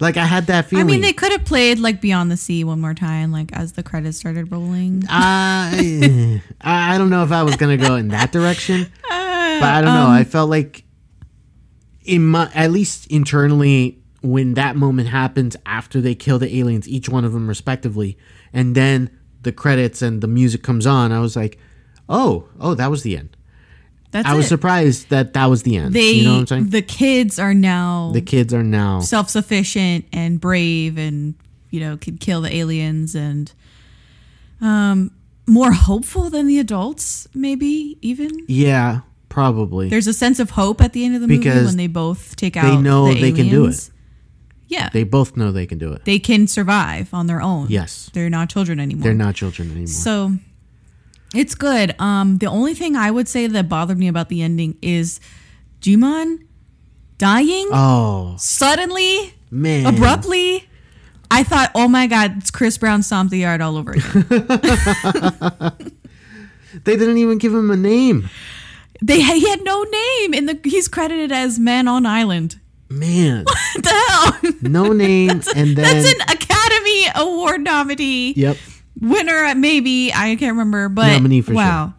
Like 0.00 0.16
I 0.16 0.24
had 0.24 0.46
that 0.46 0.66
feeling. 0.66 0.86
I 0.86 0.90
mean, 0.90 1.00
they 1.02 1.12
could 1.12 1.30
have 1.30 1.44
played 1.44 1.78
like 1.78 2.00
Beyond 2.00 2.30
the 2.30 2.36
Sea 2.36 2.64
one 2.64 2.80
more 2.80 2.94
time, 2.94 3.30
like 3.30 3.52
as 3.52 3.72
the 3.72 3.82
credits 3.82 4.16
started 4.16 4.50
rolling. 4.50 5.04
I, 5.10 6.42
I 6.60 6.96
don't 6.96 7.10
know 7.10 7.22
if 7.22 7.32
I 7.32 7.42
was 7.42 7.56
gonna 7.56 7.76
go 7.76 7.96
in 7.96 8.08
that 8.08 8.32
direction, 8.32 8.90
but 9.02 9.12
I 9.12 9.82
don't 9.82 9.94
know. 9.94 10.06
Um, 10.06 10.10
I 10.10 10.24
felt 10.24 10.48
like 10.48 10.84
in 12.10 12.26
my 12.26 12.50
at 12.54 12.72
least 12.72 13.06
internally 13.06 13.96
when 14.20 14.54
that 14.54 14.76
moment 14.76 15.08
happens 15.08 15.56
after 15.64 16.00
they 16.00 16.14
kill 16.14 16.38
the 16.38 16.58
aliens, 16.58 16.88
each 16.88 17.08
one 17.08 17.24
of 17.24 17.32
them 17.32 17.48
respectively, 17.48 18.18
and 18.52 18.74
then 18.74 19.08
the 19.42 19.52
credits 19.52 20.02
and 20.02 20.20
the 20.20 20.26
music 20.26 20.62
comes 20.62 20.86
on, 20.86 21.12
I 21.12 21.20
was 21.20 21.36
like, 21.36 21.58
oh, 22.08 22.48
oh, 22.58 22.74
that 22.74 22.90
was 22.90 23.02
the 23.02 23.16
end. 23.16 23.34
That's 24.10 24.28
I 24.28 24.34
was 24.34 24.46
it. 24.46 24.48
surprised 24.48 25.08
that 25.10 25.34
that 25.34 25.46
was 25.46 25.62
the 25.62 25.76
end. 25.76 25.94
They, 25.94 26.10
you 26.10 26.24
know 26.24 26.32
what 26.32 26.40
I'm 26.40 26.46
saying? 26.48 26.70
the 26.70 26.82
kids 26.82 27.38
are 27.38 27.54
now 27.54 28.10
the 28.12 28.20
kids 28.20 28.52
are 28.52 28.64
now 28.64 29.00
self-sufficient 29.00 30.04
and 30.12 30.40
brave, 30.40 30.98
and 30.98 31.34
you 31.70 31.78
know 31.78 31.96
could 31.96 32.18
kill 32.18 32.40
the 32.40 32.52
aliens, 32.54 33.14
and 33.14 33.52
um, 34.60 35.12
more 35.46 35.70
hopeful 35.70 36.28
than 36.28 36.48
the 36.48 36.58
adults, 36.58 37.28
maybe 37.34 37.96
even. 38.02 38.30
yeah, 38.48 39.02
probably. 39.30 39.88
There's 39.88 40.06
a 40.06 40.12
sense 40.12 40.38
of 40.38 40.50
hope 40.50 40.82
at 40.82 40.92
the 40.92 41.02
end 41.06 41.14
of 41.14 41.22
the 41.22 41.28
movie 41.28 41.48
when 41.48 41.78
they 41.78 41.86
both 41.86 42.36
take 42.36 42.58
out. 42.58 42.64
they 42.64 42.76
know 42.76 43.08
the 43.08 43.18
they 43.18 43.32
can 43.32 43.48
do 43.48 43.66
it. 43.66 43.90
Yeah, 44.68 44.90
they 44.92 45.04
both 45.04 45.36
know 45.36 45.50
they 45.50 45.66
can 45.66 45.78
do 45.78 45.92
it. 45.94 46.04
they 46.04 46.18
can 46.18 46.46
survive 46.46 47.12
on 47.14 47.26
their 47.26 47.40
own. 47.40 47.66
Yes. 47.70 48.10
they're 48.12 48.28
not 48.30 48.50
children 48.50 48.78
anymore. 48.78 49.02
They're 49.04 49.14
not 49.14 49.34
children 49.34 49.70
anymore. 49.70 49.86
So 49.88 50.32
It's 51.34 51.54
good. 51.54 51.98
Um, 51.98 52.38
the 52.38 52.46
only 52.46 52.74
thing 52.74 52.94
I 52.94 53.10
would 53.10 53.26
say 53.28 53.46
that 53.46 53.68
bothered 53.68 53.98
me 53.98 54.06
about 54.08 54.28
the 54.28 54.42
ending 54.42 54.76
is 54.82 55.18
Djimon 55.80 56.46
dying 57.18 57.68
Oh 57.72 58.34
suddenly, 58.38 59.34
man, 59.50 59.86
abruptly. 59.86 60.68
I 61.32 61.44
thought, 61.44 61.70
oh 61.76 61.86
my 61.88 62.06
god, 62.08 62.38
it's 62.38 62.50
Chris 62.50 62.76
Brown 62.78 63.02
stomped 63.04 63.30
the 63.30 63.38
yard 63.38 63.60
all 63.60 63.76
over 63.76 63.92
again. 63.92 64.26
They 66.84 66.96
didn't 66.96 67.18
even 67.18 67.38
give 67.38 67.52
him 67.52 67.70
a 67.70 67.76
name. 67.76 68.30
They 69.02 69.20
he 69.22 69.48
had 69.48 69.62
no 69.64 69.82
name 69.82 70.34
in 70.34 70.46
the. 70.46 70.58
He's 70.64 70.88
credited 70.88 71.32
as 71.32 71.58
Man 71.58 71.88
on 71.88 72.06
Island. 72.06 72.58
Man, 72.88 73.44
What 73.44 73.84
the 73.84 73.90
hell? 74.08 74.52
no 74.62 74.92
name, 74.92 75.30
and 75.54 75.76
then 75.76 75.76
That's 75.76 76.12
an 76.12 76.20
Academy 76.22 77.04
Award 77.14 77.60
nominee. 77.62 78.32
yep, 78.32 78.56
winner 79.00 79.44
uh, 79.44 79.54
maybe 79.54 80.12
i 80.12 80.34
can't 80.36 80.52
remember 80.56 80.88
but 80.90 81.06
Nominee 81.12 81.40
for 81.40 81.54
wow 81.54 81.94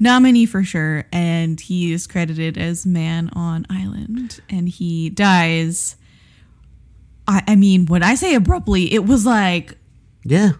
nominee 0.00 0.46
for 0.46 0.64
sure 0.64 1.04
and 1.12 1.60
he 1.60 1.92
is 1.92 2.06
credited 2.08 2.58
as 2.58 2.84
man 2.86 3.30
on 3.34 3.64
island 3.70 4.40
and 4.48 4.68
he 4.68 5.08
dies 5.10 5.94
i, 7.28 7.42
I 7.46 7.54
mean 7.54 7.86
when 7.86 8.02
i 8.02 8.14
say 8.16 8.34
abruptly 8.34 8.92
it 8.92 9.04
was 9.04 9.24
like 9.26 9.76
yeah. 10.24 10.52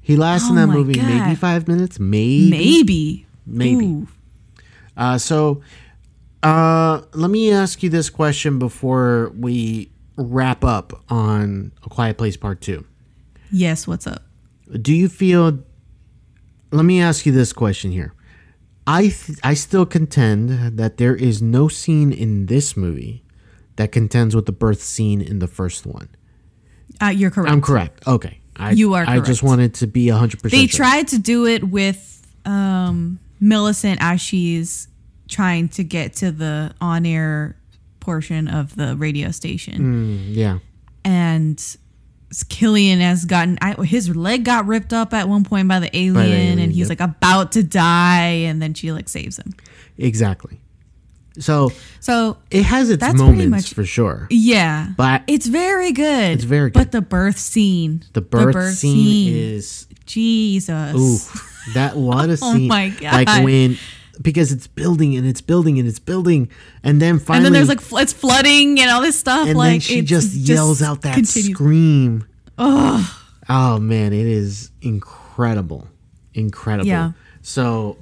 He 0.00 0.16
lasts 0.16 0.48
in 0.48 0.56
Oh 0.56 0.60
that 0.62 0.66
my 0.68 0.74
movie 0.76 0.98
maybe 1.00 1.34
five 1.34 1.68
minutes, 1.68 2.00
maybe. 2.00 2.48
maybe 2.50 3.26
Maybe. 3.46 3.84
Ooh. 3.84 4.08
Uh, 4.96 5.18
so, 5.18 5.62
uh, 6.42 7.02
let 7.14 7.30
me 7.30 7.50
ask 7.52 7.82
you 7.82 7.90
this 7.90 8.10
question 8.10 8.58
before 8.58 9.32
we 9.36 9.90
wrap 10.16 10.64
up 10.64 11.02
on 11.08 11.72
A 11.84 11.88
Quiet 11.88 12.18
Place 12.18 12.36
Part 12.36 12.60
Two. 12.60 12.84
yes 13.52 13.86
what's 13.86 14.06
up 14.06 14.22
Do 14.80 14.94
you 14.94 15.08
feel? 15.08 15.58
Let 16.72 16.84
me 16.84 17.00
ask 17.00 17.26
you 17.26 17.32
this 17.32 17.52
question 17.52 17.90
here. 17.90 18.12
I 18.86 19.08
th- 19.08 19.38
I 19.42 19.54
still 19.54 19.86
contend 19.86 20.76
that 20.78 20.96
there 20.98 21.14
is 21.16 21.42
no 21.42 21.68
scene 21.68 22.12
in 22.12 22.46
this 22.46 22.76
movie 22.76 23.24
that 23.76 23.92
contends 23.92 24.34
with 24.36 24.46
the 24.46 24.52
birth 24.52 24.82
scene 24.82 25.20
in 25.20 25.38
the 25.40 25.46
first 25.48 25.86
one. 25.86 26.08
uh, 27.02 27.06
you're 27.06 27.30
correct 27.30 27.50
I'm 27.52 27.60
correct. 27.62 28.06
Okay. 28.06 28.38
I, 28.56 28.72
You 28.72 28.94
are 28.94 29.04
I 29.08 29.20
just 29.20 29.42
wanted 29.42 29.74
to 29.74 29.86
be 29.86 30.06
100% 30.06 30.50
they 30.50 30.66
sure. 30.66 30.76
tried 30.84 31.08
to 31.08 31.18
do 31.18 31.46
it 31.46 31.64
with 31.64 32.26
um 32.44 33.18
millicent 33.40 33.98
as 34.02 34.20
she's 34.20 34.88
trying 35.28 35.68
to 35.70 35.84
get 35.84 36.14
to 36.14 36.30
the 36.32 36.74
on-air 36.80 37.56
portion 38.00 38.48
of 38.48 38.74
the 38.76 38.96
radio 38.96 39.30
station 39.30 39.78
mm, 40.32 40.34
Yeah. 40.34 40.58
and 41.04 41.56
Cillian 42.32 43.00
has 43.00 43.24
gotten 43.24 43.58
I, 43.60 43.74
his 43.84 44.14
leg 44.14 44.44
got 44.44 44.66
ripped 44.66 44.92
up 44.92 45.12
at 45.12 45.28
one 45.28 45.42
point 45.44 45.66
by 45.66 45.80
the 45.80 45.94
alien, 45.96 46.16
alien, 46.32 46.58
and 46.60 46.70
he's 46.72 46.88
yep. 46.88 47.00
like 47.00 47.00
about 47.00 47.52
to 47.52 47.62
die, 47.64 48.26
and 48.46 48.62
then 48.62 48.72
she 48.72 48.92
like 48.92 49.08
saves 49.08 49.36
him. 49.36 49.52
Exactly. 49.98 50.60
So 51.40 51.72
So 51.98 52.38
it 52.50 52.62
has 52.64 52.88
its 52.88 53.02
moments 53.14 53.50
much- 53.50 53.74
for 53.74 53.84
sure. 53.84 54.28
yeah, 54.30 54.90
But- 54.96 55.24
it's 55.26 55.46
very 55.46 55.90
good. 55.92 56.32
It's 56.32 56.44
very 56.44 56.70
good. 56.70 56.78
But 56.78 56.92
the 56.92 57.00
birth 57.02 57.38
scene, 57.38 58.04
The 58.12 58.20
birth, 58.20 58.74
scene, 58.76 59.34
is 59.34 59.88
Jesus. 60.06 60.94
ooh, 60.94 61.40
that 61.74 61.96
a 62.30 62.32
Oh 62.42 62.52
scene! 62.54 62.68
my 62.68 62.92
Like 63.02 63.28
when 63.44 63.78
because 64.20 64.52
it's 64.52 64.66
building 64.66 65.16
and 65.16 65.26
it's 65.26 65.40
building 65.40 65.78
and 65.78 65.88
it's 65.88 65.98
building, 65.98 66.50
and 66.82 67.00
then 67.00 67.18
finally, 67.18 67.38
and 67.38 67.46
then 67.46 67.52
there's 67.54 67.68
like 67.68 67.80
fl- 67.80 67.98
it's 67.98 68.12
flooding 68.12 68.78
and 68.80 68.90
all 68.90 69.00
this 69.00 69.18
stuff. 69.18 69.48
and 69.48 69.56
like 69.56 69.70
then 69.72 69.80
she 69.80 70.02
just 70.02 70.34
yells 70.34 70.82
out 70.82 71.02
that 71.02 71.14
continues. 71.14 71.50
scream. 71.54 72.26
Oh 73.48 73.78
man, 73.80 74.12
it 74.12 74.26
is 74.26 74.70
incredible, 74.82 75.88
incredible. 76.34 76.86
Yeah. 76.86 77.12
So 77.42 77.96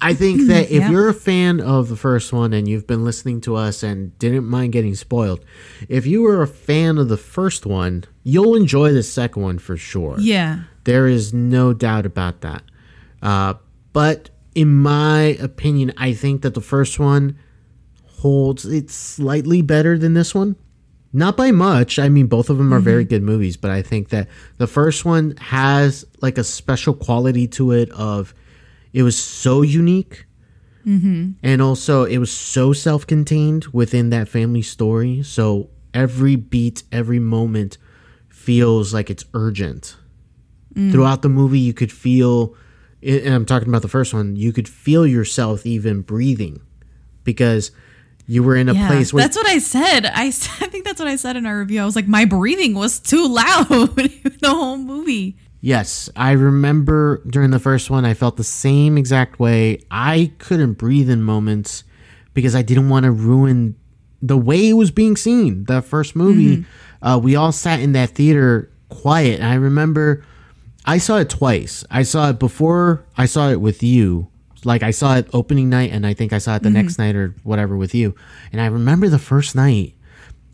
I 0.00 0.14
think 0.14 0.42
mm, 0.42 0.48
that 0.48 0.64
if 0.70 0.80
Yeah. 0.82 0.90
you're 0.90 1.08
a 1.08 1.14
fan 1.14 1.60
of 1.60 1.88
the 1.88 1.96
first 1.96 2.32
one 2.32 2.52
and 2.52 2.68
you've 2.68 2.86
been 2.86 3.04
listening 3.04 3.40
to 3.42 3.56
us 3.56 3.82
and 3.82 4.16
didn't 4.18 4.44
mind 4.46 4.72
getting 4.72 4.94
spoiled, 4.94 5.40
if 5.88 6.06
you 6.06 6.22
were 6.22 6.42
a 6.42 6.46
fan 6.46 6.98
of 6.98 7.08
the 7.08 7.16
first 7.16 7.66
one, 7.66 8.04
you'll 8.22 8.54
enjoy 8.54 8.92
the 8.92 9.02
second 9.02 9.42
one 9.42 9.58
for 9.58 9.76
sure. 9.76 10.16
Yeah, 10.18 10.60
There 10.86 11.08
is 11.08 11.34
no 11.34 11.72
doubt 11.72 12.06
about 12.06 12.42
that. 12.42 12.62
Uh, 13.20 13.54
but 13.92 14.30
in 14.54 14.72
my 14.72 15.36
opinion, 15.40 15.92
I 15.96 16.12
think 16.12 16.42
that 16.42 16.54
the 16.54 16.60
first 16.60 17.00
one 17.00 17.36
holds 18.04 18.64
it's 18.64 18.94
slightly 18.94 19.62
better 19.62 19.98
than 19.98 20.14
this 20.14 20.32
one. 20.32 20.54
Not 21.12 21.36
by 21.36 21.50
much. 21.50 21.98
I 21.98 22.08
mean, 22.08 22.28
both 22.28 22.50
of 22.50 22.58
them 22.58 22.72
are 22.72 22.78
very 22.78 23.04
good 23.04 23.22
movies, 23.24 23.56
but 23.56 23.72
I 23.72 23.82
think 23.82 24.10
that 24.10 24.28
the 24.58 24.68
first 24.68 25.04
one 25.04 25.36
has 25.38 26.04
like 26.22 26.38
a 26.38 26.44
special 26.44 26.94
quality 26.94 27.48
to 27.48 27.72
it 27.72 27.90
of 27.90 28.32
it 28.92 29.02
was 29.02 29.20
so 29.20 29.62
unique. 29.62 30.26
And 31.42 31.60
also, 31.60 32.04
it 32.04 32.18
was 32.18 32.30
so 32.30 32.72
self 32.72 33.04
contained 33.08 33.66
within 33.72 34.10
that 34.10 34.28
family 34.28 34.62
story. 34.62 35.24
So 35.24 35.68
every 35.92 36.36
beat, 36.36 36.84
every 36.92 37.18
moment 37.18 37.76
feels 38.28 38.94
like 38.94 39.10
it's 39.10 39.24
urgent 39.34 39.96
throughout 40.92 41.22
the 41.22 41.28
movie 41.28 41.58
you 41.58 41.72
could 41.72 41.90
feel 41.90 42.54
and 43.02 43.34
i'm 43.34 43.46
talking 43.46 43.68
about 43.68 43.82
the 43.82 43.88
first 43.88 44.12
one 44.12 44.36
you 44.36 44.52
could 44.52 44.68
feel 44.68 45.06
yourself 45.06 45.64
even 45.64 46.02
breathing 46.02 46.60
because 47.24 47.70
you 48.26 48.42
were 48.42 48.56
in 48.56 48.68
a 48.68 48.74
yeah. 48.74 48.88
place 48.88 49.12
where 49.12 49.22
that's 49.22 49.36
what 49.36 49.46
I 49.46 49.58
said. 49.58 50.06
I, 50.06 50.26
I 50.26 50.30
think 50.30 50.84
that's 50.84 50.98
what 50.98 51.08
I 51.08 51.16
said 51.16 51.36
in 51.36 51.46
our 51.46 51.58
review. 51.58 51.80
I 51.80 51.84
was 51.84 51.96
like, 51.96 52.08
my 52.08 52.24
breathing 52.24 52.74
was 52.74 52.98
too 52.98 53.26
loud 53.28 53.68
the 53.68 54.50
whole 54.50 54.76
movie. 54.76 55.36
yes 55.60 56.10
i 56.16 56.32
remember 56.32 57.22
during 57.28 57.50
the 57.50 57.58
first 57.58 57.88
one 57.88 58.04
i 58.04 58.12
felt 58.12 58.36
the 58.36 58.44
same 58.44 58.98
exact 58.98 59.40
way 59.40 59.80
i 59.90 60.30
couldn't 60.38 60.74
breathe 60.74 61.08
in 61.08 61.22
moments 61.22 61.82
because 62.34 62.54
i 62.54 62.62
didn't 62.62 62.90
want 62.90 63.04
to 63.04 63.10
ruin 63.10 63.74
the 64.20 64.36
way 64.36 64.68
it 64.68 64.74
was 64.74 64.90
being 64.90 65.16
seen 65.16 65.64
the 65.64 65.80
first 65.80 66.14
movie 66.14 66.64
uh, 67.02 67.18
we 67.20 67.34
all 67.34 67.52
sat 67.52 67.80
in 67.80 67.92
that 67.92 68.10
theater 68.10 68.70
quiet 68.90 69.40
and 69.40 69.48
i 69.48 69.54
remember 69.54 70.22
I 70.86 70.98
saw 70.98 71.18
it 71.18 71.28
twice. 71.28 71.84
I 71.90 72.02
saw 72.02 72.30
it 72.30 72.38
before 72.38 73.04
I 73.16 73.26
saw 73.26 73.50
it 73.50 73.60
with 73.60 73.82
you. 73.82 74.28
Like 74.64 74.82
I 74.82 74.90
saw 74.90 75.16
it 75.16 75.28
opening 75.32 75.68
night 75.68 75.92
and 75.92 76.06
I 76.06 76.14
think 76.14 76.32
I 76.32 76.38
saw 76.38 76.56
it 76.56 76.62
the 76.62 76.68
mm-hmm. 76.68 76.74
next 76.78 76.98
night 76.98 77.16
or 77.16 77.34
whatever 77.42 77.76
with 77.76 77.94
you. 77.94 78.14
And 78.52 78.60
I 78.60 78.66
remember 78.66 79.08
the 79.08 79.18
first 79.18 79.54
night 79.54 79.94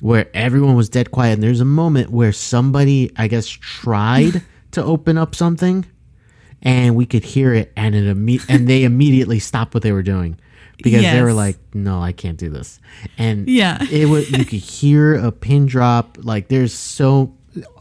where 0.00 0.28
everyone 0.34 0.74
was 0.74 0.88
dead 0.88 1.10
quiet 1.10 1.34
and 1.34 1.42
there's 1.42 1.60
a 1.60 1.64
moment 1.64 2.10
where 2.10 2.32
somebody 2.32 3.12
I 3.16 3.28
guess 3.28 3.46
tried 3.46 4.42
to 4.72 4.82
open 4.82 5.16
up 5.18 5.34
something 5.34 5.86
and 6.62 6.96
we 6.96 7.06
could 7.06 7.24
hear 7.24 7.54
it 7.54 7.72
and 7.76 7.94
it 7.94 8.16
imme- 8.16 8.44
and 8.48 8.68
they 8.68 8.84
immediately 8.84 9.38
stopped 9.38 9.74
what 9.74 9.82
they 9.82 9.92
were 9.92 10.02
doing 10.02 10.38
because 10.82 11.02
they 11.02 11.22
were 11.22 11.32
like 11.32 11.58
no 11.74 12.00
I 12.00 12.12
can't 12.12 12.38
do 12.38 12.50
this. 12.50 12.80
And 13.18 13.48
Yeah. 13.48 13.84
it 13.90 14.08
was 14.08 14.30
you 14.30 14.44
could 14.44 14.60
hear 14.60 15.14
a 15.14 15.30
pin 15.30 15.66
drop 15.66 16.18
like 16.20 16.48
there's 16.48 16.74
so 16.74 17.34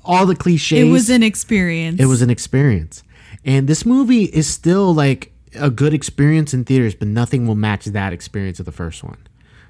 all 0.03 0.25
the 0.25 0.35
cliches 0.35 0.79
It 0.79 0.91
was 0.91 1.09
an 1.09 1.23
experience. 1.23 1.99
it 1.99 2.05
was 2.05 2.21
an 2.21 2.29
experience. 2.29 3.03
And 3.45 3.67
this 3.67 3.85
movie 3.85 4.25
is 4.25 4.47
still 4.47 4.93
like 4.93 5.33
a 5.55 5.69
good 5.69 5.93
experience 5.93 6.53
in 6.53 6.63
theaters, 6.63 6.95
but 6.95 7.07
nothing 7.07 7.47
will 7.47 7.55
match 7.55 7.85
that 7.85 8.13
experience 8.13 8.59
of 8.59 8.65
the 8.65 8.71
first 8.71 9.03
one. 9.03 9.17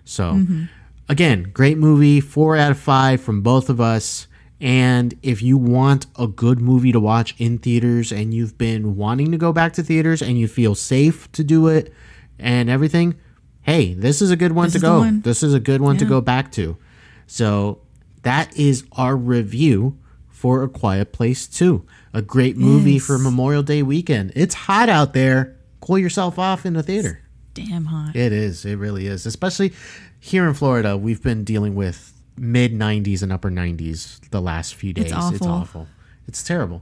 So, 0.04 0.34
mm-hmm. 0.34 0.64
again, 1.10 1.52
great 1.54 1.78
movie, 1.78 2.20
four 2.22 2.58
out 2.58 2.72
of 2.72 2.80
five 2.80 3.22
from 3.22 3.42
both 3.42 3.70
of 3.70 3.80
us. 3.80 4.28
And 4.60 5.16
if 5.24 5.42
you 5.42 5.58
want 5.58 6.06
a 6.20 6.28
good 6.28 6.60
movie 6.60 6.92
to 6.92 7.00
watch 7.00 7.34
in 7.40 7.58
theaters 7.58 8.12
and 8.12 8.34
you've 8.34 8.58
been 8.58 8.96
wanting 8.96 9.32
to 9.32 9.38
go 9.38 9.52
back 9.52 9.74
to 9.74 9.84
theaters 9.84 10.22
and 10.22 10.38
you 10.38 10.48
feel 10.48 10.76
safe 10.76 11.32
to 11.32 11.44
do 11.44 11.68
it 11.68 11.92
and 12.38 12.70
everything, 12.70 13.16
hey, 13.64 13.94
this 13.96 14.22
is 14.22 14.30
a 14.30 14.36
good 14.36 14.52
one 14.52 14.66
This 14.66 14.74
to 14.74 14.80
go. 14.80 15.00
one. 15.00 15.22
This 15.22 15.42
is 15.42 15.54
a 15.56 15.60
good 15.60 15.82
one 15.82 15.98
to 15.98 16.06
go 16.06 16.22
back 16.22 16.52
to. 16.54 16.78
So 17.26 17.80
that 18.22 18.56
is 18.56 18.84
our 18.92 19.16
review 19.16 19.98
for 20.42 20.64
A 20.64 20.68
Quiet 20.68 21.12
Place 21.14 21.46
2. 21.46 21.86
A 22.16 22.22
great 22.24 22.58
movie 22.58 22.94
Yes. 22.94 23.04
for 23.06 23.20
Memorial 23.20 23.62
Day 23.62 23.84
weekend. 23.84 24.32
It's 24.36 24.56
hot 24.56 24.90
out 24.90 25.14
there. 25.14 25.56
Cool 25.82 26.00
yourself 26.00 26.40
off 26.40 26.66
in 26.66 26.74
the 26.74 26.82
theater. 26.82 27.22
damn 27.54 27.86
hot. 27.86 28.16
It 28.16 28.32
is. 28.34 28.66
It 28.66 28.78
really 28.78 29.06
is. 29.06 29.26
Especially 29.28 29.72
here 30.20 30.48
in 30.48 30.56
Florida, 30.56 30.98
we've 30.98 31.22
been 31.22 31.44
dealing 31.44 31.76
with 31.76 32.12
mid 32.38 32.74
90s 32.74 33.22
and 33.22 33.32
upper 33.32 33.52
90s 33.52 34.20
the 34.32 34.42
last 34.42 34.74
few 34.74 34.94
days. 34.94 35.06
It's 35.06 35.14
It's 35.14 35.42
awful. 35.42 35.48
awful. 35.48 35.88
It's 36.28 36.44
terrible. 36.44 36.82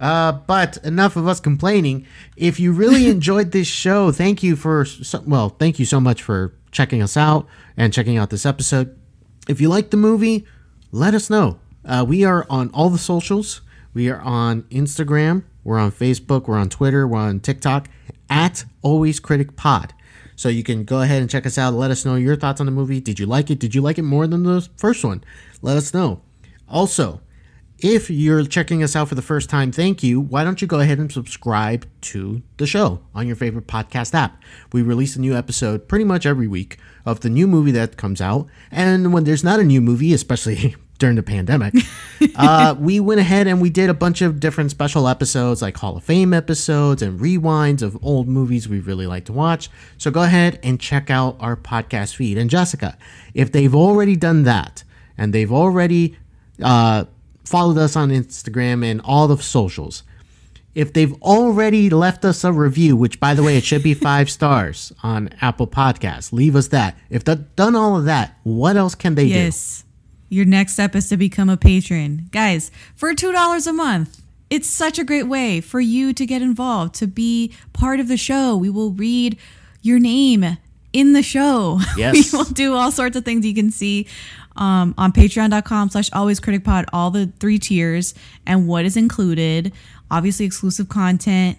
Uh, 0.00 0.32
but 0.32 0.78
enough 0.82 1.16
of 1.16 1.28
us 1.28 1.40
complaining. 1.40 2.06
If 2.36 2.58
you 2.58 2.72
really 2.72 3.08
enjoyed 3.16 3.52
this 3.52 3.66
show, 3.68 4.10
thank 4.10 4.42
you 4.42 4.56
for 4.56 4.86
so, 4.86 5.22
well, 5.26 5.50
thank 5.50 5.78
you 5.78 5.84
so 5.84 6.00
much 6.00 6.22
for 6.22 6.54
checking 6.70 7.02
us 7.02 7.16
out 7.16 7.46
and 7.76 7.92
checking 7.92 8.16
out 8.16 8.30
this 8.30 8.46
episode. 8.46 8.96
If 9.48 9.60
you 9.60 9.68
like 9.68 9.90
the 9.90 9.96
movie, 9.98 10.46
let 10.92 11.12
us 11.14 11.28
know. 11.28 11.58
Uh, 11.84 12.04
we 12.06 12.24
are 12.24 12.46
on 12.50 12.70
all 12.72 12.90
the 12.90 12.98
socials. 12.98 13.62
We 13.94 14.08
are 14.08 14.20
on 14.20 14.62
Instagram. 14.64 15.44
We're 15.64 15.78
on 15.78 15.92
Facebook. 15.92 16.46
We're 16.46 16.58
on 16.58 16.68
Twitter. 16.68 17.06
We're 17.06 17.18
on 17.18 17.40
TikTok 17.40 17.88
at 18.28 18.64
Always 18.82 19.20
Critic 19.20 19.56
Pod. 19.56 19.92
So 20.36 20.48
you 20.48 20.62
can 20.62 20.84
go 20.84 21.02
ahead 21.02 21.20
and 21.20 21.30
check 21.30 21.44
us 21.44 21.58
out. 21.58 21.74
Let 21.74 21.90
us 21.90 22.04
know 22.04 22.14
your 22.14 22.36
thoughts 22.36 22.60
on 22.60 22.66
the 22.66 22.72
movie. 22.72 23.00
Did 23.00 23.18
you 23.18 23.26
like 23.26 23.50
it? 23.50 23.58
Did 23.58 23.74
you 23.74 23.82
like 23.82 23.98
it 23.98 24.02
more 24.02 24.26
than 24.26 24.44
the 24.44 24.66
first 24.76 25.04
one? 25.04 25.22
Let 25.60 25.76
us 25.76 25.92
know. 25.92 26.22
Also, 26.66 27.20
if 27.78 28.10
you're 28.10 28.44
checking 28.44 28.82
us 28.82 28.94
out 28.94 29.08
for 29.08 29.14
the 29.14 29.22
first 29.22 29.50
time, 29.50 29.72
thank 29.72 30.02
you. 30.02 30.20
Why 30.20 30.44
don't 30.44 30.62
you 30.62 30.68
go 30.68 30.80
ahead 30.80 30.98
and 30.98 31.10
subscribe 31.10 31.86
to 32.02 32.42
the 32.58 32.66
show 32.66 33.00
on 33.14 33.26
your 33.26 33.36
favorite 33.36 33.66
podcast 33.66 34.14
app? 34.14 34.40
We 34.72 34.82
release 34.82 35.16
a 35.16 35.20
new 35.20 35.34
episode 35.34 35.88
pretty 35.88 36.04
much 36.04 36.24
every 36.24 36.46
week 36.46 36.78
of 37.04 37.20
the 37.20 37.30
new 37.30 37.46
movie 37.46 37.72
that 37.72 37.96
comes 37.96 38.20
out. 38.20 38.46
And 38.70 39.12
when 39.12 39.24
there's 39.24 39.44
not 39.44 39.60
a 39.60 39.64
new 39.64 39.80
movie, 39.80 40.12
especially 40.14 40.76
during 41.00 41.16
the 41.16 41.22
pandemic, 41.22 41.74
uh, 42.36 42.76
we 42.78 43.00
went 43.00 43.18
ahead 43.18 43.48
and 43.48 43.60
we 43.60 43.70
did 43.70 43.90
a 43.90 43.94
bunch 43.94 44.22
of 44.22 44.38
different 44.38 44.70
special 44.70 45.08
episodes 45.08 45.60
like 45.60 45.76
Hall 45.78 45.96
of 45.96 46.04
Fame 46.04 46.32
episodes 46.32 47.02
and 47.02 47.18
rewinds 47.18 47.82
of 47.82 47.98
old 48.04 48.28
movies 48.28 48.68
we 48.68 48.78
really 48.78 49.06
like 49.06 49.24
to 49.24 49.32
watch. 49.32 49.68
So 49.98 50.12
go 50.12 50.22
ahead 50.22 50.60
and 50.62 50.78
check 50.78 51.10
out 51.10 51.36
our 51.40 51.56
podcast 51.56 52.14
feed. 52.14 52.38
And 52.38 52.48
Jessica, 52.48 52.96
if 53.34 53.50
they've 53.50 53.74
already 53.74 54.14
done 54.14 54.44
that 54.44 54.84
and 55.18 55.32
they've 55.32 55.52
already 55.52 56.16
uh, 56.62 57.06
followed 57.44 57.78
us 57.78 57.96
on 57.96 58.10
Instagram 58.10 58.84
and 58.84 59.00
all 59.02 59.26
the 59.26 59.38
socials, 59.38 60.04
if 60.74 60.92
they've 60.92 61.14
already 61.22 61.90
left 61.90 62.24
us 62.24 62.44
a 62.44 62.52
review, 62.52 62.94
which 62.94 63.18
by 63.18 63.34
the 63.34 63.42
way, 63.42 63.56
it 63.56 63.64
should 63.64 63.82
be 63.82 63.94
five 64.10 64.30
stars 64.30 64.92
on 65.02 65.30
Apple 65.40 65.66
Podcasts, 65.66 66.32
leave 66.32 66.54
us 66.54 66.68
that. 66.68 66.96
If 67.08 67.24
they've 67.24 67.56
done 67.56 67.74
all 67.74 67.96
of 67.96 68.04
that, 68.04 68.38
what 68.44 68.76
else 68.76 68.94
can 68.94 69.14
they 69.14 69.28
do? 69.28 69.34
Yes. 69.34 69.84
Your 70.30 70.44
next 70.46 70.72
step 70.74 70.94
is 70.94 71.08
to 71.10 71.16
become 71.18 71.50
a 71.50 71.56
patron. 71.58 72.28
Guys, 72.30 72.70
for 72.94 73.12
$2 73.12 73.66
a 73.66 73.72
month, 73.72 74.22
it's 74.48 74.68
such 74.68 74.98
a 74.98 75.04
great 75.04 75.24
way 75.28 75.60
for 75.60 75.80
you 75.80 76.12
to 76.14 76.24
get 76.24 76.40
involved, 76.40 76.94
to 76.96 77.06
be 77.06 77.52
part 77.72 78.00
of 78.00 78.08
the 78.08 78.16
show. 78.16 78.56
We 78.56 78.70
will 78.70 78.92
read 78.92 79.36
your 79.82 79.98
name 79.98 80.56
in 80.92 81.12
the 81.12 81.22
show. 81.22 81.80
Yes. 81.96 82.32
we 82.32 82.38
will 82.38 82.44
do 82.46 82.74
all 82.74 82.90
sorts 82.90 83.16
of 83.16 83.24
things 83.24 83.44
you 83.44 83.54
can 83.54 83.70
see 83.70 84.06
um, 84.56 84.94
on 84.96 85.12
patreon.com 85.12 85.90
slash 85.90 86.10
always 86.12 86.40
critic 86.40 86.64
pod, 86.64 86.86
all 86.92 87.10
the 87.10 87.26
three 87.40 87.58
tiers 87.58 88.14
and 88.46 88.66
what 88.66 88.84
is 88.84 88.96
included. 88.96 89.72
Obviously, 90.10 90.46
exclusive 90.46 90.88
content 90.88 91.58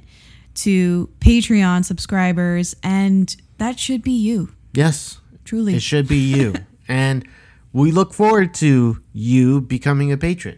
to 0.55 1.09
Patreon 1.19 1.86
subscribers. 1.86 2.76
And 2.84 3.34
that 3.57 3.80
should 3.80 4.01
be 4.01 4.11
you, 4.11 4.49
Yes, 4.74 5.19
truly. 5.45 5.76
it 5.76 5.82
should 5.82 6.07
be 6.07 6.17
you. 6.17 6.53
and 6.88 7.26
we 7.74 7.91
look 7.91 8.13
forward 8.13 8.53
to 8.55 9.01
you 9.13 9.61
becoming 9.61 10.11
a 10.11 10.17
patron. 10.17 10.57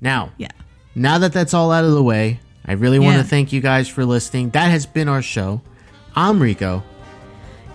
Now, 0.00 0.32
yeah. 0.38 0.48
now 0.94 1.18
that 1.18 1.32
that's 1.32 1.54
all 1.54 1.70
out 1.70 1.84
of 1.84 1.92
the 1.92 2.02
way, 2.02 2.40
I 2.64 2.72
really 2.72 2.98
want 2.98 3.18
to 3.18 3.24
thank 3.24 3.52
you 3.52 3.60
guys 3.60 3.88
for 3.88 4.04
listening. 4.04 4.50
That 4.50 4.70
has 4.70 4.86
been 4.86 5.08
our 5.08 5.22
show. 5.22 5.60
I'm 6.14 6.40
Rico. 6.40 6.82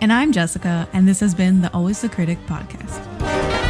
And 0.02 0.12
I'm 0.12 0.32
Jessica, 0.32 0.88
and 0.94 1.08
this 1.08 1.20
has 1.20 1.36
been 1.36 1.62
the 1.62 1.72
Always 1.74 2.02
the 2.02 2.10
Critic 2.10 2.40
podcast. 2.48 3.61